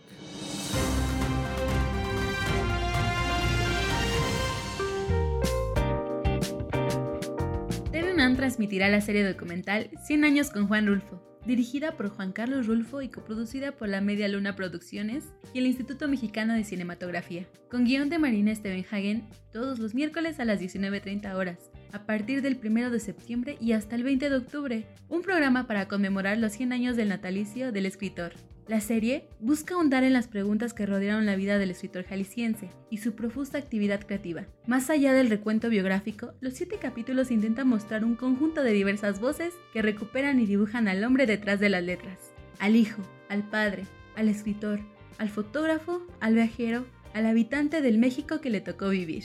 Transmitirá 8.32 8.88
la 8.88 9.02
serie 9.02 9.22
documental 9.22 9.90
100 10.02 10.24
años 10.24 10.50
con 10.50 10.66
Juan 10.66 10.86
Rulfo, 10.86 11.22
dirigida 11.46 11.92
por 11.92 12.08
Juan 12.08 12.32
Carlos 12.32 12.66
Rulfo 12.66 13.02
y 13.02 13.10
coproducida 13.10 13.72
por 13.72 13.88
la 13.88 14.00
Media 14.00 14.28
Luna 14.28 14.56
Producciones 14.56 15.24
y 15.52 15.58
el 15.58 15.66
Instituto 15.66 16.08
Mexicano 16.08 16.54
de 16.54 16.64
Cinematografía, 16.64 17.46
con 17.70 17.84
guion 17.84 18.08
de 18.08 18.18
Marina 18.18 18.54
Stevenhagen, 18.54 19.28
todos 19.52 19.78
los 19.78 19.94
miércoles 19.94 20.40
a 20.40 20.46
las 20.46 20.58
19.30 20.58 21.34
horas, 21.34 21.70
a 21.92 22.06
partir 22.06 22.40
del 22.40 22.58
1 22.64 22.90
de 22.90 22.98
septiembre 22.98 23.58
y 23.60 23.72
hasta 23.72 23.94
el 23.94 24.04
20 24.04 24.30
de 24.30 24.36
octubre, 24.36 24.86
un 25.10 25.20
programa 25.20 25.66
para 25.66 25.86
conmemorar 25.86 26.38
los 26.38 26.52
100 26.52 26.72
años 26.72 26.96
del 26.96 27.10
natalicio 27.10 27.72
del 27.72 27.84
escritor. 27.84 28.32
La 28.66 28.80
serie 28.80 29.28
busca 29.40 29.74
ahondar 29.74 30.04
en 30.04 30.14
las 30.14 30.26
preguntas 30.26 30.72
que 30.72 30.86
rodearon 30.86 31.26
la 31.26 31.36
vida 31.36 31.58
del 31.58 31.70
escritor 31.70 32.04
jalisciense 32.04 32.70
y 32.88 32.96
su 32.96 33.12
profusa 33.14 33.58
actividad 33.58 34.00
creativa. 34.06 34.46
Más 34.66 34.88
allá 34.88 35.12
del 35.12 35.28
recuento 35.28 35.68
biográfico, 35.68 36.32
los 36.40 36.54
siete 36.54 36.78
capítulos 36.80 37.30
intentan 37.30 37.68
mostrar 37.68 38.04
un 38.04 38.16
conjunto 38.16 38.62
de 38.62 38.72
diversas 38.72 39.20
voces 39.20 39.52
que 39.74 39.82
recuperan 39.82 40.40
y 40.40 40.46
dibujan 40.46 40.88
al 40.88 41.04
hombre 41.04 41.26
detrás 41.26 41.60
de 41.60 41.68
las 41.68 41.82
letras. 41.82 42.32
Al 42.58 42.74
hijo, 42.74 43.02
al 43.28 43.42
padre, 43.42 43.84
al 44.16 44.30
escritor, 44.30 44.80
al 45.18 45.28
fotógrafo, 45.28 46.00
al 46.20 46.32
viajero, 46.32 46.86
al 47.12 47.26
habitante 47.26 47.82
del 47.82 47.98
México 47.98 48.40
que 48.40 48.48
le 48.48 48.62
tocó 48.62 48.88
vivir. 48.88 49.24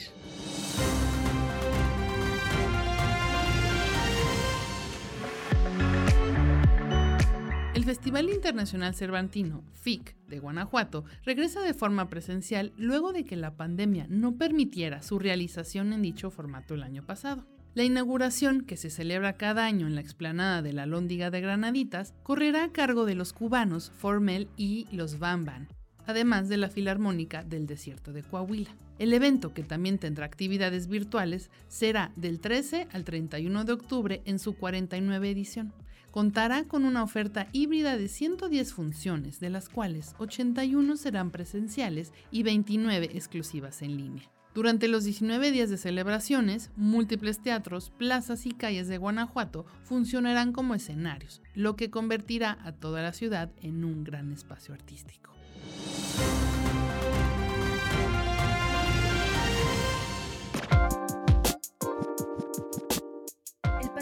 El 7.80 7.86
Festival 7.86 8.28
Internacional 8.28 8.94
Cervantino, 8.94 9.64
FIC, 9.72 10.14
de 10.28 10.38
Guanajuato, 10.38 11.06
regresa 11.24 11.62
de 11.62 11.72
forma 11.72 12.10
presencial 12.10 12.74
luego 12.76 13.14
de 13.14 13.24
que 13.24 13.36
la 13.36 13.56
pandemia 13.56 14.04
no 14.10 14.36
permitiera 14.36 15.00
su 15.00 15.18
realización 15.18 15.94
en 15.94 16.02
dicho 16.02 16.30
formato 16.30 16.74
el 16.74 16.82
año 16.82 17.06
pasado. 17.06 17.46
La 17.72 17.82
inauguración, 17.82 18.66
que 18.66 18.76
se 18.76 18.90
celebra 18.90 19.38
cada 19.38 19.64
año 19.64 19.86
en 19.86 19.94
la 19.94 20.02
explanada 20.02 20.60
de 20.60 20.74
la 20.74 20.84
Lóndiga 20.84 21.30
de 21.30 21.40
Granaditas, 21.40 22.12
correrá 22.22 22.64
a 22.64 22.70
cargo 22.70 23.06
de 23.06 23.14
los 23.14 23.32
cubanos 23.32 23.90
Formel 23.96 24.50
y 24.58 24.86
los 24.92 25.18
Bamban, 25.18 25.66
además 26.04 26.50
de 26.50 26.58
la 26.58 26.68
Filarmónica 26.68 27.44
del 27.44 27.66
Desierto 27.66 28.12
de 28.12 28.22
Coahuila. 28.22 28.76
El 28.98 29.14
evento, 29.14 29.54
que 29.54 29.62
también 29.62 29.96
tendrá 29.96 30.26
actividades 30.26 30.86
virtuales, 30.86 31.48
será 31.68 32.12
del 32.14 32.40
13 32.40 32.88
al 32.92 33.04
31 33.04 33.64
de 33.64 33.72
octubre 33.72 34.20
en 34.26 34.38
su 34.38 34.52
49 34.54 35.30
edición. 35.30 35.72
Contará 36.10 36.64
con 36.64 36.84
una 36.84 37.02
oferta 37.02 37.46
híbrida 37.52 37.96
de 37.96 38.08
110 38.08 38.72
funciones, 38.72 39.38
de 39.38 39.50
las 39.50 39.68
cuales 39.68 40.14
81 40.18 40.96
serán 40.96 41.30
presenciales 41.30 42.12
y 42.30 42.42
29 42.42 43.10
exclusivas 43.14 43.82
en 43.82 43.96
línea. 43.96 44.30
Durante 44.52 44.88
los 44.88 45.04
19 45.04 45.52
días 45.52 45.70
de 45.70 45.76
celebraciones, 45.76 46.70
múltiples 46.74 47.40
teatros, 47.40 47.90
plazas 47.90 48.46
y 48.46 48.50
calles 48.50 48.88
de 48.88 48.98
Guanajuato 48.98 49.64
funcionarán 49.84 50.52
como 50.52 50.74
escenarios, 50.74 51.40
lo 51.54 51.76
que 51.76 51.90
convertirá 51.90 52.58
a 52.64 52.72
toda 52.72 53.00
la 53.00 53.12
ciudad 53.12 53.52
en 53.62 53.84
un 53.84 54.02
gran 54.02 54.32
espacio 54.32 54.74
artístico. 54.74 55.30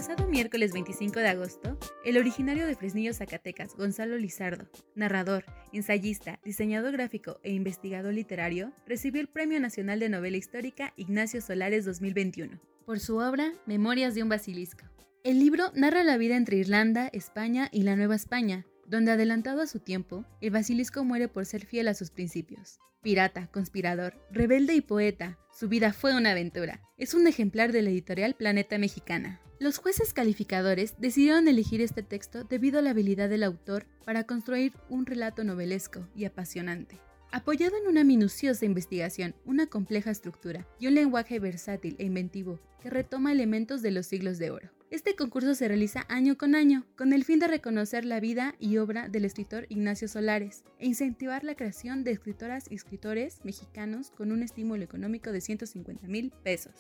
Pasado 0.09 0.27
miércoles 0.27 0.73
25 0.73 1.21
de 1.21 1.29
agosto, 1.29 1.79
el 2.03 2.17
originario 2.17 2.67
de 2.67 2.75
Fresnillo, 2.75 3.13
Zacatecas, 3.13 3.77
Gonzalo 3.77 4.17
Lizardo, 4.17 4.67
narrador, 4.95 5.45
ensayista, 5.71 6.41
diseñador 6.43 6.93
gráfico 6.93 7.41
e 7.43 7.53
investigador 7.53 8.15
literario, 8.15 8.73
recibió 8.87 9.21
el 9.21 9.29
Premio 9.29 9.61
Nacional 9.61 10.01
de 10.01 10.09
Novela 10.09 10.39
Histórica 10.39 10.95
Ignacio 10.97 11.43
Solares 11.43 11.85
2021 11.85 12.59
por 12.87 13.01
su 13.01 13.19
obra 13.19 13.53
Memorias 13.67 14.15
de 14.15 14.23
un 14.23 14.31
Basilisco. 14.31 14.87
El 15.25 15.41
libro 15.41 15.65
narra 15.75 16.03
la 16.05 16.17
vida 16.17 16.39
entre 16.39 16.57
Irlanda, 16.57 17.09
España 17.09 17.69
y 17.71 17.83
la 17.83 17.95
Nueva 17.95 18.15
España, 18.15 18.65
donde 18.89 19.13
adelantado 19.13 19.61
a 19.61 19.67
su 19.67 19.81
tiempo, 19.81 20.25
el 20.41 20.51
basilisco 20.51 21.05
muere 21.05 21.29
por 21.29 21.47
ser 21.47 21.67
fiel 21.67 21.89
a 21.89 21.95
sus 21.95 22.11
principios. 22.11 22.79
Pirata, 23.03 23.49
conspirador, 23.53 24.15
rebelde 24.31 24.75
y 24.75 24.81
poeta, 24.81 25.39
su 25.53 25.69
vida 25.69 25.93
fue 25.93 26.17
una 26.17 26.33
aventura. 26.33 26.81
Es 26.97 27.15
un 27.15 27.27
ejemplar 27.27 27.71
de 27.71 27.83
la 27.83 27.91
editorial 27.91 28.35
Planeta 28.35 28.79
Mexicana. 28.79 29.41
Los 29.61 29.79
jueces 29.79 30.13
calificadores 30.13 30.95
decidieron 30.99 31.49
elegir 31.49 31.81
este 31.81 32.03
texto 32.03 32.45
debido 32.45 32.79
a 32.79 32.83
la 32.83 32.91
habilidad 32.91 33.29
del 33.29 33.43
autor 33.43 33.87
para 34.05 34.25
construir 34.25 34.73
un 34.89 35.05
relato 35.05 35.45
novelesco 35.45 36.09
y 36.15 36.25
apasionante. 36.25 36.99
Apoyado 37.31 37.77
en 37.77 37.89
una 37.89 38.05
minuciosa 38.05 38.65
investigación, 38.65 39.35
una 39.45 39.67
compleja 39.67 40.11
estructura 40.11 40.67
y 40.81 40.87
un 40.87 40.95
lenguaje 40.95 41.39
versátil 41.41 41.95
e 41.99 42.05
inventivo 42.05 42.59
que 42.81 42.89
retoma 42.89 43.33
elementos 43.33 43.83
de 43.83 43.91
los 43.91 44.07
siglos 44.07 44.39
de 44.39 44.51
oro. 44.51 44.78
Este 44.91 45.15
concurso 45.15 45.55
se 45.55 45.69
realiza 45.69 46.07
año 46.09 46.39
con 46.39 46.55
año, 46.55 46.87
con 46.97 47.13
el 47.13 47.23
fin 47.23 47.39
de 47.39 47.47
reconocer 47.47 48.07
la 48.07 48.21
vida 48.21 48.55
y 48.59 48.79
obra 48.79 49.11
del 49.11 49.27
escritor 49.27 49.67
Ignacio 49.69 50.09
Solares 50.09 50.65
e 50.79 50.87
incentivar 50.87 51.45
la 51.45 51.55
creación 51.55 52.05
de 52.05 52.13
escritoras 52.13 52.71
y 52.71 52.77
escritores 52.77 53.45
mexicanos 53.45 54.11
con 54.11 54.33
un 54.33 54.43
estímulo 54.43 54.83
económico 54.83 55.31
de 55.31 55.43
150 55.43 56.09
mil 56.09 56.33
pesos. 56.43 56.73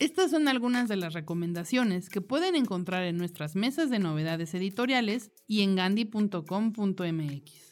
Estas 0.00 0.32
son 0.32 0.48
algunas 0.48 0.88
de 0.88 0.96
las 0.96 1.12
recomendaciones 1.12 2.08
que 2.08 2.20
pueden 2.20 2.56
encontrar 2.56 3.04
en 3.04 3.16
nuestras 3.16 3.54
mesas 3.54 3.90
de 3.90 4.00
novedades 4.00 4.54
editoriales 4.54 5.30
y 5.46 5.62
en 5.62 5.76
gandhi.com.mx. 5.76 7.63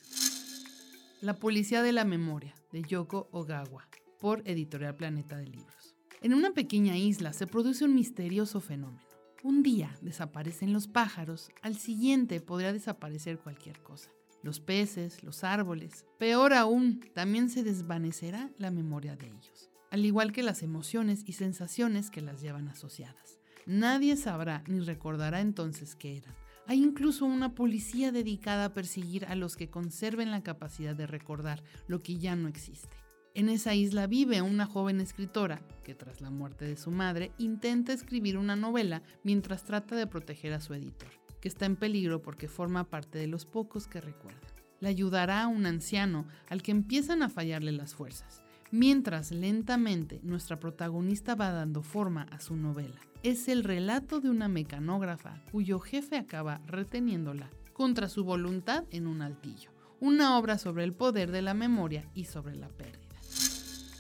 La 1.23 1.35
Policía 1.35 1.83
de 1.83 1.93
la 1.93 2.05
Memoria, 2.05 2.55
de 2.73 2.83
Yoko 2.83 3.29
Ogawa, 3.33 3.89
por 4.21 4.43
Editorial 4.45 4.97
Planeta 4.97 5.39
de 5.39 5.47
Libros. 5.47 5.95
En 6.21 6.35
una 6.35 6.51
pequeña 6.51 6.99
isla 6.99 7.33
se 7.33 7.47
produce 7.47 7.87
un 7.87 7.95
misterioso 7.95 8.61
fenómeno. 8.61 9.07
Un 9.43 9.63
día 9.63 9.97
desaparecen 10.03 10.75
los 10.75 10.89
pájaros, 10.89 11.49
al 11.63 11.77
siguiente 11.77 12.41
podría 12.41 12.75
desaparecer 12.75 13.39
cualquier 13.39 13.81
cosa. 13.83 14.11
Los 14.43 14.61
peces, 14.61 15.23
los 15.23 15.45
árboles. 15.45 16.05
Peor 16.19 16.53
aún, 16.53 17.01
también 17.15 17.49
se 17.49 17.63
desvanecerá 17.63 18.51
la 18.59 18.71
memoria 18.71 19.17
de 19.17 19.29
ellos 19.29 19.73
al 19.93 20.07
igual 20.07 20.33
que 20.33 20.43
las 20.43 20.63
emociones 20.63 21.23
y 21.27 21.35
sensaciones 21.35 22.11
que 22.11 22.23
las 22.23 22.41
llevan 22.41 22.67
asociadas. 22.69 23.39
Nadie 23.67 24.17
sabrá 24.17 24.65
ni 24.67 24.81
recordará 24.81 25.43
entonces 25.43 25.95
qué 25.95 26.17
eran. 26.17 26.42
Hay 26.67 26.83
incluso 26.83 27.25
una 27.25 27.55
policía 27.55 28.13
dedicada 28.13 28.67
a 28.67 28.75
perseguir 28.75 29.25
a 29.27 29.35
los 29.35 29.57
que 29.57 29.71
conserven 29.71 30.31
la 30.31 30.43
capacidad 30.43 30.95
de 30.95 31.07
recordar 31.07 31.63
lo 31.87 32.03
que 32.03 32.19
ya 32.19 32.37
no 32.37 32.49
existe. 32.49 32.97
En 33.35 33.49
esa 33.49 33.75
isla 33.75 34.07
vive 34.07 34.43
una 34.43 34.67
joven 34.67 35.01
escritora 35.01 35.63
que 35.85 35.95
tras 35.95 36.21
la 36.21 36.31
muerte 36.31 36.65
de 36.65 36.77
su 36.77 36.91
madre 36.91 37.33
intenta 37.39 37.93
escribir 37.93 38.37
una 38.37 38.57
novela 38.57 39.03
mientras 39.25 39.65
trata 39.65 39.97
de 39.97 40.07
proteger 40.07 40.53
a 40.53 40.61
su 40.61 40.75
editor, 40.75 41.09
que 41.41 41.49
está 41.49 41.67
en 41.67 41.77
peligro 41.77 42.23
porque 42.23 42.49
forma 42.49 42.91
parte 42.91 43.19
de 43.19 43.27
los 43.27 43.47
pocos 43.47 43.87
que 43.89 44.01
recuerdan. 44.01 44.43
Le 44.81 44.89
ayudará 44.89 45.43
a 45.43 45.49
un 45.49 45.65
anciano 45.67 46.27
al 46.49 46.63
que 46.63 46.73
empiezan 46.73 47.23
a 47.23 47.29
fallarle 47.29 47.73
las 47.73 47.95
fuerzas 47.95 48.43
mientras 48.73 49.31
lentamente 49.31 50.19
nuestra 50.25 50.59
protagonista 50.59 51.35
va 51.35 51.53
dando 51.53 51.83
forma 51.83 52.23
a 52.23 52.41
su 52.41 52.57
novela. 52.57 52.99
Es 53.23 53.47
el 53.47 53.63
relato 53.63 54.21
de 54.21 54.31
una 54.31 54.49
mecanógrafa 54.49 55.41
cuyo 55.53 55.79
jefe 55.79 56.17
acaba 56.17 56.61
reteniéndola 56.67 57.51
contra 57.73 58.09
su 58.09 58.25
voluntad 58.25 58.83
en 58.91 59.07
un 59.07 59.23
altillo. 59.23 59.71
Una 60.01 60.37
obra 60.39 60.59
sobre 60.59 60.83
el 60.83 60.93
poder 60.93 61.31
de 61.31 61.41
la 61.41 61.55
memoria 61.55 62.05
y 62.15 62.25
sobre 62.25 62.57
la 62.57 62.67
pérdida. 62.67 62.99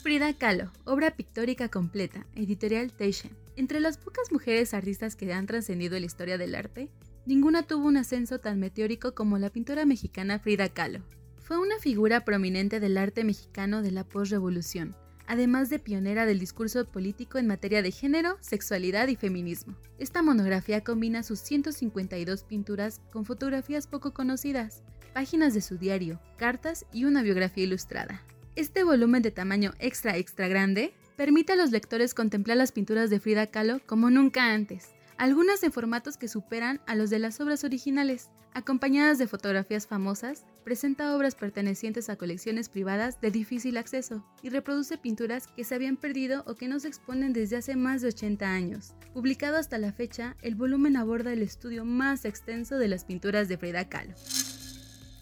Frida 0.03 0.33
Kahlo, 0.33 0.73
obra 0.85 1.15
pictórica 1.15 1.69
completa, 1.69 2.27
editorial 2.35 2.93
Taschen. 2.93 3.31
Entre 3.55 3.79
las 3.79 3.97
pocas 3.97 4.33
mujeres 4.33 4.75
artistas 4.75 5.15
que 5.15 5.33
han 5.33 5.47
trascendido 5.47 6.01
la 6.01 6.07
historia 6.07 6.37
del 6.37 6.57
arte, 6.57 6.91
ninguna 7.25 7.63
tuvo 7.63 7.87
un 7.87 7.99
ascenso 7.99 8.41
tan 8.41 8.59
meteórico 8.59 9.15
como 9.15 9.39
la 9.39 9.51
pintora 9.51 9.87
mexicana 9.87 10.41
Frida 10.41 10.69
Kahlo. 10.69 11.05
Fue 11.39 11.59
una 11.59 11.79
figura 11.79 12.25
prominente 12.25 12.81
del 12.81 12.99
arte 12.99 13.23
mexicano 13.23 13.83
de 13.83 13.93
la 13.93 14.03
posrevolución, 14.03 14.97
además 15.27 15.71
de 15.71 15.79
pionera 15.79 16.27
del 16.27 16.39
discurso 16.39 16.85
político 16.85 17.39
en 17.39 17.47
materia 17.47 17.83
de 17.83 17.91
género, 17.91 18.37
sexualidad 18.41 19.09
y 19.09 19.17
feminismo. 19.17 19.77
Esta 19.99 20.23
monografía 20.23 20.83
combina 20.83 21.23
sus 21.23 21.41
152 21.41 22.45
pinturas 22.45 23.01
con 23.13 23.25
fotografías 23.25 23.87
poco 23.87 24.13
conocidas, 24.13 24.83
páginas 25.13 25.55
de 25.55 25.61
su 25.61 25.79
diario, 25.79 26.21
cartas 26.37 26.87
y 26.93 27.05
una 27.05 27.23
biografía 27.23 27.65
ilustrada. 27.65 28.23
Este 28.57 28.85
volumen 28.85 29.23
de 29.23 29.31
tamaño 29.31 29.73
extra 29.79 30.17
extra 30.17 30.49
grande 30.49 30.93
permite 31.17 31.53
a 31.53 31.57
los 31.57 31.71
lectores 31.71 32.15
contemplar 32.15 32.57
las 32.57 32.73
pinturas 32.73 33.11
de 33.11 33.21
Frida 33.21 33.47
Kahlo 33.47 33.81
como 33.87 34.11
nunca 34.11 34.53
antes, 34.53 34.91
algunas 35.17 35.63
en 35.63 35.73
formatos 35.73 36.17
que 36.17 36.29
superan 36.29 36.81
a 36.87 36.95
los 36.95 37.11
de 37.11 37.19
las 37.19 37.41
obras 37.41 37.65
originales. 37.65 38.31
Acompañadas 38.55 39.19
de 39.19 39.27
fotografías 39.27 39.87
famosas, 39.87 40.45
presenta 40.63 41.17
obras 41.17 41.35
pertenecientes 41.35 42.11
a 42.11 42.17
colecciones 42.17 42.69
privadas 42.69 43.21
de 43.21 43.31
difícil 43.31 43.79
acceso 43.79 44.27
y 44.43 44.51
reproduce 44.51 44.99
pinturas 44.99 45.47
que 45.47 45.65
se 45.65 45.75
habían 45.75 45.97
perdido 45.97 46.45
o 46.47 46.55
que 46.55 46.69
no 46.69 46.79
se 46.79 46.89
exponen 46.89 47.33
desde 47.33 47.57
hace 47.57 47.77
más 47.77 48.03
de 48.03 48.09
80 48.09 48.47
años. 48.53 48.95
Publicado 49.15 49.57
hasta 49.57 49.79
la 49.79 49.93
fecha, 49.93 50.37
el 50.43 50.55
volumen 50.55 50.97
aborda 50.97 51.33
el 51.33 51.43
estudio 51.43 51.85
más 51.85 52.27
extenso 52.27 52.77
de 52.79 52.89
las 52.89 53.05
pinturas 53.07 53.49
de 53.49 53.57
Frida 53.57 53.89
Kahlo. 53.89 54.15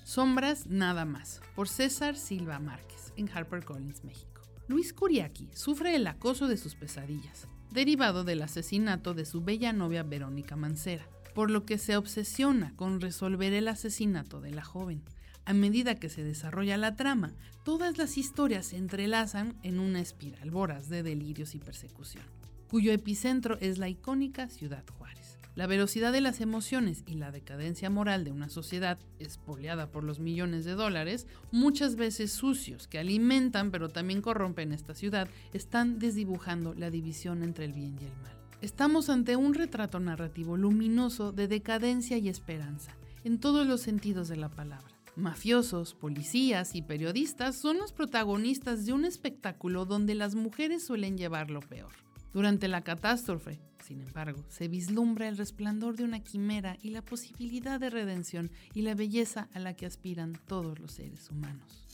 Sombras 0.04 0.66
nada 0.66 1.04
más, 1.04 1.40
por 1.54 1.68
César 1.68 2.16
Silva 2.16 2.58
Márquez, 2.58 3.12
en 3.16 3.28
HarperCollins, 3.28 4.02
México. 4.02 4.42
Luis 4.66 4.92
Curiaki 4.92 5.48
sufre 5.52 5.94
el 5.94 6.06
acoso 6.06 6.48
de 6.48 6.56
sus 6.56 6.74
pesadillas, 6.74 7.46
derivado 7.70 8.24
del 8.24 8.42
asesinato 8.42 9.14
de 9.14 9.24
su 9.24 9.42
bella 9.42 9.72
novia 9.72 10.02
Verónica 10.02 10.56
Mancera, 10.56 11.06
por 11.34 11.50
lo 11.50 11.64
que 11.64 11.78
se 11.78 11.96
obsesiona 11.96 12.74
con 12.76 13.00
resolver 13.00 13.52
el 13.52 13.68
asesinato 13.68 14.40
de 14.40 14.50
la 14.50 14.64
joven. 14.64 15.02
A 15.44 15.52
medida 15.52 15.94
que 15.94 16.08
se 16.08 16.22
desarrolla 16.22 16.76
la 16.76 16.96
trama, 16.96 17.32
todas 17.64 17.98
las 17.98 18.18
historias 18.18 18.66
se 18.66 18.76
entrelazan 18.76 19.56
en 19.62 19.78
una 19.80 20.00
espiral 20.00 20.50
voraz 20.50 20.88
de 20.88 21.02
delirios 21.02 21.54
y 21.54 21.58
persecución, 21.58 22.24
cuyo 22.68 22.92
epicentro 22.92 23.56
es 23.60 23.78
la 23.78 23.88
icónica 23.88 24.48
Ciudad 24.48 24.84
Juárez. 24.98 25.19
La 25.56 25.66
velocidad 25.66 26.12
de 26.12 26.20
las 26.20 26.40
emociones 26.40 27.02
y 27.06 27.14
la 27.14 27.32
decadencia 27.32 27.90
moral 27.90 28.24
de 28.24 28.30
una 28.30 28.48
sociedad 28.48 28.98
espoleada 29.18 29.90
por 29.90 30.04
los 30.04 30.20
millones 30.20 30.64
de 30.64 30.72
dólares, 30.72 31.26
muchas 31.50 31.96
veces 31.96 32.32
sucios 32.32 32.86
que 32.86 32.98
alimentan 32.98 33.70
pero 33.70 33.88
también 33.88 34.22
corrompen 34.22 34.72
esta 34.72 34.94
ciudad, 34.94 35.28
están 35.52 35.98
desdibujando 35.98 36.72
la 36.74 36.90
división 36.90 37.42
entre 37.42 37.64
el 37.64 37.72
bien 37.72 37.96
y 38.00 38.04
el 38.04 38.16
mal. 38.22 38.36
Estamos 38.62 39.08
ante 39.08 39.36
un 39.36 39.54
retrato 39.54 39.98
narrativo 40.00 40.56
luminoso 40.56 41.32
de 41.32 41.48
decadencia 41.48 42.18
y 42.18 42.28
esperanza, 42.28 42.94
en 43.24 43.40
todos 43.40 43.66
los 43.66 43.80
sentidos 43.80 44.28
de 44.28 44.36
la 44.36 44.50
palabra. 44.50 44.86
Mafiosos, 45.16 45.94
policías 45.94 46.74
y 46.74 46.82
periodistas 46.82 47.56
son 47.56 47.78
los 47.78 47.92
protagonistas 47.92 48.86
de 48.86 48.92
un 48.92 49.04
espectáculo 49.04 49.84
donde 49.84 50.14
las 50.14 50.34
mujeres 50.34 50.84
suelen 50.84 51.18
llevar 51.18 51.50
lo 51.50 51.60
peor. 51.60 51.90
Durante 52.32 52.68
la 52.68 52.82
catástrofe, 52.82 53.60
sin 53.90 54.02
embargo, 54.02 54.44
se 54.48 54.68
vislumbra 54.68 55.26
el 55.26 55.36
resplandor 55.36 55.96
de 55.96 56.04
una 56.04 56.22
quimera 56.22 56.76
y 56.80 56.90
la 56.90 57.02
posibilidad 57.02 57.80
de 57.80 57.90
redención 57.90 58.48
y 58.72 58.82
la 58.82 58.94
belleza 58.94 59.48
a 59.52 59.58
la 59.58 59.74
que 59.74 59.84
aspiran 59.84 60.34
todos 60.46 60.78
los 60.78 60.92
seres 60.92 61.28
humanos. 61.28 61.84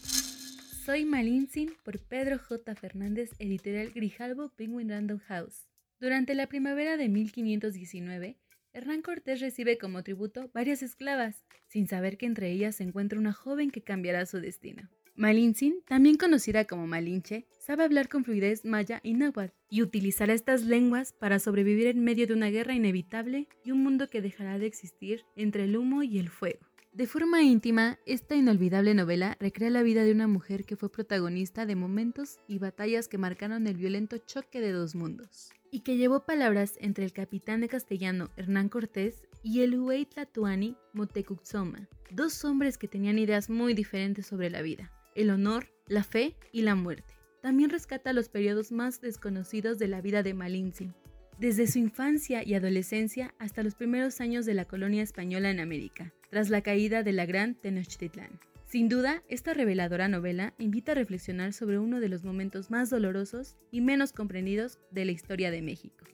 Soy 0.85 1.07
Malintzin 1.07 1.73
por 1.83 1.99
Pedro 1.99 2.39
J. 2.39 2.75
Fernández, 2.75 3.31
editorial 3.39 3.93
Grijalbo 3.95 4.51
Penguin 4.51 4.91
Random 4.91 5.21
House. 5.21 5.69
Durante 5.99 6.35
la 6.35 6.49
primavera 6.49 6.99
de 6.99 7.09
1519, 7.09 8.37
Hernán 8.75 9.01
Cortés 9.01 9.41
recibe 9.41 9.79
como 9.79 10.03
tributo 10.03 10.51
varias 10.53 10.83
esclavas, 10.83 11.47
sin 11.67 11.89
saber 11.89 12.19
que 12.19 12.27
entre 12.27 12.51
ellas 12.51 12.77
se 12.77 12.83
encuentra 12.83 13.19
una 13.19 13.33
joven 13.33 13.71
que 13.71 13.83
cambiará 13.83 14.27
su 14.27 14.39
destino. 14.39 14.91
Malintzin, 15.19 15.83
también 15.87 16.17
conocida 16.17 16.67
como 16.67 16.87
Malinche, 16.87 17.47
sabe 17.59 17.85
hablar 17.85 18.11
con 18.11 18.23
fluidez 18.23 18.67
maya 18.67 19.01
y 19.03 19.14
náhuatl 19.14 19.55
y 19.71 19.81
utilizará 19.81 20.35
estas 20.35 20.64
lenguas 20.64 21.14
para 21.14 21.39
sobrevivir 21.39 21.87
en 21.87 22.05
medio 22.05 22.27
de 22.27 22.35
una 22.35 22.51
guerra 22.51 22.75
inevitable 22.75 23.49
y 23.64 23.71
un 23.71 23.83
mundo 23.83 24.11
que 24.11 24.21
dejará 24.21 24.59
de 24.59 24.67
existir 24.67 25.25
entre 25.35 25.64
el 25.64 25.79
humo 25.79 26.03
y 26.03 26.19
el 26.19 26.29
fuego. 26.29 26.67
De 26.93 27.07
forma 27.07 27.43
íntima, 27.43 27.99
esta 28.05 28.37
inolvidable 28.37 28.93
novela 28.93 29.39
recrea 29.41 29.71
la 29.71 29.83
vida 29.83 30.05
de 30.05 30.12
una 30.12 30.29
mujer 30.29 30.64
que 30.64 30.77
fue 30.77 30.93
protagonista 30.93 31.64
de 31.64 31.77
momentos 31.77 32.39
y 32.47 32.59
batallas 32.59 33.09
que 33.09 33.19
marcaron 33.19 33.67
el 33.67 33.77
violento 33.77 34.19
choque 34.19 34.61
de 34.61 34.73
dos 34.73 34.95
mundos, 34.95 35.51
y 35.71 35.81
que 35.81 35.97
llevó 35.97 36.25
palabras 36.27 36.75
entre 36.79 37.07
el 37.07 37.12
capitán 37.12 37.62
de 37.62 37.69
castellano 37.69 38.31
Hernán 38.37 38.69
Cortés 38.69 39.23
y 39.43 39.61
el 39.61 39.79
Huey 39.79 40.05
Tlatuani 40.05 40.77
Motecuxoma, 40.93 41.89
dos 42.11 42.45
hombres 42.45 42.77
que 42.77 42.89
tenían 42.89 43.19
ideas 43.19 43.49
muy 43.49 43.73
diferentes 43.73 44.27
sobre 44.27 44.51
la 44.51 44.61
vida 44.61 44.93
el 45.17 45.31
honor, 45.31 45.73
la 45.89 46.05
fe 46.05 46.37
y 46.53 46.62
la 46.62 46.75
muerte. 46.75 47.14
También 47.43 47.71
rescata 47.71 48.12
los 48.12 48.29
periodos 48.29 48.71
más 48.71 49.01
desconocidos 49.01 49.79
de 49.79 49.89
la 49.89 50.01
vida 50.01 50.23
de 50.23 50.35
Malintzin, 50.35 50.95
desde 51.39 51.67
su 51.67 51.79
infancia 51.79 52.43
y 52.45 52.55
adolescencia 52.55 53.35
hasta 53.39 53.62
los 53.62 53.75
primeros 53.75 54.21
años 54.21 54.47
de 54.47 54.55
la 54.55 54.64
colonia 54.64 55.03
española 55.03 55.51
en 55.51 55.61
América, 55.61 56.12
tras 56.31 56.51
la 56.51 56.62
caída 56.62 57.03
de 57.03 57.12
la 57.12 57.27
Gran 57.27 57.55
Tenochtitlán. 57.55 58.39
Sin 58.67 58.89
duda, 58.89 59.23
esta 59.29 59.55
reveladora 59.55 60.09
novela 60.09 60.55
invita 60.59 60.93
a 60.93 60.97
reflexionar 60.97 61.53
sobre 61.53 61.79
uno 61.79 62.01
de 62.01 62.09
los 62.09 62.25
momentos 62.25 62.71
más 62.71 62.91
dolorosos 62.91 63.57
y 63.71 63.81
menos 63.81 64.12
comprendidos 64.12 64.81
de 64.91 65.05
la 65.05 65.12
historia 65.12 65.51
de 65.51 65.62
México. 65.62 66.05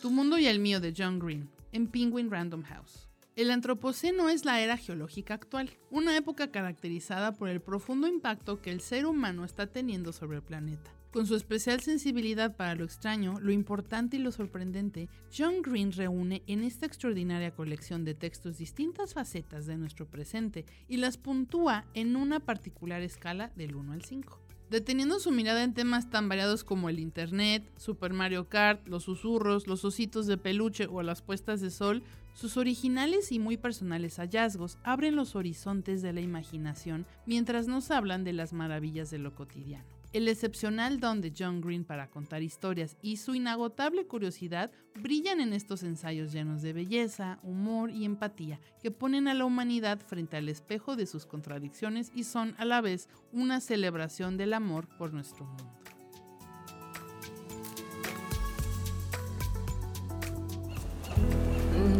Tu 0.00 0.10
mundo 0.10 0.38
y 0.38 0.46
el 0.46 0.60
mío 0.60 0.80
de 0.80 0.94
John 0.96 1.18
Green, 1.18 1.48
en 1.72 1.88
Penguin 1.88 2.30
Random 2.30 2.62
House. 2.62 3.03
El 3.36 3.50
Antropoceno 3.50 4.28
es 4.28 4.44
la 4.44 4.60
era 4.60 4.76
geológica 4.76 5.34
actual, 5.34 5.68
una 5.90 6.16
época 6.16 6.52
caracterizada 6.52 7.32
por 7.32 7.48
el 7.48 7.60
profundo 7.60 8.06
impacto 8.06 8.62
que 8.62 8.70
el 8.70 8.80
ser 8.80 9.06
humano 9.06 9.44
está 9.44 9.66
teniendo 9.66 10.12
sobre 10.12 10.36
el 10.36 10.44
planeta. 10.44 10.94
Con 11.10 11.26
su 11.26 11.34
especial 11.34 11.80
sensibilidad 11.80 12.54
para 12.54 12.76
lo 12.76 12.84
extraño, 12.84 13.40
lo 13.40 13.50
importante 13.50 14.18
y 14.18 14.20
lo 14.20 14.30
sorprendente, 14.30 15.08
John 15.36 15.62
Green 15.62 15.90
reúne 15.90 16.44
en 16.46 16.62
esta 16.62 16.86
extraordinaria 16.86 17.50
colección 17.50 18.04
de 18.04 18.14
textos 18.14 18.58
distintas 18.58 19.14
facetas 19.14 19.66
de 19.66 19.78
nuestro 19.78 20.06
presente 20.06 20.64
y 20.86 20.98
las 20.98 21.16
puntúa 21.16 21.86
en 21.94 22.14
una 22.14 22.38
particular 22.38 23.02
escala 23.02 23.50
del 23.56 23.74
1 23.74 23.94
al 23.94 24.04
5 24.04 24.43
deteniendo 24.70 25.18
su 25.20 25.30
mirada 25.30 25.62
en 25.62 25.74
temas 25.74 26.10
tan 26.10 26.28
variados 26.28 26.64
como 26.64 26.88
el 26.88 26.98
Internet, 26.98 27.64
Super 27.76 28.12
Mario 28.12 28.48
Kart, 28.48 28.86
los 28.88 29.04
susurros, 29.04 29.66
los 29.66 29.84
ositos 29.84 30.26
de 30.26 30.36
peluche 30.36 30.86
o 30.86 31.02
las 31.02 31.22
puestas 31.22 31.60
de 31.60 31.70
sol, 31.70 32.02
sus 32.34 32.56
originales 32.56 33.30
y 33.30 33.38
muy 33.38 33.56
personales 33.56 34.16
hallazgos 34.16 34.78
abren 34.82 35.14
los 35.14 35.36
horizontes 35.36 36.02
de 36.02 36.12
la 36.12 36.20
imaginación 36.20 37.06
mientras 37.26 37.68
nos 37.68 37.90
hablan 37.90 38.24
de 38.24 38.32
las 38.32 38.52
maravillas 38.52 39.10
de 39.10 39.18
lo 39.18 39.34
cotidiano. 39.34 40.03
El 40.14 40.28
excepcional 40.28 41.00
don 41.00 41.20
de 41.20 41.32
John 41.36 41.60
Green 41.60 41.84
para 41.84 42.08
contar 42.08 42.40
historias 42.40 42.96
y 43.02 43.16
su 43.16 43.34
inagotable 43.34 44.06
curiosidad 44.06 44.70
brillan 44.94 45.40
en 45.40 45.52
estos 45.52 45.82
ensayos 45.82 46.30
llenos 46.30 46.62
de 46.62 46.72
belleza, 46.72 47.40
humor 47.42 47.90
y 47.90 48.04
empatía 48.04 48.60
que 48.80 48.92
ponen 48.92 49.26
a 49.26 49.34
la 49.34 49.44
humanidad 49.44 49.98
frente 49.98 50.36
al 50.36 50.48
espejo 50.48 50.94
de 50.94 51.06
sus 51.06 51.26
contradicciones 51.26 52.12
y 52.14 52.22
son 52.22 52.54
a 52.58 52.64
la 52.64 52.80
vez 52.80 53.08
una 53.32 53.60
celebración 53.60 54.36
del 54.36 54.52
amor 54.52 54.86
por 54.98 55.12
nuestro 55.12 55.46
mundo. 55.46 55.64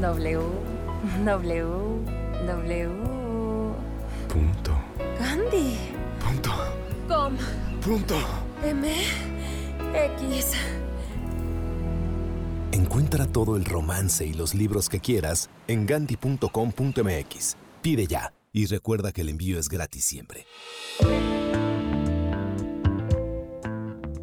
W, 0.01 0.41
W, 1.25 1.67
W. 2.47 2.89
Punto. 4.29 4.79
Gandhi. 5.19 5.79
Punto. 6.21 6.53
Com. 7.09 7.37
Punto. 7.85 8.15
M. 8.65 8.89
X. 9.93 10.53
Encuentra 12.73 13.27
todo 13.27 13.59
el 13.59 13.67
romance 13.67 14.27
y 14.27 14.33
los 14.33 14.55
libros 14.55 14.89
que 14.89 15.01
quieras 15.01 15.51
en 15.69 15.85
gandhi.com.mx. 15.85 17.57
Pide 17.83 18.07
ya 18.07 18.33
y 18.55 18.65
recuerda 18.65 19.13
que 19.13 19.21
el 19.21 19.29
envío 19.29 19.59
es 19.59 19.69
gratis 19.69 20.03
siempre. 20.07 20.47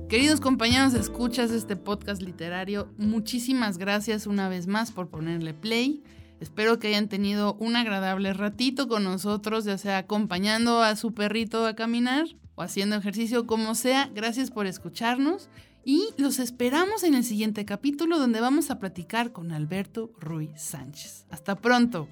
Queridos 0.10 0.42
compañeros, 0.42 0.96
escuchas 0.96 1.52
este 1.52 1.76
podcast 1.76 2.24
literario, 2.24 2.92
muchísimas 2.98 3.78
gracias 3.78 4.26
una 4.26 4.50
vez 4.50 4.66
más 4.66 4.92
por 4.92 5.10
ponerle 5.10 5.54
play. 5.54 6.02
Espero 6.40 6.80
que 6.80 6.88
hayan 6.88 7.10
tenido 7.10 7.54
un 7.60 7.76
agradable 7.76 8.34
ratito 8.34 8.88
con 8.88 9.04
nosotros, 9.04 9.66
ya 9.66 9.78
sea 9.78 10.00
acompañando 10.00 10.82
a 10.82 10.96
su 10.96 11.14
perrito 11.14 11.68
a 11.68 11.76
caminar 11.76 12.26
o 12.62 12.64
haciendo 12.64 12.96
ejercicio, 12.96 13.48
como 13.48 13.74
sea. 13.76 14.10
Gracias 14.14 14.52
por 14.52 14.68
escucharnos 14.68 15.50
y 15.84 16.10
los 16.18 16.38
esperamos 16.38 17.04
en 17.04 17.16
el 17.16 17.24
siguiente 17.24 17.66
capítulo 17.66 18.20
donde 18.20 18.40
vamos 18.40 18.70
a 18.70 18.78
platicar 18.78 19.32
con 19.32 19.52
Alberto 19.52 20.12
Ruiz 20.20 20.62
Sánchez. 20.62 21.26
Hasta 21.32 21.56
pronto. 21.56 22.08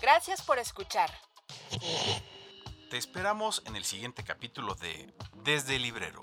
Gracias 0.00 0.42
por 0.42 0.58
escuchar. 0.58 1.10
Te 2.88 2.96
esperamos 2.96 3.62
en 3.66 3.76
el 3.76 3.84
siguiente 3.84 4.24
capítulo 4.24 4.74
de 4.74 5.12
Desde 5.44 5.76
el 5.76 5.82
Librero. 5.82 6.20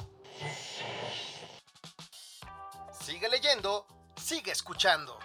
Sigue 3.05 3.30
leyendo, 3.30 3.86
sigue 4.17 4.51
escuchando. 4.51 5.17